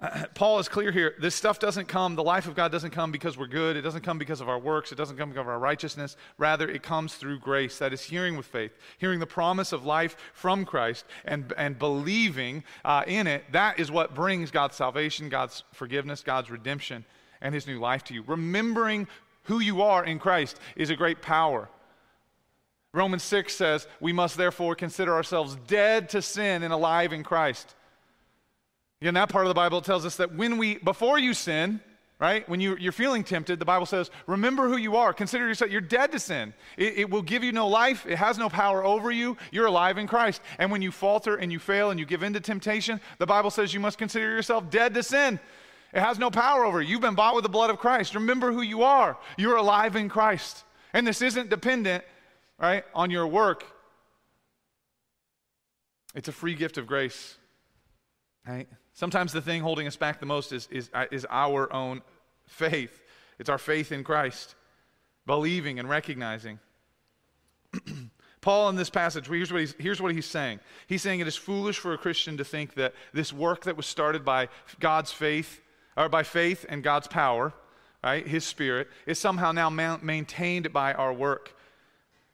Paul 0.34 0.58
is 0.58 0.68
clear 0.68 0.90
here. 0.90 1.14
This 1.20 1.34
stuff 1.34 1.58
doesn't 1.58 1.86
come, 1.86 2.14
the 2.14 2.22
life 2.22 2.46
of 2.46 2.54
God 2.54 2.72
doesn't 2.72 2.90
come 2.90 3.12
because 3.12 3.36
we're 3.38 3.46
good. 3.46 3.76
It 3.76 3.82
doesn't 3.82 4.02
come 4.02 4.18
because 4.18 4.40
of 4.40 4.48
our 4.48 4.58
works. 4.58 4.92
It 4.92 4.96
doesn't 4.96 5.16
come 5.16 5.30
because 5.30 5.42
of 5.42 5.48
our 5.48 5.58
righteousness. 5.58 6.16
Rather, 6.38 6.68
it 6.68 6.82
comes 6.82 7.14
through 7.14 7.38
grace. 7.38 7.78
That 7.78 7.92
is 7.92 8.02
hearing 8.02 8.36
with 8.36 8.46
faith, 8.46 8.72
hearing 8.98 9.20
the 9.20 9.26
promise 9.26 9.72
of 9.72 9.84
life 9.84 10.16
from 10.34 10.64
Christ 10.64 11.04
and, 11.24 11.52
and 11.56 11.78
believing 11.78 12.64
uh, 12.84 13.04
in 13.06 13.26
it. 13.26 13.44
That 13.52 13.78
is 13.78 13.90
what 13.90 14.14
brings 14.14 14.50
God's 14.50 14.76
salvation, 14.76 15.28
God's 15.28 15.64
forgiveness, 15.72 16.22
God's 16.22 16.50
redemption, 16.50 17.04
and 17.40 17.54
his 17.54 17.66
new 17.66 17.78
life 17.78 18.04
to 18.04 18.14
you. 18.14 18.22
Remembering 18.26 19.06
who 19.44 19.60
you 19.60 19.82
are 19.82 20.04
in 20.04 20.18
Christ 20.18 20.58
is 20.76 20.90
a 20.90 20.96
great 20.96 21.22
power. 21.22 21.68
Romans 22.94 23.22
6 23.22 23.54
says, 23.54 23.86
We 24.00 24.12
must 24.12 24.36
therefore 24.36 24.74
consider 24.74 25.14
ourselves 25.14 25.56
dead 25.66 26.10
to 26.10 26.20
sin 26.20 26.62
and 26.62 26.72
alive 26.72 27.12
in 27.12 27.22
Christ. 27.22 27.74
In 29.02 29.14
that 29.14 29.28
part 29.28 29.44
of 29.44 29.48
the 29.48 29.54
Bible, 29.54 29.80
tells 29.80 30.06
us 30.06 30.16
that 30.16 30.34
when 30.34 30.58
we, 30.58 30.76
before 30.76 31.18
you 31.18 31.34
sin, 31.34 31.80
right, 32.20 32.48
when 32.48 32.60
you, 32.60 32.76
you're 32.76 32.92
feeling 32.92 33.24
tempted, 33.24 33.58
the 33.58 33.64
Bible 33.64 33.84
says, 33.84 34.12
remember 34.28 34.68
who 34.68 34.76
you 34.76 34.94
are. 34.96 35.12
Consider 35.12 35.48
yourself, 35.48 35.72
you're 35.72 35.80
dead 35.80 36.12
to 36.12 36.20
sin. 36.20 36.54
It, 36.76 36.98
it 36.98 37.10
will 37.10 37.22
give 37.22 37.42
you 37.42 37.50
no 37.50 37.66
life, 37.66 38.06
it 38.06 38.16
has 38.16 38.38
no 38.38 38.48
power 38.48 38.84
over 38.84 39.10
you. 39.10 39.36
You're 39.50 39.66
alive 39.66 39.98
in 39.98 40.06
Christ. 40.06 40.40
And 40.58 40.70
when 40.70 40.82
you 40.82 40.92
falter 40.92 41.34
and 41.34 41.50
you 41.50 41.58
fail 41.58 41.90
and 41.90 41.98
you 41.98 42.06
give 42.06 42.22
in 42.22 42.32
to 42.34 42.40
temptation, 42.40 43.00
the 43.18 43.26
Bible 43.26 43.50
says 43.50 43.74
you 43.74 43.80
must 43.80 43.98
consider 43.98 44.28
yourself 44.28 44.70
dead 44.70 44.94
to 44.94 45.02
sin. 45.02 45.40
It 45.92 46.00
has 46.00 46.18
no 46.20 46.30
power 46.30 46.64
over 46.64 46.80
you. 46.80 46.90
You've 46.90 47.00
been 47.00 47.16
bought 47.16 47.34
with 47.34 47.42
the 47.42 47.50
blood 47.50 47.70
of 47.70 47.78
Christ. 47.78 48.14
Remember 48.14 48.52
who 48.52 48.62
you 48.62 48.84
are. 48.84 49.18
You're 49.36 49.56
alive 49.56 49.96
in 49.96 50.08
Christ. 50.08 50.62
And 50.92 51.04
this 51.04 51.22
isn't 51.22 51.50
dependent, 51.50 52.04
right, 52.56 52.84
on 52.94 53.10
your 53.10 53.26
work. 53.26 53.64
It's 56.14 56.28
a 56.28 56.32
free 56.32 56.54
gift 56.54 56.78
of 56.78 56.86
grace. 56.86 57.36
Right? 58.46 58.68
Sometimes 59.02 59.32
the 59.32 59.40
thing 59.40 59.62
holding 59.62 59.88
us 59.88 59.96
back 59.96 60.20
the 60.20 60.26
most 60.26 60.52
is, 60.52 60.68
is, 60.70 60.88
uh, 60.94 61.06
is 61.10 61.26
our 61.28 61.72
own 61.72 62.02
faith. 62.46 63.02
It's 63.40 63.48
our 63.48 63.58
faith 63.58 63.90
in 63.90 64.04
Christ, 64.04 64.54
believing 65.26 65.80
and 65.80 65.88
recognizing. 65.88 66.60
Paul, 68.40 68.68
in 68.68 68.76
this 68.76 68.90
passage, 68.90 69.26
here's 69.26 69.50
what, 69.50 69.58
he's, 69.58 69.74
here's 69.76 70.00
what 70.00 70.14
he's 70.14 70.26
saying. 70.26 70.60
He's 70.86 71.02
saying 71.02 71.18
it 71.18 71.26
is 71.26 71.34
foolish 71.34 71.80
for 71.80 71.92
a 71.92 71.98
Christian 71.98 72.36
to 72.36 72.44
think 72.44 72.74
that 72.74 72.94
this 73.12 73.32
work 73.32 73.64
that 73.64 73.76
was 73.76 73.86
started 73.86 74.24
by 74.24 74.48
God's 74.78 75.10
faith, 75.10 75.60
or 75.96 76.08
by 76.08 76.22
faith 76.22 76.64
and 76.68 76.84
God's 76.84 77.08
power, 77.08 77.52
right, 78.04 78.24
his 78.24 78.44
spirit, 78.44 78.86
is 79.04 79.18
somehow 79.18 79.50
now 79.50 79.68
ma- 79.68 79.98
maintained 80.00 80.72
by 80.72 80.94
our 80.94 81.12
work. 81.12 81.56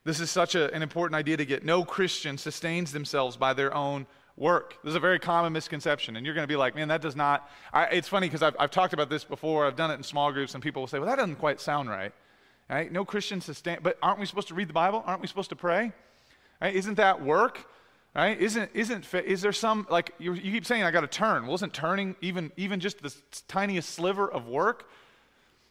This 0.05 0.21
is 0.21 0.31
such 0.31 0.55
a, 0.55 0.71
an 0.75 0.83
important 0.83 1.17
idea 1.17 1.39
to 1.39 1.47
get. 1.47 1.65
No 1.65 1.83
Christian 1.83 2.37
sustains 2.37 2.93
themselves 2.93 3.39
by 3.39 3.55
their 3.55 3.73
own 3.73 4.07
work. 4.39 4.79
This 4.85 4.91
is 4.91 4.95
a 4.95 5.01
very 5.01 5.19
common 5.19 5.53
misconception. 5.53 6.17
And 6.17 6.25
you're 6.25 6.35
going 6.35 6.45
to 6.45 6.53
be 6.53 6.57
like, 6.57 6.75
man, 6.75 6.89
that 6.89 7.03
does 7.03 7.17
not. 7.17 7.51
I, 7.73 7.85
it's 7.87 8.09
funny 8.09 8.29
because 8.29 8.43
I've, 8.43 8.57
I've 8.59 8.71
talked 8.71 8.93
about 8.93 9.11
this 9.11 9.25
before. 9.25 9.67
I've 9.67 9.77
done 9.77 9.91
it 9.91 9.95
in 9.95 10.03
small 10.03 10.33
groups, 10.33 10.55
and 10.55 10.63
people 10.63 10.83
will 10.83 10.87
say, 10.87 10.99
well, 10.99 11.09
that 11.09 11.17
doesn't 11.17 11.37
quite 11.37 11.61
sound 11.61 11.91
right. 11.91 12.13
Right? 12.71 12.93
No 12.93 13.05
Christian 13.05 13.41
sustain. 13.41 13.79
But 13.83 13.99
aren't 14.03 14.21
we 14.21 14.27
supposed 14.27 14.49
to 14.49 14.55
read 14.55 14.69
the 14.69 14.75
Bible? 14.75 15.03
Aren't 15.07 15.21
we 15.21 15.27
supposed 15.27 15.51
to 15.51 15.57
pray? 15.57 15.93
Right? 16.61 16.75
Isn't 16.75 16.97
that 16.97 17.23
work? 17.23 17.67
Right? 18.15 18.39
Isn't, 18.41 18.71
isn't, 18.75 19.13
is 19.15 19.43
there 19.43 19.53
some, 19.53 19.87
like, 19.91 20.15
you, 20.19 20.35
you 20.35 20.53
keep 20.53 20.67
saying, 20.67 20.83
I 20.83 20.91
got 20.91 21.01
to 21.01 21.07
turn. 21.07 21.47
Wasn't 21.47 21.73
turning 21.73 22.17
even, 22.21 22.53
even 22.57 22.81
just 22.81 23.03
the 23.03 23.15
tiniest 23.49 23.91
sliver 23.91 24.31
of 24.31 24.47
work? 24.47 24.89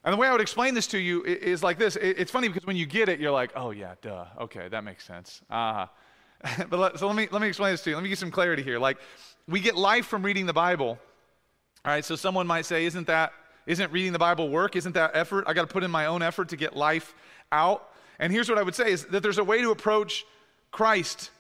And 0.04 0.14
the 0.14 0.18
way 0.18 0.28
I 0.28 0.32
would 0.32 0.42
explain 0.42 0.74
this 0.74 0.88
to 0.88 0.98
you 0.98 1.24
is 1.24 1.62
like 1.62 1.78
this. 1.78 1.98
It's 1.98 2.32
funny 2.32 2.48
because 2.48 2.66
when 2.66 2.78
you 2.78 2.86
get 2.86 3.10
it, 3.10 3.20
you're 3.20 3.32
like, 3.32 3.52
oh, 3.56 3.72
yeah, 3.72 3.96
duh. 4.02 4.26
Okay, 4.40 4.70
that 4.70 4.84
makes 4.84 5.06
sense. 5.06 5.42
Uh-huh. 5.50 5.88
but 6.70 6.80
let, 6.80 7.00
so 7.00 7.08
let 7.08 7.16
me, 7.16 7.28
let 7.32 7.42
me 7.42 7.48
explain 7.48 7.72
this 7.72 7.84
to 7.84 7.90
you. 7.90 7.96
Let 7.96 8.04
me 8.04 8.10
give 8.10 8.20
some 8.20 8.32
clarity 8.32 8.64
here. 8.64 8.80
Like, 8.80 8.98
we 9.48 9.60
get 9.60 9.76
life 9.76 10.06
from 10.06 10.24
reading 10.24 10.46
the 10.46 10.54
Bible. 10.54 11.00
All 11.86 11.92
right, 11.92 12.04
so 12.04 12.16
someone 12.16 12.48
might 12.48 12.66
say, 12.66 12.86
isn't 12.86 13.08
that, 13.08 13.32
isn't 13.66 13.92
reading 13.92 14.14
the 14.14 14.20
Bible 14.20 14.50
work? 14.50 14.76
Isn't 14.76 14.94
that 14.94 15.12
effort? 15.14 15.46
I 15.48 15.54
got 15.54 15.68
to 15.68 15.74
put 15.74 15.84
in 15.84 15.92
my 15.92 16.06
own 16.08 16.22
effort 16.22 16.50
to 16.50 16.58
get 16.58 16.76
life 16.76 17.16
out. 17.52 17.90
And 18.20 18.34
here's 18.34 18.50
what 18.50 18.58
I 18.58 18.64
would 18.64 18.76
say 18.76 18.92
is 18.92 19.06
that 19.06 19.24
there's 19.24 19.38
a 19.38 19.44
way 19.44 19.62
to 19.62 19.72
approach 19.72 20.26
Christ. 20.72 21.32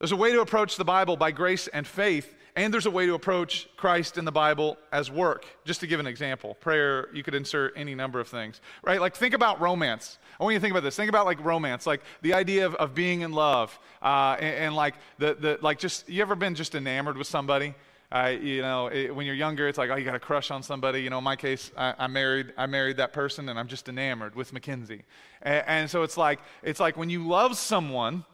There's 0.00 0.12
a 0.12 0.16
way 0.16 0.32
to 0.32 0.40
approach 0.40 0.76
the 0.76 0.84
Bible 0.84 1.16
by 1.16 1.30
grace 1.30 1.68
and 1.68 1.86
faith 1.86 2.34
and 2.54 2.72
there's 2.72 2.86
a 2.86 2.90
way 2.90 3.06
to 3.06 3.14
approach 3.14 3.68
Christ 3.76 4.18
in 4.18 4.24
the 4.24 4.32
Bible 4.32 4.76
as 4.92 5.10
work. 5.10 5.46
Just 5.64 5.80
to 5.80 5.86
give 5.86 6.00
an 6.00 6.06
example, 6.06 6.54
prayer, 6.54 7.08
you 7.14 7.22
could 7.22 7.34
insert 7.34 7.72
any 7.76 7.94
number 7.94 8.20
of 8.20 8.28
things, 8.28 8.60
right? 8.82 9.00
Like 9.00 9.16
think 9.16 9.34
about 9.34 9.60
romance. 9.60 10.18
I 10.38 10.44
want 10.44 10.52
you 10.54 10.58
to 10.58 10.62
think 10.62 10.72
about 10.72 10.82
this. 10.82 10.96
Think 10.96 11.08
about 11.08 11.24
like 11.24 11.42
romance, 11.42 11.86
like 11.86 12.02
the 12.20 12.34
idea 12.34 12.66
of, 12.66 12.74
of 12.74 12.94
being 12.94 13.22
in 13.22 13.32
love, 13.32 13.78
uh, 14.02 14.36
and, 14.38 14.54
and, 14.56 14.76
like 14.76 14.94
the, 15.18 15.34
the 15.34 15.58
like 15.62 15.78
just 15.78 16.08
you 16.08 16.20
ever 16.20 16.34
been 16.34 16.54
just 16.54 16.74
enamored 16.74 17.16
with 17.16 17.26
somebody? 17.26 17.74
Uh, 18.10 18.28
you 18.28 18.60
know, 18.60 18.88
it, 18.88 19.14
when 19.14 19.24
you're 19.24 19.34
younger, 19.34 19.66
it's 19.66 19.78
like, 19.78 19.88
oh, 19.88 19.96
you 19.96 20.04
got 20.04 20.14
a 20.14 20.20
crush 20.20 20.50
on 20.50 20.62
somebody. 20.62 21.00
You 21.00 21.08
know, 21.08 21.16
in 21.16 21.24
my 21.24 21.36
case, 21.36 21.72
I, 21.78 21.94
I, 21.98 22.06
married, 22.08 22.52
I 22.58 22.66
married 22.66 22.98
that 22.98 23.14
person, 23.14 23.48
and 23.48 23.58
I'm 23.58 23.68
just 23.68 23.88
enamored 23.88 24.34
with 24.34 24.52
Mackenzie. 24.52 25.04
And, 25.40 25.64
and 25.66 25.90
so 25.90 26.02
it's 26.02 26.18
like, 26.18 26.40
it's 26.62 26.78
like 26.78 26.98
when 26.98 27.08
you 27.08 27.26
love 27.26 27.56
someone, 27.56 28.26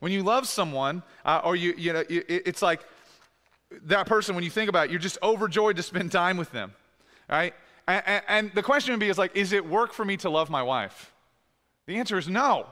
when 0.00 0.10
you 0.10 0.22
love 0.22 0.48
someone, 0.48 1.02
uh, 1.26 1.42
or 1.44 1.54
you, 1.54 1.74
you 1.76 1.92
know, 1.92 2.04
it, 2.08 2.24
it's 2.28 2.62
like 2.62 2.80
that 3.86 4.06
person, 4.06 4.34
when 4.34 4.44
you 4.44 4.50
think 4.50 4.68
about 4.68 4.86
it, 4.86 4.90
you're 4.90 5.00
just 5.00 5.18
overjoyed 5.22 5.76
to 5.76 5.82
spend 5.82 6.12
time 6.12 6.36
with 6.36 6.52
them, 6.52 6.72
right? 7.28 7.54
And, 7.88 8.22
and, 8.28 8.52
the 8.54 8.62
question 8.62 8.92
would 8.92 9.00
be 9.00 9.08
is 9.08 9.18
like, 9.18 9.36
is 9.36 9.52
it 9.52 9.66
work 9.66 9.92
for 9.92 10.04
me 10.04 10.16
to 10.18 10.30
love 10.30 10.50
my 10.50 10.62
wife? 10.62 11.12
The 11.86 11.98
answer 11.98 12.18
is 12.18 12.28
no, 12.28 12.66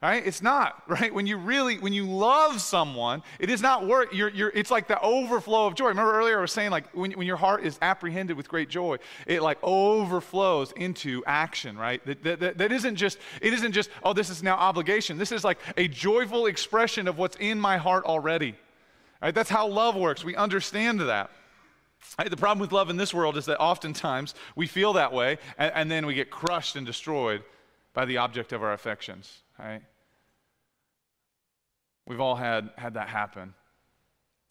right? 0.00 0.24
It's 0.24 0.40
not, 0.40 0.82
right? 0.88 1.12
When 1.12 1.26
you 1.26 1.36
really, 1.36 1.78
when 1.78 1.92
you 1.92 2.06
love 2.06 2.60
someone, 2.60 3.22
it 3.40 3.50
is 3.50 3.60
not 3.60 3.86
work. 3.86 4.12
You're, 4.12 4.28
you're, 4.28 4.50
it's 4.50 4.70
like 4.70 4.86
the 4.86 5.00
overflow 5.00 5.66
of 5.66 5.74
joy. 5.74 5.88
Remember 5.88 6.14
earlier 6.14 6.38
I 6.38 6.42
was 6.42 6.52
saying 6.52 6.70
like 6.70 6.92
when, 6.94 7.12
when 7.12 7.26
your 7.26 7.36
heart 7.36 7.64
is 7.64 7.78
apprehended 7.82 8.36
with 8.36 8.48
great 8.48 8.68
joy, 8.68 8.98
it 9.26 9.42
like 9.42 9.58
overflows 9.62 10.72
into 10.72 11.24
action, 11.26 11.76
right? 11.76 12.04
That, 12.06 12.22
that, 12.22 12.40
that, 12.40 12.58
that 12.58 12.72
isn't 12.72 12.96
just, 12.96 13.18
it 13.40 13.52
isn't 13.52 13.72
just, 13.72 13.90
oh, 14.04 14.12
this 14.12 14.30
is 14.30 14.44
now 14.44 14.56
obligation. 14.56 15.18
This 15.18 15.32
is 15.32 15.42
like 15.42 15.58
a 15.76 15.88
joyful 15.88 16.46
expression 16.46 17.08
of 17.08 17.18
what's 17.18 17.36
in 17.36 17.58
my 17.58 17.78
heart 17.78 18.04
already. 18.04 18.54
Right? 19.20 19.34
That's 19.34 19.50
how 19.50 19.66
love 19.66 19.96
works. 19.96 20.24
We 20.24 20.36
understand 20.36 21.00
that. 21.00 21.30
Right? 22.18 22.30
The 22.30 22.36
problem 22.36 22.60
with 22.60 22.72
love 22.72 22.90
in 22.90 22.96
this 22.96 23.14
world 23.14 23.36
is 23.36 23.46
that 23.46 23.58
oftentimes 23.58 24.34
we 24.54 24.66
feel 24.66 24.92
that 24.94 25.12
way 25.12 25.38
and, 25.58 25.72
and 25.74 25.90
then 25.90 26.06
we 26.06 26.14
get 26.14 26.30
crushed 26.30 26.76
and 26.76 26.86
destroyed 26.86 27.42
by 27.94 28.04
the 28.04 28.18
object 28.18 28.52
of 28.52 28.62
our 28.62 28.72
affections. 28.72 29.42
Right? 29.58 29.82
We've 32.06 32.20
all 32.20 32.36
had, 32.36 32.70
had 32.76 32.94
that 32.94 33.08
happen. 33.08 33.54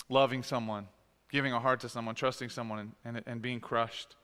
Loving 0.09 0.43
someone, 0.43 0.87
giving 1.31 1.53
a 1.53 1.59
heart 1.59 1.79
to 1.81 1.89
someone, 1.89 2.15
trusting 2.15 2.49
someone, 2.49 2.93
and, 3.05 3.17
and, 3.17 3.23
and 3.25 3.41
being 3.41 3.59
crushed. 3.59 4.15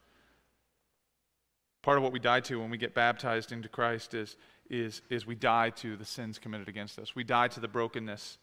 Part 1.81 1.97
of 1.97 2.03
what 2.03 2.11
we 2.11 2.19
die 2.19 2.41
to 2.41 2.59
when 2.59 2.69
we 2.69 2.77
get 2.77 2.93
baptized 2.93 3.51
into 3.51 3.69
Christ 3.69 4.13
is, 4.13 4.35
is, 4.69 5.01
is 5.09 5.25
we 5.25 5.33
die 5.33 5.71
to 5.71 5.95
the 5.95 6.05
sins 6.05 6.37
committed 6.37 6.67
against 6.67 6.99
us. 6.99 7.15
We 7.15 7.23
die 7.23 7.47
to 7.47 7.59
the 7.59 7.67
brokenness 7.67 8.37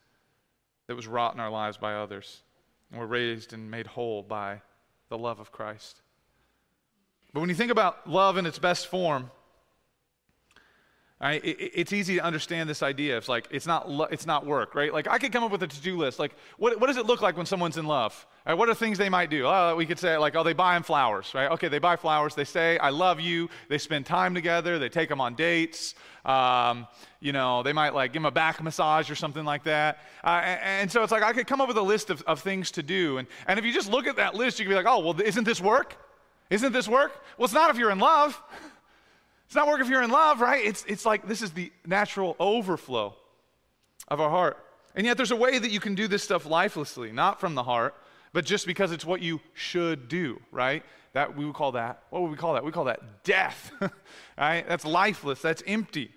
that 0.88 0.96
was 0.96 1.06
wrought 1.06 1.34
in 1.34 1.40
our 1.40 1.50
lives 1.50 1.76
by 1.76 1.94
others. 1.94 2.42
And 2.90 2.98
we're 2.98 3.06
raised 3.06 3.52
and 3.52 3.70
made 3.70 3.86
whole 3.86 4.22
by 4.22 4.62
the 5.08 5.18
love 5.18 5.38
of 5.38 5.52
Christ. 5.52 6.02
But 7.32 7.40
when 7.40 7.50
you 7.50 7.54
think 7.54 7.70
about 7.70 8.08
love 8.08 8.36
in 8.36 8.46
its 8.46 8.58
best 8.58 8.88
form, 8.88 9.30
Right? 11.20 11.44
It, 11.44 11.72
it's 11.74 11.92
easy 11.92 12.14
to 12.16 12.24
understand 12.24 12.70
this 12.70 12.82
idea. 12.82 13.16
It's 13.16 13.28
like 13.28 13.48
it's 13.50 13.66
not 13.66 13.88
it's 14.12 14.26
not 14.26 14.46
work, 14.46 14.76
right? 14.76 14.92
Like 14.92 15.08
I 15.08 15.18
could 15.18 15.32
come 15.32 15.42
up 15.42 15.50
with 15.50 15.62
a 15.64 15.66
to-do 15.66 15.96
list. 15.96 16.20
Like 16.20 16.34
what, 16.58 16.80
what 16.80 16.86
does 16.86 16.96
it 16.96 17.06
look 17.06 17.20
like 17.20 17.36
when 17.36 17.46
someone's 17.46 17.76
in 17.76 17.86
love? 17.86 18.26
Right? 18.46 18.54
What 18.54 18.68
are 18.68 18.74
things 18.74 18.98
they 18.98 19.08
might 19.08 19.28
do? 19.28 19.44
Oh, 19.44 19.74
we 19.76 19.84
could 19.84 19.98
say 19.98 20.16
like, 20.16 20.36
oh, 20.36 20.44
they 20.44 20.52
buy 20.52 20.74
them 20.74 20.84
flowers, 20.84 21.32
right? 21.34 21.50
Okay, 21.50 21.66
they 21.66 21.80
buy 21.80 21.96
flowers. 21.96 22.36
They 22.36 22.44
say 22.44 22.78
I 22.78 22.90
love 22.90 23.18
you. 23.18 23.50
They 23.68 23.78
spend 23.78 24.06
time 24.06 24.32
together. 24.32 24.78
They 24.78 24.88
take 24.88 25.08
them 25.08 25.20
on 25.20 25.34
dates. 25.34 25.96
Um, 26.24 26.86
you 27.20 27.32
know, 27.32 27.62
they 27.62 27.72
might 27.72 27.94
like 27.94 28.12
give 28.12 28.22
them 28.22 28.26
a 28.26 28.30
back 28.30 28.62
massage 28.62 29.10
or 29.10 29.16
something 29.16 29.44
like 29.44 29.64
that. 29.64 29.98
Uh, 30.22 30.40
and, 30.44 30.60
and, 30.62 30.92
so 30.92 31.02
it's 31.02 31.10
like 31.10 31.22
I 31.22 31.32
could 31.32 31.46
come 31.46 31.60
up 31.60 31.68
with 31.68 31.78
a 31.78 31.82
list 31.82 32.10
of, 32.10 32.22
of 32.22 32.40
things 32.40 32.70
to 32.72 32.82
do. 32.82 33.18
And, 33.18 33.26
and 33.46 33.58
if 33.58 33.64
you 33.64 33.72
just 33.72 33.90
look 33.90 34.06
at 34.06 34.16
that 34.16 34.34
list, 34.34 34.58
you 34.58 34.64
could 34.66 34.70
be 34.70 34.76
like, 34.76 34.86
oh, 34.86 34.98
well, 35.00 35.20
isn't 35.20 35.44
this 35.44 35.60
work? 35.60 35.96
Isn't 36.50 36.72
this 36.72 36.86
work? 36.86 37.12
Well, 37.36 37.46
it's 37.46 37.54
not 37.54 37.70
if 37.70 37.78
you're 37.78 37.90
in 37.90 37.98
love. 37.98 38.40
It's 39.48 39.54
not 39.54 39.66
work 39.66 39.80
if 39.80 39.88
you're 39.88 40.02
in 40.02 40.10
love, 40.10 40.42
right? 40.42 40.62
It's, 40.62 40.84
it's 40.86 41.06
like 41.06 41.26
this 41.26 41.40
is 41.40 41.52
the 41.52 41.72
natural 41.86 42.36
overflow 42.38 43.16
of 44.06 44.20
our 44.20 44.28
heart. 44.28 44.62
And 44.94 45.06
yet 45.06 45.16
there's 45.16 45.30
a 45.30 45.36
way 45.36 45.58
that 45.58 45.70
you 45.70 45.80
can 45.80 45.94
do 45.94 46.06
this 46.06 46.22
stuff 46.22 46.44
lifelessly, 46.44 47.12
not 47.12 47.40
from 47.40 47.54
the 47.54 47.62
heart, 47.62 47.94
but 48.34 48.44
just 48.44 48.66
because 48.66 48.92
it's 48.92 49.06
what 49.06 49.22
you 49.22 49.40
should 49.54 50.08
do, 50.08 50.38
right? 50.52 50.82
That 51.14 51.34
we 51.34 51.46
would 51.46 51.54
call 51.54 51.72
that, 51.72 52.02
what 52.10 52.20
would 52.20 52.30
we 52.30 52.36
call 52.36 52.52
that? 52.54 52.64
We 52.64 52.72
call 52.72 52.84
that 52.84 53.24
death, 53.24 53.72
right? 54.38 54.68
That's 54.68 54.84
lifeless, 54.84 55.40
that's 55.40 55.62
empty. 55.66 56.10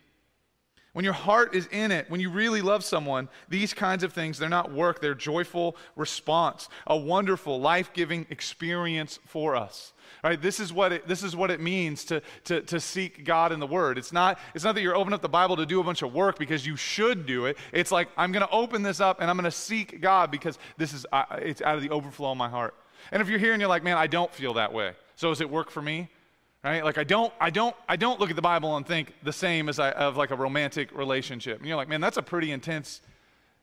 When 0.94 1.06
your 1.06 1.14
heart 1.14 1.56
is 1.56 1.68
in 1.72 1.90
it, 1.92 2.10
when 2.10 2.20
you 2.20 2.30
really 2.30 2.62
love 2.62 2.84
someone, 2.84 3.30
these 3.48 3.74
kinds 3.74 4.04
of 4.04 4.12
things, 4.12 4.38
they're 4.38 4.50
not 4.50 4.74
work, 4.74 5.00
they're 5.00 5.16
joyful 5.16 5.78
response, 5.96 6.68
a 6.86 6.98
wonderful, 6.98 7.62
life 7.62 7.94
giving 7.94 8.28
experience 8.30 9.18
for 9.26 9.56
us. 9.56 9.94
Right? 10.22 10.40
This 10.40 10.60
is 10.60 10.74
what 10.74 10.92
it, 10.92 11.08
this 11.08 11.24
is 11.24 11.34
what 11.34 11.50
it 11.50 11.62
means 11.62 12.04
to, 12.06 12.22
to, 12.44 12.62
to 12.64 12.80
seek 12.82 13.24
God 13.24 13.54
in 13.54 13.62
the 13.62 13.68
Word. 13.68 13.98
It's 13.98 14.12
not, 14.12 14.38
it's 14.54 14.66
not 14.66 14.76
that 14.76 14.82
you're 14.82 14.96
opening 14.96 15.14
up 15.14 15.22
the 15.22 15.30
Bible 15.30 15.56
to 15.56 15.66
do 15.66 15.80
a 15.80 15.84
bunch 15.84 16.02
of 16.02 16.14
work 16.14 16.38
because 16.38 16.68
you 16.68 16.76
should 16.76 17.26
do 17.26 17.46
it. 17.46 17.58
It's 17.72 17.92
like, 17.92 18.10
I'm 18.18 18.34
going 18.34 18.46
to 18.46 18.54
open 18.54 18.84
this 18.84 19.00
up 19.00 19.22
and 19.22 19.30
I'm 19.30 19.38
going 19.38 19.46
to 19.46 19.52
seek 19.52 20.02
God 20.02 20.30
because 20.30 20.60
this 20.78 20.94
is, 20.94 21.06
it's 21.38 21.62
out 21.62 21.78
of 21.78 21.84
the 21.84 21.90
overflow 21.90 22.32
of 22.32 22.38
my 22.38 22.50
heart. 22.50 22.76
And 23.14 23.22
if 23.22 23.30
you're 23.30 23.40
here 23.40 23.54
and 23.54 23.62
you're 23.62 23.70
like, 23.70 23.84
man, 23.84 23.98
I 23.98 24.08
don't 24.08 24.34
feel 24.34 24.56
that 24.56 24.74
way. 24.74 24.92
So 25.16 25.30
does 25.30 25.40
it 25.40 25.50
work 25.50 25.72
for 25.72 25.82
me? 25.82 26.10
Right? 26.64 26.84
Like 26.84 27.00
I 27.00 27.04
don't, 27.04 27.34
I 27.40 27.50
don't, 27.50 27.76
I 27.90 27.96
don't 27.96 28.20
look 28.20 28.30
at 28.30 28.36
the 28.36 28.42
Bible 28.42 28.78
and 28.78 28.86
think 28.86 29.14
the 29.24 29.34
same 29.34 29.68
as 29.68 29.80
I 29.80 29.92
of 29.92 30.16
like 30.16 30.30
a 30.30 30.36
romantic 30.36 30.96
relationship. 30.96 31.58
And 31.58 31.68
you're 31.68 31.78
like, 31.78 31.90
man, 31.90 32.02
that's 32.02 32.18
a 32.18 32.22
pretty 32.22 32.52
intense. 32.52 33.02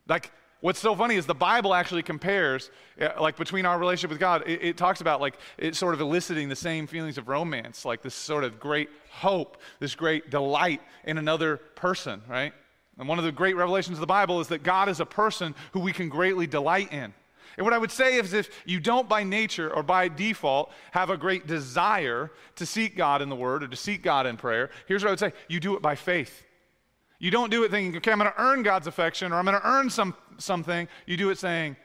Like 0.09 0.33
what's 0.61 0.81
so 0.81 0.95
funny 0.97 1.15
is 1.15 1.27
the 1.27 1.35
Bible 1.35 1.75
actually 1.75 2.03
compares, 2.03 2.71
uh, 3.01 3.11
like 3.21 3.37
between 3.37 3.67
our 3.67 3.79
relationship 3.79 4.11
with 4.11 4.19
God. 4.19 4.43
It, 4.47 4.63
it 4.63 4.77
talks 4.77 5.01
about 5.01 5.21
like 5.21 5.39
it 5.57 5.77
sort 5.77 5.95
of 5.95 6.01
eliciting 6.01 6.49
the 6.49 6.57
same 6.57 6.87
feelings 6.87 7.19
of 7.19 7.29
romance, 7.29 7.85
like 7.85 8.03
this 8.03 8.15
sort 8.15 8.45
of 8.45 8.59
great 8.59 8.89
hope, 9.11 9.59
this 9.79 9.95
great 9.95 10.31
delight 10.31 10.81
in 11.05 11.19
another 11.19 11.59
person, 11.77 12.23
right? 12.29 12.53
And 12.99 13.09
one 13.09 13.19
of 13.19 13.25
the 13.25 13.33
great 13.33 13.55
revelations 13.55 13.97
of 13.97 14.01
the 14.01 14.07
Bible 14.07 14.41
is 14.41 14.49
that 14.49 14.65
God 14.65 14.89
is 14.89 14.99
a 14.99 15.07
person 15.07 15.55
who 15.73 15.81
we 15.81 15.93
can 15.93 16.09
greatly 16.09 16.47
delight 16.47 16.93
in. 16.93 17.15
And 17.57 17.65
what 17.65 17.73
I 17.73 17.79
would 17.79 17.91
say 17.91 18.17
is 18.17 18.33
if 18.33 18.51
you 18.67 18.81
don't 18.81 19.09
by 19.09 19.23
nature 19.23 19.73
or 19.73 19.83
by 19.83 20.09
default 20.09 20.71
have 20.93 21.11
a 21.11 21.17
great 21.17 21.47
desire 21.47 22.31
to 22.57 22.67
seek 22.67 22.97
God 22.97 23.23
in 23.23 23.29
the 23.29 23.37
Word 23.37 23.63
or 23.63 23.69
to 23.69 23.77
seek 23.77 24.03
God 24.03 24.27
in 24.27 24.37
prayer, 24.37 24.71
here's 24.87 25.03
what 25.03 25.09
I 25.09 25.13
would 25.13 25.19
say 25.21 25.33
you 25.49 25.61
do 25.61 25.75
it 25.77 25.83
by 25.83 25.95
faith. 25.95 26.45
You 27.19 27.31
don't 27.31 27.51
do 27.51 27.65
it 27.65 27.71
thinking, 27.71 27.97
okay, 27.97 28.13
I'm 28.13 28.19
going 28.19 28.31
to 28.31 28.41
earn 28.41 28.63
God's 28.63 28.87
affection 28.87 29.33
or 29.33 29.37
I'm 29.37 29.45
going 29.45 29.61
to 29.61 29.67
earn 29.67 29.91
some, 29.91 30.15
something. 30.39 30.87
You 31.07 31.17
do 31.17 31.31
it 31.31 31.39
saying, 31.39 31.77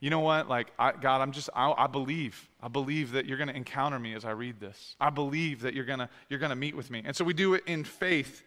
you 0.00 0.10
know 0.10 0.20
what? 0.20 0.48
Like, 0.48 0.72
I, 0.78 0.92
God, 0.92 1.20
I'm 1.20 1.32
just, 1.32 1.48
I, 1.54 1.72
I 1.78 1.86
believe. 1.86 2.50
I 2.60 2.68
believe 2.68 3.12
that 3.12 3.24
you're 3.24 3.38
going 3.38 3.48
to 3.48 3.56
encounter 3.56 3.98
me 3.98 4.14
as 4.14 4.24
I 4.24 4.32
read 4.32 4.60
this. 4.60 4.96
I 5.00 5.10
believe 5.10 5.62
that 5.62 5.74
you're 5.74 5.84
going 5.84 6.00
to, 6.00 6.08
you're 6.28 6.40
going 6.40 6.50
to 6.50 6.56
meet 6.56 6.76
with 6.76 6.90
me. 6.90 7.02
And 7.04 7.14
so 7.16 7.24
we 7.24 7.32
do 7.32 7.54
it 7.54 7.62
in 7.66 7.84
faith 7.84 8.42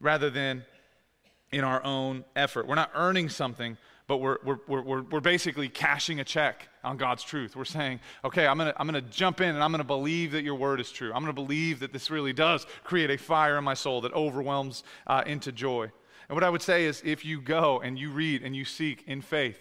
rather 0.00 0.30
than 0.30 0.64
in 1.52 1.62
our 1.62 1.84
own 1.84 2.24
effort. 2.34 2.66
We're 2.66 2.74
not 2.74 2.90
earning 2.94 3.28
something, 3.28 3.76
but 4.06 4.18
we're, 4.18 4.36
we're, 4.44 4.58
we're, 4.66 5.02
we're 5.02 5.20
basically 5.20 5.68
cashing 5.68 6.20
a 6.20 6.24
check 6.24 6.68
on 6.82 6.96
God's 6.96 7.22
truth. 7.22 7.56
We're 7.56 7.64
saying, 7.64 8.00
okay, 8.24 8.46
I'm 8.46 8.58
going 8.58 8.72
to 8.72 8.80
I'm 8.80 8.92
to 8.92 9.00
jump 9.00 9.40
in 9.40 9.48
and 9.48 9.62
I'm 9.62 9.70
going 9.70 9.80
to 9.80 9.86
believe 9.86 10.32
that 10.32 10.44
your 10.44 10.56
word 10.56 10.80
is 10.80 10.90
true. 10.90 11.08
I'm 11.08 11.22
going 11.22 11.26
to 11.26 11.32
believe 11.32 11.80
that 11.80 11.92
this 11.92 12.10
really 12.10 12.32
does 12.32 12.66
create 12.82 13.10
a 13.10 13.16
fire 13.16 13.56
in 13.56 13.64
my 13.64 13.74
soul 13.74 14.02
that 14.02 14.12
overwhelms 14.12 14.84
uh, 15.06 15.22
into 15.26 15.52
joy. 15.52 15.90
And 16.28 16.36
what 16.36 16.44
I 16.44 16.50
would 16.50 16.62
say 16.62 16.84
is 16.84 17.02
if 17.04 17.24
you 17.24 17.40
go 17.40 17.80
and 17.80 17.98
you 17.98 18.10
read 18.10 18.42
and 18.42 18.54
you 18.54 18.64
seek 18.64 19.04
in 19.06 19.22
faith, 19.22 19.58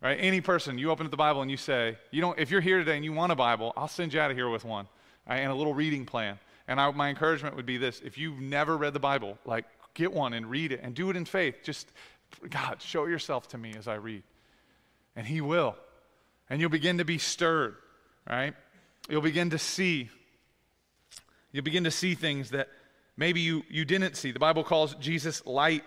right? 0.00 0.18
Any 0.20 0.40
person, 0.40 0.78
you 0.78 0.90
open 0.90 1.06
up 1.06 1.10
the 1.10 1.16
Bible 1.16 1.42
and 1.42 1.50
you 1.50 1.56
say, 1.56 1.98
you 2.10 2.20
don't, 2.20 2.38
if 2.38 2.50
you're 2.50 2.60
here 2.60 2.78
today 2.78 2.96
and 2.96 3.04
you 3.04 3.12
want 3.12 3.32
a 3.32 3.36
Bible, 3.36 3.72
I'll 3.76 3.88
send 3.88 4.12
you 4.12 4.20
out 4.20 4.30
of 4.30 4.36
here 4.36 4.48
with 4.48 4.64
one 4.64 4.86
right, 5.28 5.38
and 5.38 5.50
a 5.50 5.54
little 5.54 5.74
reading 5.74 6.06
plan. 6.06 6.38
And 6.66 6.80
I, 6.80 6.90
my 6.90 7.08
encouragement 7.08 7.56
would 7.56 7.66
be 7.66 7.78
this 7.78 8.00
if 8.04 8.18
you've 8.18 8.40
never 8.40 8.76
read 8.76 8.92
the 8.92 9.00
Bible, 9.00 9.38
like 9.44 9.64
get 9.94 10.12
one 10.12 10.32
and 10.32 10.48
read 10.48 10.72
it 10.72 10.80
and 10.82 10.94
do 10.94 11.10
it 11.10 11.16
in 11.16 11.24
faith. 11.24 11.56
Just 11.62 11.92
God, 12.50 12.80
show 12.80 13.06
yourself 13.06 13.48
to 13.48 13.58
me 13.58 13.74
as 13.76 13.88
I 13.88 13.94
read. 13.94 14.22
And 15.16 15.26
He 15.26 15.40
will. 15.40 15.76
And 16.50 16.60
you'll 16.60 16.70
begin 16.70 16.98
to 16.98 17.04
be 17.04 17.18
stirred, 17.18 17.76
right? 18.28 18.54
You'll 19.08 19.22
begin 19.22 19.50
to 19.50 19.58
see. 19.58 20.10
You'll 21.52 21.64
begin 21.64 21.84
to 21.84 21.90
see 21.90 22.14
things 22.14 22.50
that 22.50 22.68
maybe 23.16 23.40
you, 23.40 23.64
you 23.68 23.84
didn't 23.84 24.16
see. 24.16 24.32
The 24.32 24.38
Bible 24.38 24.64
calls 24.64 24.94
Jesus 24.94 25.44
light. 25.46 25.84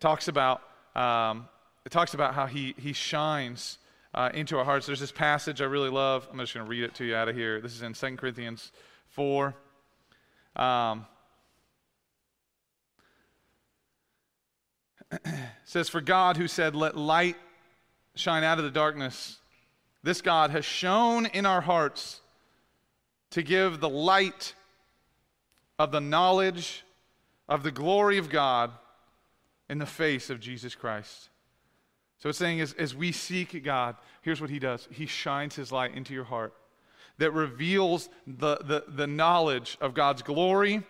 talks 0.00 0.28
about, 0.28 0.62
um, 0.94 1.48
it 1.84 1.92
talks 1.92 2.14
about 2.14 2.34
how 2.34 2.46
he, 2.46 2.74
he 2.78 2.92
shines 2.92 3.78
uh, 4.14 4.30
into 4.32 4.58
our 4.58 4.64
hearts. 4.64 4.86
There's 4.86 5.00
this 5.00 5.12
passage 5.12 5.60
I 5.60 5.66
really 5.66 5.90
love. 5.90 6.26
I'm 6.30 6.38
just 6.38 6.54
going 6.54 6.64
to 6.64 6.70
read 6.70 6.84
it 6.84 6.94
to 6.96 7.04
you 7.04 7.14
out 7.14 7.28
of 7.28 7.36
here. 7.36 7.60
This 7.60 7.74
is 7.74 7.82
in 7.82 7.92
2 7.92 8.16
Corinthians 8.16 8.72
4. 9.10 9.54
Um, 10.56 11.06
says, 15.64 15.88
For 15.88 16.00
God, 16.00 16.36
who 16.36 16.48
said, 16.48 16.74
Let 16.74 16.96
light 16.96 17.36
shine 18.14 18.44
out 18.44 18.58
of 18.58 18.64
the 18.64 18.70
darkness, 18.70 19.38
this 20.02 20.22
God 20.22 20.50
has 20.50 20.64
shone 20.64 21.26
in 21.26 21.46
our 21.46 21.60
hearts 21.60 22.20
to 23.30 23.42
give 23.42 23.80
the 23.80 23.88
light 23.88 24.54
of 25.78 25.92
the 25.92 26.00
knowledge 26.00 26.84
of 27.48 27.62
the 27.62 27.70
glory 27.70 28.18
of 28.18 28.30
God 28.30 28.70
in 29.68 29.78
the 29.78 29.86
face 29.86 30.30
of 30.30 30.40
Jesus 30.40 30.74
Christ. 30.74 31.28
So 32.18 32.28
it's 32.28 32.38
saying 32.38 32.60
as, 32.60 32.72
as 32.74 32.94
we 32.94 33.12
seek 33.12 33.62
God, 33.62 33.96
here's 34.22 34.40
what 34.40 34.50
he 34.50 34.58
does 34.58 34.88
He 34.90 35.06
shines 35.06 35.54
his 35.54 35.70
light 35.70 35.94
into 35.94 36.14
your 36.14 36.24
heart 36.24 36.54
that 37.18 37.32
reveals 37.32 38.08
the, 38.26 38.56
the, 38.56 38.84
the 38.88 39.06
knowledge 39.06 39.78
of 39.80 39.94
God's 39.94 40.22
glory 40.22 40.82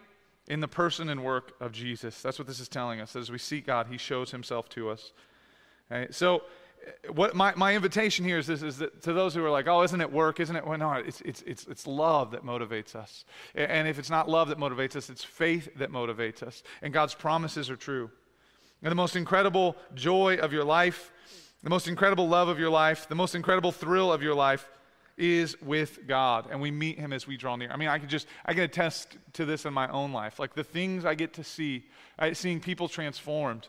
in 0.49 0.61
the 0.61 0.69
person 0.69 1.09
and 1.09 1.25
work 1.25 1.55
of 1.61 1.73
Jesus. 1.73 2.23
That's 2.23 2.39
what 2.39 2.47
this 2.47 2.61
is 2.61 2.69
telling 2.69 3.01
us. 3.01 3.13
That 3.13 3.21
as 3.21 3.31
we 3.31 3.39
seek 3.39 3.67
God, 3.67 3.89
He 3.91 3.99
shows 3.99 4.31
Himself 4.31 4.69
to 4.71 4.91
us. 4.91 5.13
So, 6.11 6.43
uh, 7.07 7.13
what 7.13 7.35
my, 7.35 7.55
my 7.57 7.75
invitation 7.75 8.25
here 8.25 8.39
is 8.39 8.47
this 8.47 8.63
is 8.63 8.79
that 8.79 9.03
to 9.03 9.13
those 9.13 9.35
who 9.35 9.45
are 9.45 9.51
like, 9.51 9.67
oh, 9.67 9.83
isn't 9.83 10.01
it 10.01 10.13
work? 10.13 10.41
Isn't 10.41 10.57
it? 10.57 10.67
Well, 10.67 10.79
no, 10.79 10.93
it's, 10.93 11.21
it's, 11.23 11.43
it's, 11.43 11.67
it's 11.67 11.87
love 11.87 12.33
that 12.33 12.45
motivates 12.45 12.95
us. 12.95 13.25
And 13.55 13.89
if 13.89 13.99
it's 13.99 14.11
not 14.11 14.29
love 14.29 14.49
that 14.49 14.59
motivates 14.59 14.95
us, 14.95 15.09
it's 15.11 15.25
faith 15.25 15.69
that 15.77 15.91
motivates 15.91 16.43
us. 16.43 16.63
And 16.83 16.93
God's 16.93 17.15
promises 17.15 17.71
are 17.71 17.77
true. 17.77 18.11
And 18.83 18.91
the 18.91 18.97
most 18.97 19.17
incredible 19.17 19.77
joy 19.95 20.37
of 20.37 20.53
your 20.53 20.65
life, 20.65 21.13
the 21.63 21.71
most 21.71 21.89
incredible 21.89 22.29
love 22.29 22.49
of 22.49 22.59
your 22.59 22.71
life, 22.71 23.09
the 23.09 23.15
most 23.15 23.35
incredible 23.35 23.73
thrill 23.73 24.13
of 24.13 24.23
your 24.23 24.35
life 24.35 24.69
is 25.17 25.61
with 25.63 26.07
God, 26.07 26.49
and 26.51 26.61
we 26.61 26.71
meet 26.71 26.99
Him 26.99 27.13
as 27.13 27.27
we 27.27 27.37
draw 27.37 27.57
near. 27.57 27.71
I 27.71 27.77
mean, 27.77 27.89
I 27.89 27.99
can 27.99 28.09
just, 28.09 28.27
I 28.45 28.53
can 28.53 28.63
attest 28.63 29.17
to 29.35 29.45
this 29.45 29.65
in 29.65 29.73
my 29.73 29.89
own 29.89 30.13
life. 30.13 30.39
Like 30.39 30.55
the 30.55 30.65
things 30.65 31.05
I 31.05 31.15
get 31.15 31.33
to 31.35 31.45
see, 31.45 31.87
seeing 32.33 32.61
people 32.61 32.89
transformed, 32.89 33.69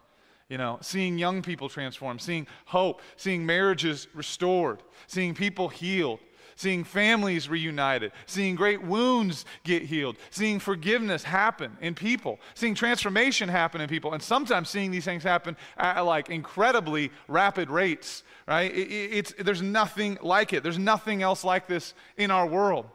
you 0.49 0.57
know, 0.57 0.77
seeing 0.81 1.17
young 1.17 1.41
people 1.41 1.69
transformed, 1.69 2.21
seeing 2.21 2.47
hope, 2.65 3.01
seeing 3.15 3.45
marriages 3.45 4.07
restored, 4.13 4.81
seeing 5.07 5.33
people 5.33 5.69
healed, 5.69 6.19
seeing 6.57 6.83
families 6.83 7.47
reunited, 7.47 8.11
seeing 8.25 8.55
great 8.55 8.83
wounds 8.83 9.45
get 9.63 9.83
healed, 9.83 10.17
seeing 10.31 10.59
forgiveness 10.59 11.23
happen 11.23 11.77
in 11.79 11.95
people, 11.95 12.39
seeing 12.55 12.75
transformation 12.75 13.47
happen 13.47 13.79
in 13.79 13.87
people, 13.87 14.13
and 14.13 14.21
sometimes 14.21 14.67
seeing 14.69 14.91
these 14.91 15.05
things 15.05 15.23
happen 15.23 15.55
at 15.77 16.01
like 16.01 16.29
incredibly 16.29 17.11
rapid 17.27 17.69
rates, 17.69 18.23
right? 18.47 18.73
It, 18.75 18.89
it's, 18.91 19.33
there's 19.39 19.61
nothing 19.61 20.17
like 20.21 20.51
it. 20.51 20.63
There's 20.63 20.79
nothing 20.79 21.21
else 21.21 21.43
like 21.43 21.67
this 21.67 21.93
in 22.17 22.31
our 22.31 22.45
world. 22.45 22.87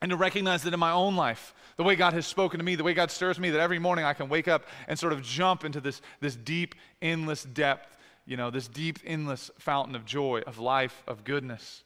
And 0.00 0.10
to 0.10 0.16
recognize 0.16 0.62
that 0.62 0.72
in 0.72 0.80
my 0.80 0.92
own 0.92 1.16
life, 1.16 1.54
the 1.76 1.82
way 1.82 1.96
God 1.96 2.12
has 2.12 2.26
spoken 2.26 2.58
to 2.58 2.64
me, 2.64 2.76
the 2.76 2.84
way 2.84 2.94
God 2.94 3.10
stirs 3.10 3.40
me, 3.40 3.50
that 3.50 3.60
every 3.60 3.78
morning 3.78 4.04
I 4.04 4.12
can 4.12 4.28
wake 4.28 4.48
up 4.48 4.66
and 4.86 4.98
sort 4.98 5.12
of 5.12 5.22
jump 5.22 5.64
into 5.64 5.80
this, 5.80 6.00
this 6.20 6.36
deep, 6.36 6.74
endless 7.02 7.42
depth, 7.42 7.96
you 8.26 8.36
know, 8.36 8.50
this 8.50 8.68
deep, 8.68 9.00
endless 9.04 9.50
fountain 9.58 9.96
of 9.96 10.04
joy, 10.04 10.42
of 10.46 10.58
life, 10.58 11.02
of 11.06 11.24
goodness. 11.24 11.83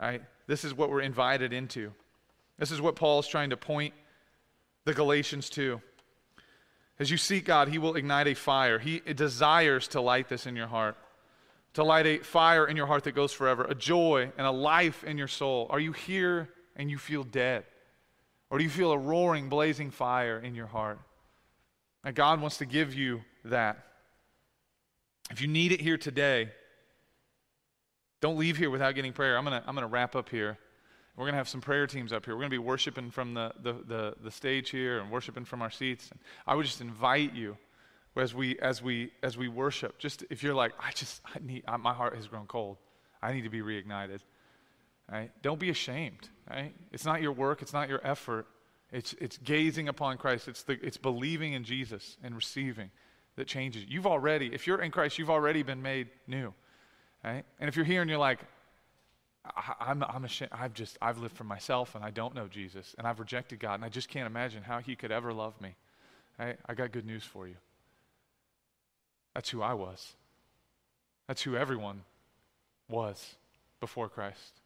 Right? 0.00 0.22
This 0.46 0.64
is 0.64 0.74
what 0.74 0.90
we're 0.90 1.00
invited 1.00 1.52
into. 1.52 1.92
This 2.58 2.70
is 2.70 2.80
what 2.80 2.96
Paul 2.96 3.20
is 3.20 3.28
trying 3.28 3.50
to 3.50 3.56
point 3.56 3.94
the 4.84 4.94
Galatians 4.94 5.50
to. 5.50 5.80
As 6.98 7.10
you 7.10 7.16
seek 7.16 7.44
God, 7.44 7.68
He 7.68 7.78
will 7.78 7.94
ignite 7.94 8.26
a 8.26 8.34
fire. 8.34 8.78
He 8.78 9.00
desires 9.00 9.88
to 9.88 10.00
light 10.00 10.28
this 10.28 10.46
in 10.46 10.56
your 10.56 10.66
heart, 10.66 10.96
to 11.74 11.84
light 11.84 12.06
a 12.06 12.18
fire 12.18 12.66
in 12.66 12.76
your 12.76 12.86
heart 12.86 13.04
that 13.04 13.14
goes 13.14 13.32
forever, 13.32 13.64
a 13.64 13.74
joy 13.74 14.32
and 14.36 14.46
a 14.46 14.50
life 14.50 15.04
in 15.04 15.18
your 15.18 15.28
soul. 15.28 15.66
Are 15.70 15.80
you 15.80 15.92
here 15.92 16.48
and 16.74 16.90
you 16.90 16.98
feel 16.98 17.24
dead? 17.24 17.64
Or 18.50 18.58
do 18.58 18.64
you 18.64 18.70
feel 18.70 18.92
a 18.92 18.98
roaring, 18.98 19.48
blazing 19.48 19.90
fire 19.90 20.38
in 20.38 20.54
your 20.54 20.66
heart? 20.66 20.98
And 22.02 22.14
God 22.14 22.40
wants 22.40 22.58
to 22.58 22.66
give 22.66 22.94
you 22.94 23.22
that. 23.44 23.84
If 25.30 25.42
you 25.42 25.48
need 25.48 25.72
it 25.72 25.80
here 25.80 25.98
today, 25.98 26.50
don't 28.20 28.38
leave 28.38 28.56
here 28.56 28.70
without 28.70 28.94
getting 28.94 29.12
prayer. 29.12 29.36
I'm 29.36 29.44
going 29.44 29.60
to 29.60 29.68
I'm 29.68 29.74
going 29.74 29.86
to 29.86 29.92
wrap 29.92 30.16
up 30.16 30.28
here. 30.28 30.58
We're 31.18 31.24
going 31.24 31.32
to 31.32 31.38
have 31.38 31.48
some 31.48 31.60
prayer 31.60 31.88
teams 31.88 32.12
up 32.12 32.24
here. 32.24 32.34
We're 32.34 32.42
going 32.42 32.50
to 32.50 32.54
be 32.54 32.58
worshiping 32.58 33.10
from 33.10 33.34
the, 33.34 33.52
the, 33.60 33.72
the, 33.72 34.14
the 34.22 34.30
stage 34.30 34.70
here 34.70 35.00
and 35.00 35.10
worshiping 35.10 35.44
from 35.44 35.62
our 35.62 35.70
seats. 35.70 36.12
And 36.12 36.20
I 36.46 36.54
would 36.54 36.64
just 36.64 36.80
invite 36.80 37.34
you 37.34 37.56
as 38.16 38.36
we, 38.36 38.56
as 38.60 38.80
we, 38.82 39.10
as 39.20 39.36
we 39.36 39.48
worship, 39.48 39.98
just 39.98 40.24
if 40.30 40.44
you're 40.44 40.54
like, 40.54 40.74
I 40.78 40.92
just, 40.92 41.20
I 41.26 41.40
need, 41.40 41.64
I, 41.66 41.76
my 41.76 41.92
heart 41.92 42.14
has 42.14 42.28
grown 42.28 42.46
cold. 42.46 42.76
I 43.20 43.32
need 43.32 43.42
to 43.42 43.50
be 43.50 43.62
reignited. 43.62 44.20
Right? 45.10 45.32
Don't 45.42 45.58
be 45.58 45.70
ashamed. 45.70 46.28
Right? 46.48 46.72
It's 46.92 47.04
not 47.04 47.20
your 47.20 47.32
work. 47.32 47.62
It's 47.62 47.72
not 47.72 47.88
your 47.88 48.00
effort. 48.06 48.46
It's, 48.92 49.12
it's 49.14 49.38
gazing 49.38 49.88
upon 49.88 50.18
Christ. 50.18 50.46
It's, 50.46 50.62
the, 50.62 50.78
it's 50.84 50.98
believing 50.98 51.54
in 51.54 51.64
Jesus 51.64 52.16
and 52.22 52.36
receiving 52.36 52.92
that 53.34 53.48
changes. 53.48 53.84
You've 53.88 54.06
already, 54.06 54.54
if 54.54 54.68
you're 54.68 54.82
in 54.82 54.92
Christ, 54.92 55.18
you've 55.18 55.30
already 55.30 55.64
been 55.64 55.82
made 55.82 56.10
new. 56.28 56.54
Right? 57.24 57.44
And 57.58 57.68
if 57.68 57.76
you're 57.76 57.84
here 57.84 58.00
and 58.00 58.08
you're 58.08 58.18
like, 58.18 58.40
I, 59.44 59.90
am 59.90 60.04
I'm 60.08 60.24
ashamed, 60.24 60.50
I've 60.52 60.74
just, 60.74 60.98
I've 61.00 61.18
lived 61.18 61.36
for 61.36 61.44
myself 61.44 61.94
and 61.94 62.04
I 62.04 62.10
don't 62.10 62.34
know 62.34 62.46
Jesus 62.46 62.94
and 62.98 63.06
I've 63.06 63.18
rejected 63.18 63.60
God 63.60 63.74
and 63.74 63.84
I 63.84 63.88
just 63.88 64.08
can't 64.08 64.26
imagine 64.26 64.62
how 64.62 64.78
he 64.78 64.94
could 64.94 65.10
ever 65.10 65.32
love 65.32 65.60
me. 65.60 65.74
Right? 66.38 66.58
I 66.66 66.74
got 66.74 66.92
good 66.92 67.06
news 67.06 67.24
for 67.24 67.48
you. 67.48 67.56
That's 69.34 69.50
who 69.50 69.62
I 69.62 69.74
was. 69.74 70.14
That's 71.26 71.42
who 71.42 71.56
everyone 71.56 72.02
was 72.88 73.36
before 73.80 74.08
Christ. 74.08 74.60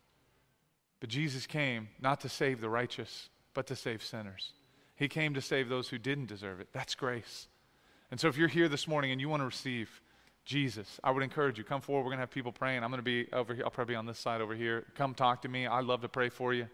But 1.00 1.09
Jesus 1.09 1.46
came 1.46 1.88
not 2.00 2.20
to 2.20 2.28
save 2.28 2.61
the 2.61 2.68
righteous, 2.68 3.28
but 3.55 3.66
to 3.66 3.76
save 3.76 4.03
sinners. 4.03 4.53
He 4.94 5.09
came 5.09 5.34
to 5.34 5.40
save 5.40 5.68
those 5.68 5.88
who 5.88 5.98
didn't 5.98 6.26
deserve 6.26 6.61
it. 6.61 6.68
That's 6.72 6.94
grace. 6.94 7.48
And 8.11 8.20
so 8.20 8.28
if 8.28 8.36
you're 8.36 8.48
here 8.48 8.68
this 8.68 8.86
morning 8.86 9.11
and 9.11 9.20
you 9.20 9.28
want 9.28 9.40
to 9.40 9.46
receive 9.46 10.00
Jesus. 10.45 11.01
I 11.05 11.11
would 11.11 11.22
encourage 11.22 11.59
you, 11.59 11.64
come 11.64 11.80
forward. 11.80 12.03
We're 12.03 12.11
going 12.11 12.18
to 12.18 12.22
have 12.22 12.30
people 12.30 12.53
praying. 12.53 12.82
I'm 12.82 12.90
going 12.90 12.99
to 12.99 13.03
be 13.03 13.26
over 13.32 13.55
here. 13.55 13.64
I'll 13.64 13.70
probably 13.70 13.93
be 13.93 13.97
on 13.97 14.07
this 14.07 14.18
side 14.18 14.40
over 14.40 14.55
here. 14.55 14.84
Come 14.95 15.14
talk 15.14 15.43
to 15.43 15.49
me. 15.49 15.66
I'd 15.66 15.84
love 15.84 16.03
to 16.03 16.09
pray 16.09 16.28
for 16.28 16.53
you. 16.53 16.68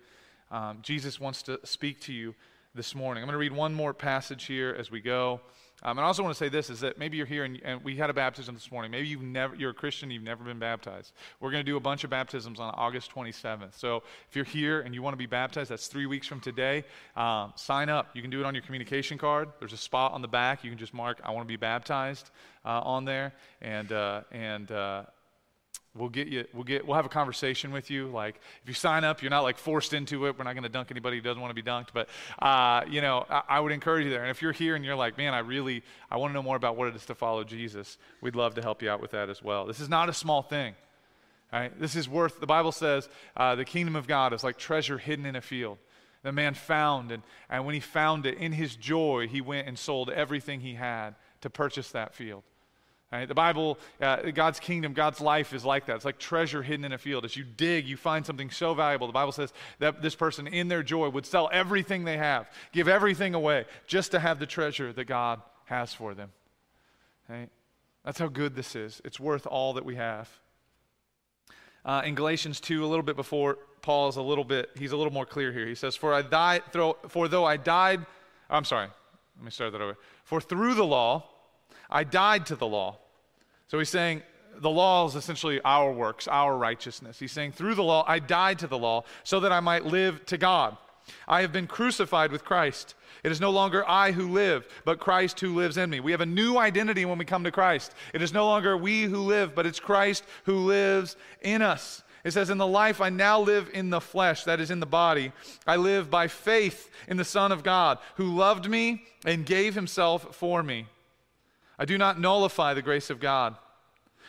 Um, 0.50 0.78
Jesus 0.82 1.20
wants 1.20 1.42
to 1.42 1.60
speak 1.64 2.00
to 2.02 2.12
you 2.12 2.34
this 2.74 2.94
morning. 2.94 3.22
I'm 3.22 3.26
going 3.26 3.34
to 3.34 3.38
read 3.38 3.52
one 3.52 3.74
more 3.74 3.92
passage 3.92 4.44
here 4.44 4.74
as 4.78 4.90
we 4.90 5.00
go. 5.00 5.40
Um, 5.82 5.96
and 5.96 6.04
I 6.04 6.08
also 6.08 6.24
want 6.24 6.34
to 6.34 6.38
say 6.38 6.48
this 6.48 6.70
is 6.70 6.80
that 6.80 6.98
maybe 6.98 7.16
you're 7.16 7.26
here 7.26 7.44
and, 7.44 7.60
and, 7.64 7.84
we 7.84 7.96
had 7.96 8.10
a 8.10 8.14
baptism 8.14 8.54
this 8.54 8.72
morning. 8.72 8.90
Maybe 8.90 9.06
you've 9.06 9.22
never, 9.22 9.54
you're 9.54 9.70
a 9.70 9.74
Christian, 9.74 10.10
you've 10.10 10.24
never 10.24 10.42
been 10.42 10.58
baptized. 10.58 11.12
We're 11.40 11.52
going 11.52 11.64
to 11.64 11.70
do 11.70 11.76
a 11.76 11.80
bunch 11.80 12.02
of 12.02 12.10
baptisms 12.10 12.58
on 12.58 12.74
August 12.76 13.14
27th. 13.14 13.78
So 13.78 14.02
if 14.28 14.34
you're 14.34 14.44
here 14.44 14.80
and 14.80 14.92
you 14.92 15.02
want 15.02 15.14
to 15.14 15.18
be 15.18 15.26
baptized, 15.26 15.70
that's 15.70 15.86
three 15.86 16.06
weeks 16.06 16.26
from 16.26 16.40
today. 16.40 16.84
Um, 17.16 17.52
sign 17.54 17.88
up. 17.88 18.10
You 18.14 18.22
can 18.22 18.30
do 18.30 18.40
it 18.40 18.46
on 18.46 18.54
your 18.54 18.62
communication 18.62 19.18
card. 19.18 19.50
There's 19.60 19.72
a 19.72 19.76
spot 19.76 20.12
on 20.12 20.22
the 20.22 20.28
back. 20.28 20.64
You 20.64 20.70
can 20.70 20.78
just 20.78 20.94
mark, 20.94 21.20
I 21.22 21.30
want 21.30 21.46
to 21.46 21.48
be 21.48 21.56
baptized 21.56 22.30
uh, 22.64 22.80
on 22.80 23.04
there. 23.04 23.32
And, 23.62 23.92
uh, 23.92 24.22
and, 24.32 24.70
uh, 24.72 25.04
We'll 25.98 26.08
get 26.08 26.28
you, 26.28 26.46
we'll 26.54 26.64
get, 26.64 26.86
we'll 26.86 26.96
have 26.96 27.06
a 27.06 27.10
conversation 27.10 27.72
with 27.72 27.90
you. 27.90 28.08
Like, 28.08 28.40
if 28.62 28.68
you 28.68 28.74
sign 28.74 29.04
up, 29.04 29.20
you're 29.22 29.30
not 29.30 29.42
like 29.42 29.58
forced 29.58 29.92
into 29.92 30.26
it. 30.26 30.38
We're 30.38 30.44
not 30.44 30.54
going 30.54 30.62
to 30.62 30.68
dunk 30.68 30.90
anybody 30.90 31.16
who 31.16 31.22
doesn't 31.22 31.40
want 31.40 31.50
to 31.54 31.62
be 31.62 31.68
dunked. 31.68 31.88
But, 31.92 32.08
uh, 32.38 32.84
you 32.88 33.00
know, 33.00 33.26
I, 33.28 33.42
I, 33.48 33.60
would 33.60 33.72
encourage 33.72 34.04
you 34.04 34.10
there. 34.10 34.22
And 34.22 34.30
if 34.30 34.40
you're 34.40 34.52
here 34.52 34.76
and 34.76 34.84
you're 34.84 34.96
like, 34.96 35.18
man, 35.18 35.34
I 35.34 35.40
really, 35.40 35.82
I 36.10 36.16
want 36.16 36.30
to 36.30 36.34
know 36.34 36.42
more 36.42 36.56
about 36.56 36.76
what 36.76 36.88
it 36.88 36.96
is 36.96 37.04
to 37.06 37.14
follow 37.14 37.44
Jesus, 37.44 37.98
we'd 38.20 38.36
love 38.36 38.54
to 38.54 38.62
help 38.62 38.82
you 38.82 38.90
out 38.90 39.00
with 39.00 39.10
that 39.10 39.28
as 39.28 39.42
well. 39.42 39.66
This 39.66 39.80
is 39.80 39.88
not 39.88 40.08
a 40.08 40.14
small 40.14 40.42
thing. 40.42 40.74
Right? 41.52 41.78
This 41.80 41.96
is 41.96 42.08
worth, 42.08 42.40
the 42.40 42.46
Bible 42.46 42.72
says, 42.72 43.08
uh, 43.36 43.54
the 43.54 43.64
kingdom 43.64 43.96
of 43.96 44.06
God 44.06 44.32
is 44.32 44.44
like 44.44 44.58
treasure 44.58 44.98
hidden 44.98 45.24
in 45.26 45.34
a 45.34 45.40
field. 45.40 45.78
The 46.22 46.32
man 46.32 46.54
found, 46.54 47.12
and, 47.12 47.22
and 47.48 47.64
when 47.64 47.74
he 47.74 47.80
found 47.80 48.26
it, 48.26 48.38
in 48.38 48.52
his 48.52 48.76
joy, 48.76 49.28
he 49.28 49.40
went 49.40 49.68
and 49.68 49.78
sold 49.78 50.10
everything 50.10 50.60
he 50.60 50.74
had 50.74 51.14
to 51.40 51.50
purchase 51.50 51.90
that 51.92 52.14
field. 52.14 52.42
Right? 53.10 53.26
The 53.26 53.34
Bible, 53.34 53.78
uh, 54.02 54.30
God's 54.32 54.60
kingdom, 54.60 54.92
God's 54.92 55.20
life 55.20 55.54
is 55.54 55.64
like 55.64 55.86
that. 55.86 55.96
It's 55.96 56.04
like 56.04 56.18
treasure 56.18 56.62
hidden 56.62 56.84
in 56.84 56.92
a 56.92 56.98
field. 56.98 57.24
As 57.24 57.36
you 57.36 57.44
dig, 57.44 57.86
you 57.86 57.96
find 57.96 58.24
something 58.26 58.50
so 58.50 58.74
valuable. 58.74 59.06
The 59.06 59.14
Bible 59.14 59.32
says 59.32 59.52
that 59.78 60.02
this 60.02 60.14
person, 60.14 60.46
in 60.46 60.68
their 60.68 60.82
joy, 60.82 61.08
would 61.08 61.24
sell 61.24 61.48
everything 61.50 62.04
they 62.04 62.18
have, 62.18 62.50
give 62.70 62.86
everything 62.86 63.34
away, 63.34 63.64
just 63.86 64.10
to 64.10 64.18
have 64.18 64.38
the 64.38 64.46
treasure 64.46 64.92
that 64.92 65.06
God 65.06 65.40
has 65.64 65.94
for 65.94 66.12
them. 66.12 66.30
Right? 67.30 67.48
That's 68.04 68.18
how 68.18 68.28
good 68.28 68.54
this 68.54 68.76
is. 68.76 69.00
It's 69.04 69.18
worth 69.18 69.46
all 69.46 69.72
that 69.74 69.86
we 69.86 69.96
have. 69.96 70.28
Uh, 71.86 72.02
in 72.04 72.14
Galatians 72.14 72.60
2, 72.60 72.84
a 72.84 72.86
little 72.86 73.02
bit 73.02 73.16
before, 73.16 73.56
Paul 73.80 74.10
is 74.10 74.16
a 74.16 74.22
little 74.22 74.44
bit, 74.44 74.68
he's 74.78 74.92
a 74.92 74.96
little 74.98 75.12
more 75.12 75.24
clear 75.24 75.50
here. 75.50 75.66
He 75.66 75.74
says, 75.74 75.96
For, 75.96 76.12
I 76.12 76.20
died, 76.20 76.62
for 77.08 77.28
though 77.28 77.46
I 77.46 77.56
died, 77.56 78.04
I'm 78.50 78.64
sorry, 78.64 78.88
let 79.36 79.44
me 79.44 79.50
start 79.50 79.72
that 79.72 79.80
over. 79.80 79.96
For 80.24 80.42
through 80.42 80.74
the 80.74 80.84
law, 80.84 81.24
I 81.90 82.04
died 82.04 82.46
to 82.46 82.56
the 82.56 82.66
law. 82.66 82.98
So 83.68 83.78
he's 83.78 83.88
saying 83.88 84.22
the 84.60 84.70
law 84.70 85.06
is 85.06 85.14
essentially 85.14 85.60
our 85.64 85.92
works, 85.92 86.28
our 86.28 86.56
righteousness. 86.56 87.18
He's 87.18 87.32
saying, 87.32 87.52
through 87.52 87.74
the 87.74 87.82
law, 87.82 88.04
I 88.06 88.18
died 88.18 88.58
to 88.60 88.66
the 88.66 88.78
law 88.78 89.04
so 89.24 89.40
that 89.40 89.52
I 89.52 89.60
might 89.60 89.86
live 89.86 90.24
to 90.26 90.38
God. 90.38 90.76
I 91.26 91.40
have 91.40 91.52
been 91.52 91.66
crucified 91.66 92.32
with 92.32 92.44
Christ. 92.44 92.94
It 93.24 93.32
is 93.32 93.40
no 93.40 93.50
longer 93.50 93.88
I 93.88 94.12
who 94.12 94.28
live, 94.28 94.66
but 94.84 95.00
Christ 95.00 95.40
who 95.40 95.54
lives 95.54 95.76
in 95.76 95.90
me. 95.90 96.00
We 96.00 96.12
have 96.12 96.20
a 96.20 96.26
new 96.26 96.58
identity 96.58 97.04
when 97.04 97.18
we 97.18 97.24
come 97.24 97.44
to 97.44 97.50
Christ. 97.50 97.94
It 98.12 98.22
is 98.22 98.32
no 98.32 98.46
longer 98.46 98.76
we 98.76 99.02
who 99.02 99.18
live, 99.18 99.54
but 99.54 99.66
it's 99.66 99.80
Christ 99.80 100.24
who 100.44 100.66
lives 100.66 101.16
in 101.40 101.62
us. 101.62 102.02
It 102.24 102.32
says, 102.32 102.50
In 102.50 102.58
the 102.58 102.66
life 102.66 103.00
I 103.00 103.08
now 103.08 103.40
live 103.40 103.70
in 103.72 103.90
the 103.90 104.00
flesh, 104.00 104.44
that 104.44 104.60
is 104.60 104.70
in 104.70 104.80
the 104.80 104.86
body, 104.86 105.32
I 105.66 105.76
live 105.76 106.10
by 106.10 106.28
faith 106.28 106.90
in 107.06 107.16
the 107.16 107.24
Son 107.24 107.52
of 107.52 107.62
God, 107.62 107.98
who 108.16 108.36
loved 108.36 108.68
me 108.68 109.04
and 109.24 109.46
gave 109.46 109.74
himself 109.74 110.36
for 110.36 110.62
me. 110.62 110.86
I 111.78 111.84
do 111.84 111.96
not 111.98 112.20
nullify 112.20 112.74
the 112.74 112.82
grace 112.82 113.10
of 113.10 113.20
God. 113.20 113.56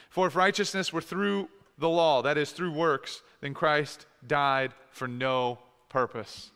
For 0.10 0.28
if 0.28 0.36
righteousness 0.36 0.94
were 0.94 1.02
through 1.02 1.50
the 1.78 1.90
law, 1.90 2.22
that 2.22 2.38
is, 2.38 2.52
through 2.52 2.72
works, 2.72 3.22
then 3.42 3.54
Christ 3.54 4.06
died 4.26 4.74
for 4.92 5.08
no 5.08 5.60
purpose. 5.88 6.52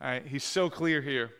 All 0.00 0.08
right, 0.08 0.26
he's 0.26 0.44
so 0.44 0.68
clear 0.70 1.00
here. 1.00 1.30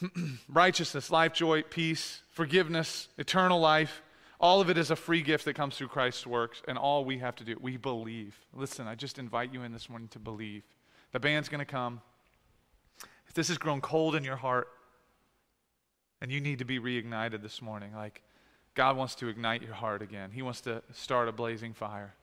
righteousness, 0.48 1.10
life, 1.10 1.32
joy, 1.32 1.62
peace, 1.62 2.22
forgiveness, 2.30 3.08
eternal 3.18 3.60
life, 3.60 4.02
all 4.40 4.60
of 4.60 4.68
it 4.68 4.76
is 4.76 4.90
a 4.90 4.96
free 4.96 5.22
gift 5.22 5.44
that 5.46 5.54
comes 5.54 5.76
through 5.76 5.88
Christ's 5.88 6.26
works, 6.26 6.60
and 6.68 6.76
all 6.76 7.04
we 7.04 7.18
have 7.18 7.36
to 7.36 7.44
do, 7.44 7.56
we 7.60 7.76
believe. 7.76 8.38
Listen, 8.52 8.86
I 8.86 8.94
just 8.94 9.18
invite 9.18 9.52
you 9.52 9.62
in 9.62 9.72
this 9.72 9.88
morning 9.88 10.08
to 10.08 10.18
believe. 10.18 10.64
The 11.12 11.20
band's 11.20 11.48
going 11.48 11.60
to 11.60 11.64
come. 11.64 12.00
If 13.26 13.34
this 13.34 13.48
has 13.48 13.58
grown 13.58 13.80
cold 13.80 14.14
in 14.16 14.24
your 14.24 14.36
heart, 14.36 14.68
and 16.24 16.32
you 16.32 16.40
need 16.40 16.60
to 16.60 16.64
be 16.64 16.80
reignited 16.80 17.42
this 17.42 17.60
morning. 17.60 17.90
Like, 17.94 18.22
God 18.74 18.96
wants 18.96 19.14
to 19.16 19.28
ignite 19.28 19.60
your 19.60 19.74
heart 19.74 20.00
again. 20.00 20.30
He 20.32 20.40
wants 20.40 20.62
to 20.62 20.80
start 20.94 21.28
a 21.28 21.32
blazing 21.32 21.74
fire. 21.74 22.14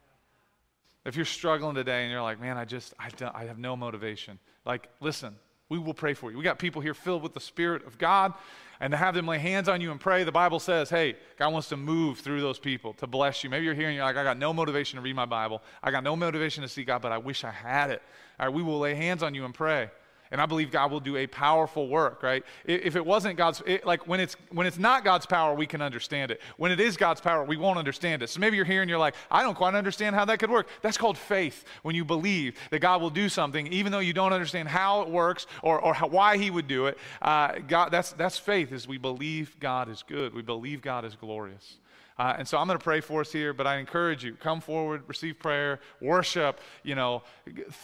If 1.05 1.15
you're 1.15 1.23
struggling 1.23 1.75
today 1.75 2.01
and 2.01 2.11
you're 2.11 2.23
like, 2.23 2.41
man, 2.41 2.57
I 2.57 2.65
just, 2.65 2.95
I, 2.99 3.11
I 3.31 3.43
have 3.43 3.59
no 3.59 3.75
motivation, 3.75 4.39
like, 4.65 4.89
listen, 5.01 5.35
we 5.69 5.77
will 5.77 5.93
pray 5.93 6.15
for 6.15 6.31
you. 6.31 6.37
We 6.39 6.43
got 6.43 6.57
people 6.57 6.81
here 6.81 6.95
filled 6.95 7.21
with 7.21 7.35
the 7.35 7.39
Spirit 7.39 7.85
of 7.85 7.99
God, 7.99 8.33
and 8.79 8.89
to 8.89 8.97
have 8.97 9.13
them 9.13 9.27
lay 9.27 9.37
hands 9.37 9.69
on 9.69 9.81
you 9.81 9.91
and 9.91 9.99
pray, 9.99 10.23
the 10.23 10.31
Bible 10.31 10.59
says, 10.59 10.89
hey, 10.89 11.15
God 11.37 11.53
wants 11.53 11.69
to 11.69 11.77
move 11.77 12.21
through 12.21 12.41
those 12.41 12.57
people 12.57 12.93
to 12.93 13.05
bless 13.05 13.43
you. 13.43 13.51
Maybe 13.51 13.65
you're 13.65 13.75
here 13.75 13.85
and 13.85 13.95
you're 13.95 14.03
like, 14.03 14.17
I 14.17 14.23
got 14.23 14.39
no 14.39 14.51
motivation 14.51 14.97
to 14.97 15.03
read 15.03 15.15
my 15.15 15.27
Bible. 15.27 15.61
I 15.83 15.91
got 15.91 16.03
no 16.03 16.15
motivation 16.15 16.63
to 16.63 16.67
see 16.67 16.83
God, 16.83 17.03
but 17.03 17.11
I 17.11 17.19
wish 17.19 17.43
I 17.43 17.51
had 17.51 17.91
it. 17.91 18.01
All 18.39 18.47
right, 18.47 18.55
we 18.55 18.63
will 18.63 18.79
lay 18.79 18.95
hands 18.95 19.21
on 19.21 19.35
you 19.35 19.45
and 19.45 19.53
pray 19.53 19.91
and 20.31 20.41
I 20.41 20.45
believe 20.45 20.71
God 20.71 20.91
will 20.91 20.99
do 20.99 21.17
a 21.17 21.27
powerful 21.27 21.87
work, 21.87 22.23
right? 22.23 22.43
If 22.65 22.95
it 22.95 23.05
wasn't 23.05 23.37
God's, 23.37 23.61
it, 23.65 23.85
like 23.85 24.07
when 24.07 24.19
it's, 24.19 24.35
when 24.49 24.65
it's 24.65 24.77
not 24.77 25.03
God's 25.03 25.25
power, 25.25 25.53
we 25.53 25.65
can 25.65 25.81
understand 25.81 26.31
it. 26.31 26.41
When 26.57 26.71
it 26.71 26.79
is 26.79 26.97
God's 26.97 27.21
power, 27.21 27.43
we 27.43 27.57
won't 27.57 27.77
understand 27.77 28.23
it. 28.23 28.29
So 28.29 28.39
maybe 28.39 28.55
you're 28.55 28.65
here 28.65 28.81
and 28.81 28.89
you're 28.89 28.99
like, 28.99 29.15
I 29.29 29.43
don't 29.43 29.55
quite 29.55 29.75
understand 29.75 30.15
how 30.15 30.25
that 30.25 30.39
could 30.39 30.49
work. 30.49 30.67
That's 30.81 30.97
called 30.97 31.17
faith, 31.17 31.65
when 31.83 31.95
you 31.95 32.05
believe 32.05 32.57
that 32.69 32.79
God 32.79 33.01
will 33.01 33.09
do 33.09 33.29
something, 33.29 33.67
even 33.67 33.91
though 33.91 33.99
you 33.99 34.13
don't 34.13 34.33
understand 34.33 34.69
how 34.69 35.01
it 35.01 35.09
works 35.09 35.47
or, 35.61 35.79
or 35.79 35.93
how, 35.93 36.07
why 36.07 36.37
he 36.37 36.49
would 36.49 36.67
do 36.67 36.87
it. 36.87 36.97
Uh, 37.21 37.59
God, 37.67 37.89
that's, 37.89 38.13
that's 38.13 38.37
faith, 38.37 38.71
is 38.71 38.87
we 38.87 38.97
believe 38.97 39.59
God 39.59 39.89
is 39.89 40.03
good. 40.07 40.33
We 40.33 40.41
believe 40.41 40.81
God 40.81 41.05
is 41.05 41.15
glorious. 41.15 41.77
Uh, 42.21 42.35
and 42.37 42.47
so 42.47 42.55
I'm 42.55 42.67
going 42.67 42.77
to 42.77 42.83
pray 42.83 43.01
for 43.01 43.21
us 43.21 43.31
here, 43.31 43.51
but 43.51 43.65
I 43.65 43.77
encourage 43.77 44.23
you 44.23 44.35
come 44.35 44.61
forward, 44.61 45.01
receive 45.07 45.39
prayer, 45.39 45.79
worship, 45.99 46.59
you 46.83 46.93
know, 46.93 47.23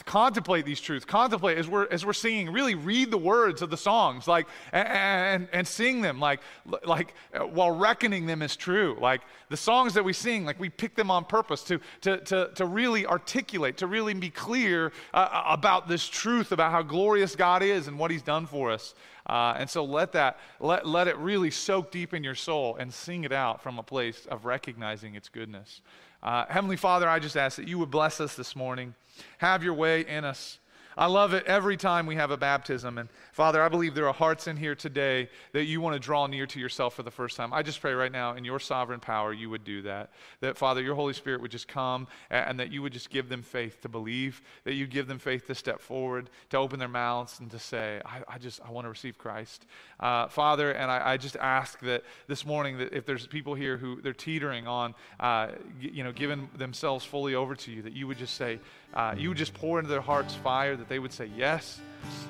contemplate 0.06 0.64
these 0.64 0.80
truths. 0.80 1.06
Contemplate 1.06 1.58
as 1.58 1.68
we're, 1.68 1.88
as 1.90 2.06
we're 2.06 2.14
singing, 2.14 2.52
really 2.52 2.76
read 2.76 3.10
the 3.10 3.18
words 3.18 3.64
of 3.64 3.72
the 3.72 3.78
songs, 3.78 4.28
like, 4.28 4.46
and, 4.72 4.88
and, 4.88 5.48
and 5.54 5.68
sing 5.68 6.02
them, 6.02 6.20
like, 6.20 6.42
like 6.86 7.16
uh, 7.34 7.48
while 7.48 7.72
reckoning 7.72 8.28
them 8.28 8.44
as 8.44 8.56
true. 8.56 8.96
Like 9.02 9.22
the 9.50 9.58
songs 9.58 9.96
that 9.96 10.06
we 10.06 10.14
sing, 10.14 10.46
like 10.46 10.60
we 10.60 10.70
pick 10.70 10.94
them 10.94 11.10
on 11.10 11.26
purpose 11.26 11.64
to, 11.64 11.80
to, 12.02 12.20
to, 12.20 12.52
to 12.54 12.66
really 12.68 13.08
articulate, 13.08 13.78
to 13.78 13.88
really 13.88 14.14
be 14.14 14.30
clear 14.30 14.92
uh, 15.16 15.46
about 15.48 15.88
this 15.88 16.08
truth 16.08 16.52
about 16.52 16.72
how 16.72 16.84
glorious 16.84 17.36
God 17.36 17.64
is 17.64 17.88
and 17.88 17.98
what 17.98 18.12
He's 18.12 18.22
done 18.22 18.46
for 18.46 18.70
us. 18.70 18.94
Uh, 19.28 19.56
and 19.58 19.70
so 19.70 19.84
let 19.84 20.14
that, 20.14 20.40
let, 20.60 20.88
let 20.88 21.08
it 21.08 21.18
really 21.18 21.52
soak 21.52 21.92
deep 21.92 22.14
in 22.14 22.24
your 22.24 22.36
soul 22.36 22.78
and 22.80 22.94
sing 22.94 23.26
it 23.26 23.34
out 23.34 23.62
from 23.62 23.78
a 23.78 23.84
place 23.84 24.26
of 24.28 24.46
recognizing 24.46 25.16
its 25.16 25.28
goodness. 25.28 25.82
Uh, 26.24 26.46
Heavenly 26.48 26.78
Father, 26.78 27.08
I 27.08 27.20
just 27.20 27.36
ask 27.36 27.58
that 27.58 27.68
you 27.68 27.78
would 27.78 27.92
bless 27.92 28.22
us 28.22 28.36
this 28.36 28.56
morning. 28.56 28.96
Have 29.40 29.64
your 29.64 29.74
way 29.74 30.02
in 30.02 30.24
us. 30.24 30.60
I 30.98 31.06
love 31.06 31.34
it 31.36 31.46
every 31.46 31.78
time 31.78 32.08
we 32.08 32.16
have 32.16 32.32
a 32.32 32.38
baptism. 32.38 32.98
And 32.98 33.08
Father, 33.32 33.62
I 33.62 33.70
believe 33.70 33.94
there 33.94 34.08
are 34.08 34.14
hearts 34.14 34.48
in 34.48 34.58
here 34.58 34.74
today 34.74 35.30
that 35.54 35.66
you 35.66 35.80
want 35.80 35.94
to 35.94 36.00
draw 36.00 36.26
near 36.26 36.48
to 36.48 36.60
yourself 36.60 36.96
for 36.96 37.04
the 37.04 37.12
first 37.12 37.38
time. 37.38 37.54
I 37.54 37.62
just 37.62 37.80
pray 37.80 37.94
right 37.94 38.12
now 38.12 38.34
in 38.34 38.44
your 38.44 38.60
sovereign 38.60 39.00
power 39.00 39.32
you 39.32 39.50
would 39.52 39.64
do 39.64 39.84
that. 39.84 40.10
That, 40.42 40.58
Father, 40.58 40.82
your 40.82 40.96
Holy 40.96 41.14
Spirit 41.14 41.42
would 41.42 41.52
just 41.52 41.68
come 41.68 42.08
and 42.32 42.60
that 42.60 42.72
you 42.72 42.82
would 42.82 42.94
just 42.94 43.12
give 43.12 43.30
them 43.30 43.44
faith 43.44 43.80
to 43.82 43.90
believe, 43.90 44.42
that 44.64 44.74
you 44.74 44.88
give 44.88 45.08
them 45.08 45.20
faith 45.20 45.46
to 45.48 45.56
step 45.56 45.82
forward, 45.82 46.32
to 46.50 46.58
open 46.58 46.80
their 46.80 46.88
mouths 46.88 47.40
and 47.40 47.52
to 47.52 47.60
say, 47.60 48.02
I, 48.04 48.24
I 48.28 48.38
just, 48.40 48.60
I 48.66 48.72
want 48.72 48.86
to 48.86 48.90
receive 48.90 49.20
Christ. 49.20 49.68
Uh, 50.00 50.28
Father, 50.28 50.72
and 50.72 50.90
I, 50.90 51.12
I, 51.12 51.18
just 51.18 51.36
ask 51.38 51.80
that 51.80 52.04
this 52.28 52.46
morning 52.46 52.78
that 52.78 52.94
if 52.94 53.06
there's 53.06 53.26
people 53.26 53.56
here 53.56 53.78
who 53.78 54.02
they're 54.02 54.14
teetering 54.14 54.68
on, 54.68 54.94
uh, 55.20 55.50
you 55.80 56.04
know, 56.04 56.12
giving 56.12 56.50
themselves 56.56 57.04
fully 57.04 57.34
over 57.36 57.56
to 57.56 57.72
you, 57.72 57.82
that 57.82 57.94
you 57.94 58.08
would 58.08 58.18
just 58.18 58.36
say, 58.36 58.60
uh, 58.94 59.16
you 59.18 59.30
would 59.30 59.38
just 59.38 59.54
pour 59.54 59.80
into 59.80 59.90
their 59.90 60.02
hearts 60.02 60.34
fire, 60.36 60.76
that 60.76 60.90
they 60.90 61.00
would 61.00 61.14
say 61.14 61.30
yes. 61.36 61.80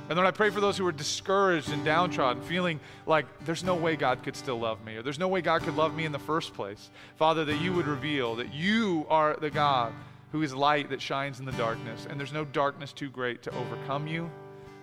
And 0.09 0.17
then 0.17 0.25
I 0.25 0.31
pray 0.31 0.49
for 0.49 0.61
those 0.61 0.77
who 0.77 0.87
are 0.87 0.91
discouraged 0.91 1.69
and 1.71 1.83
downtrodden, 1.83 2.41
feeling 2.43 2.79
like 3.05 3.25
there's 3.45 3.63
no 3.63 3.75
way 3.75 3.95
God 3.95 4.23
could 4.23 4.35
still 4.35 4.59
love 4.59 4.83
me, 4.85 4.95
or 4.95 5.01
there's 5.01 5.19
no 5.19 5.27
way 5.27 5.41
God 5.41 5.63
could 5.63 5.75
love 5.75 5.93
me 5.93 6.05
in 6.05 6.11
the 6.11 6.19
first 6.19 6.53
place. 6.53 6.89
Father, 7.17 7.45
that 7.45 7.57
you 7.57 7.73
would 7.73 7.87
reveal 7.87 8.35
that 8.35 8.53
you 8.53 9.05
are 9.09 9.35
the 9.35 9.49
God 9.49 9.93
who 10.31 10.41
is 10.41 10.53
light 10.53 10.89
that 10.89 11.01
shines 11.01 11.39
in 11.39 11.45
the 11.45 11.51
darkness, 11.53 12.07
and 12.09 12.19
there's 12.19 12.33
no 12.33 12.45
darkness 12.45 12.93
too 12.93 13.09
great 13.09 13.43
to 13.43 13.55
overcome 13.55 14.07
you. 14.07 14.29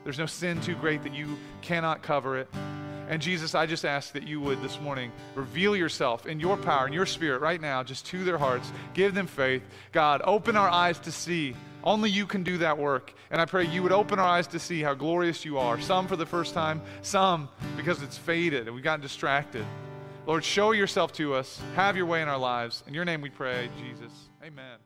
There's 0.05 0.19
no 0.19 0.27
sin 0.27 0.61
too 0.61 0.75
great 0.75 1.03
that 1.03 1.15
you 1.15 1.39
cannot 1.63 2.03
cover 2.03 2.39
it. 2.39 2.49
And 3.09 3.21
Jesus, 3.21 3.55
I 3.55 3.67
just 3.67 3.85
ask 3.85 4.13
that 4.13 4.27
you 4.27 4.41
would 4.41 4.63
this 4.63 4.81
morning 4.81 5.13
reveal 5.35 5.77
yourself 5.77 6.27
in 6.27 6.41
your 6.41 6.57
power 6.57 6.87
and 6.87 6.95
your 6.95 7.07
spirit 7.07 7.41
right 7.41 7.61
now, 7.61 7.83
just 7.83 8.07
to 8.07 8.25
their 8.25 8.39
hearts. 8.39 8.73
Give 8.95 9.15
them 9.15 9.27
faith. 9.27 9.63
God, 9.93 10.23
open 10.25 10.57
our 10.57 10.69
eyes 10.69 10.99
to 11.01 11.13
see. 11.13 11.55
Only 11.83 12.09
you 12.09 12.27
can 12.27 12.43
do 12.43 12.59
that 12.59 12.79
work. 12.79 13.13
And 13.31 13.41
I 13.41 13.45
pray 13.45 13.67
you 13.67 13.83
would 13.83 13.93
open 13.93 14.19
our 14.19 14.27
eyes 14.27 14.47
to 14.49 14.59
see 14.59 14.81
how 14.81 14.95
glorious 14.95 15.45
you 15.45 15.59
are. 15.59 15.79
Some 15.81 16.07
for 16.07 16.17
the 16.17 16.27
first 16.27 16.55
time, 16.55 16.81
some 17.03 17.49
because 17.77 18.03
it's 18.03 18.17
faded 18.17 18.67
and 18.67 18.75
we've 18.75 18.85
gotten 18.85 19.03
distracted. 19.03 19.67
Lord, 20.27 20.43
show 20.43 20.73
yourself 20.73 21.13
to 21.15 21.35
us. 21.35 21.61
Have 21.77 21.97
your 21.97 22.07
way 22.07 22.23
in 22.23 22.29
our 22.29 22.39
lives. 22.39 22.83
In 22.87 22.95
your 22.95 23.05
name 23.05 23.21
we 23.21 23.29
pray, 23.29 23.69
Jesus. 23.79 24.13
Amen. 24.43 24.84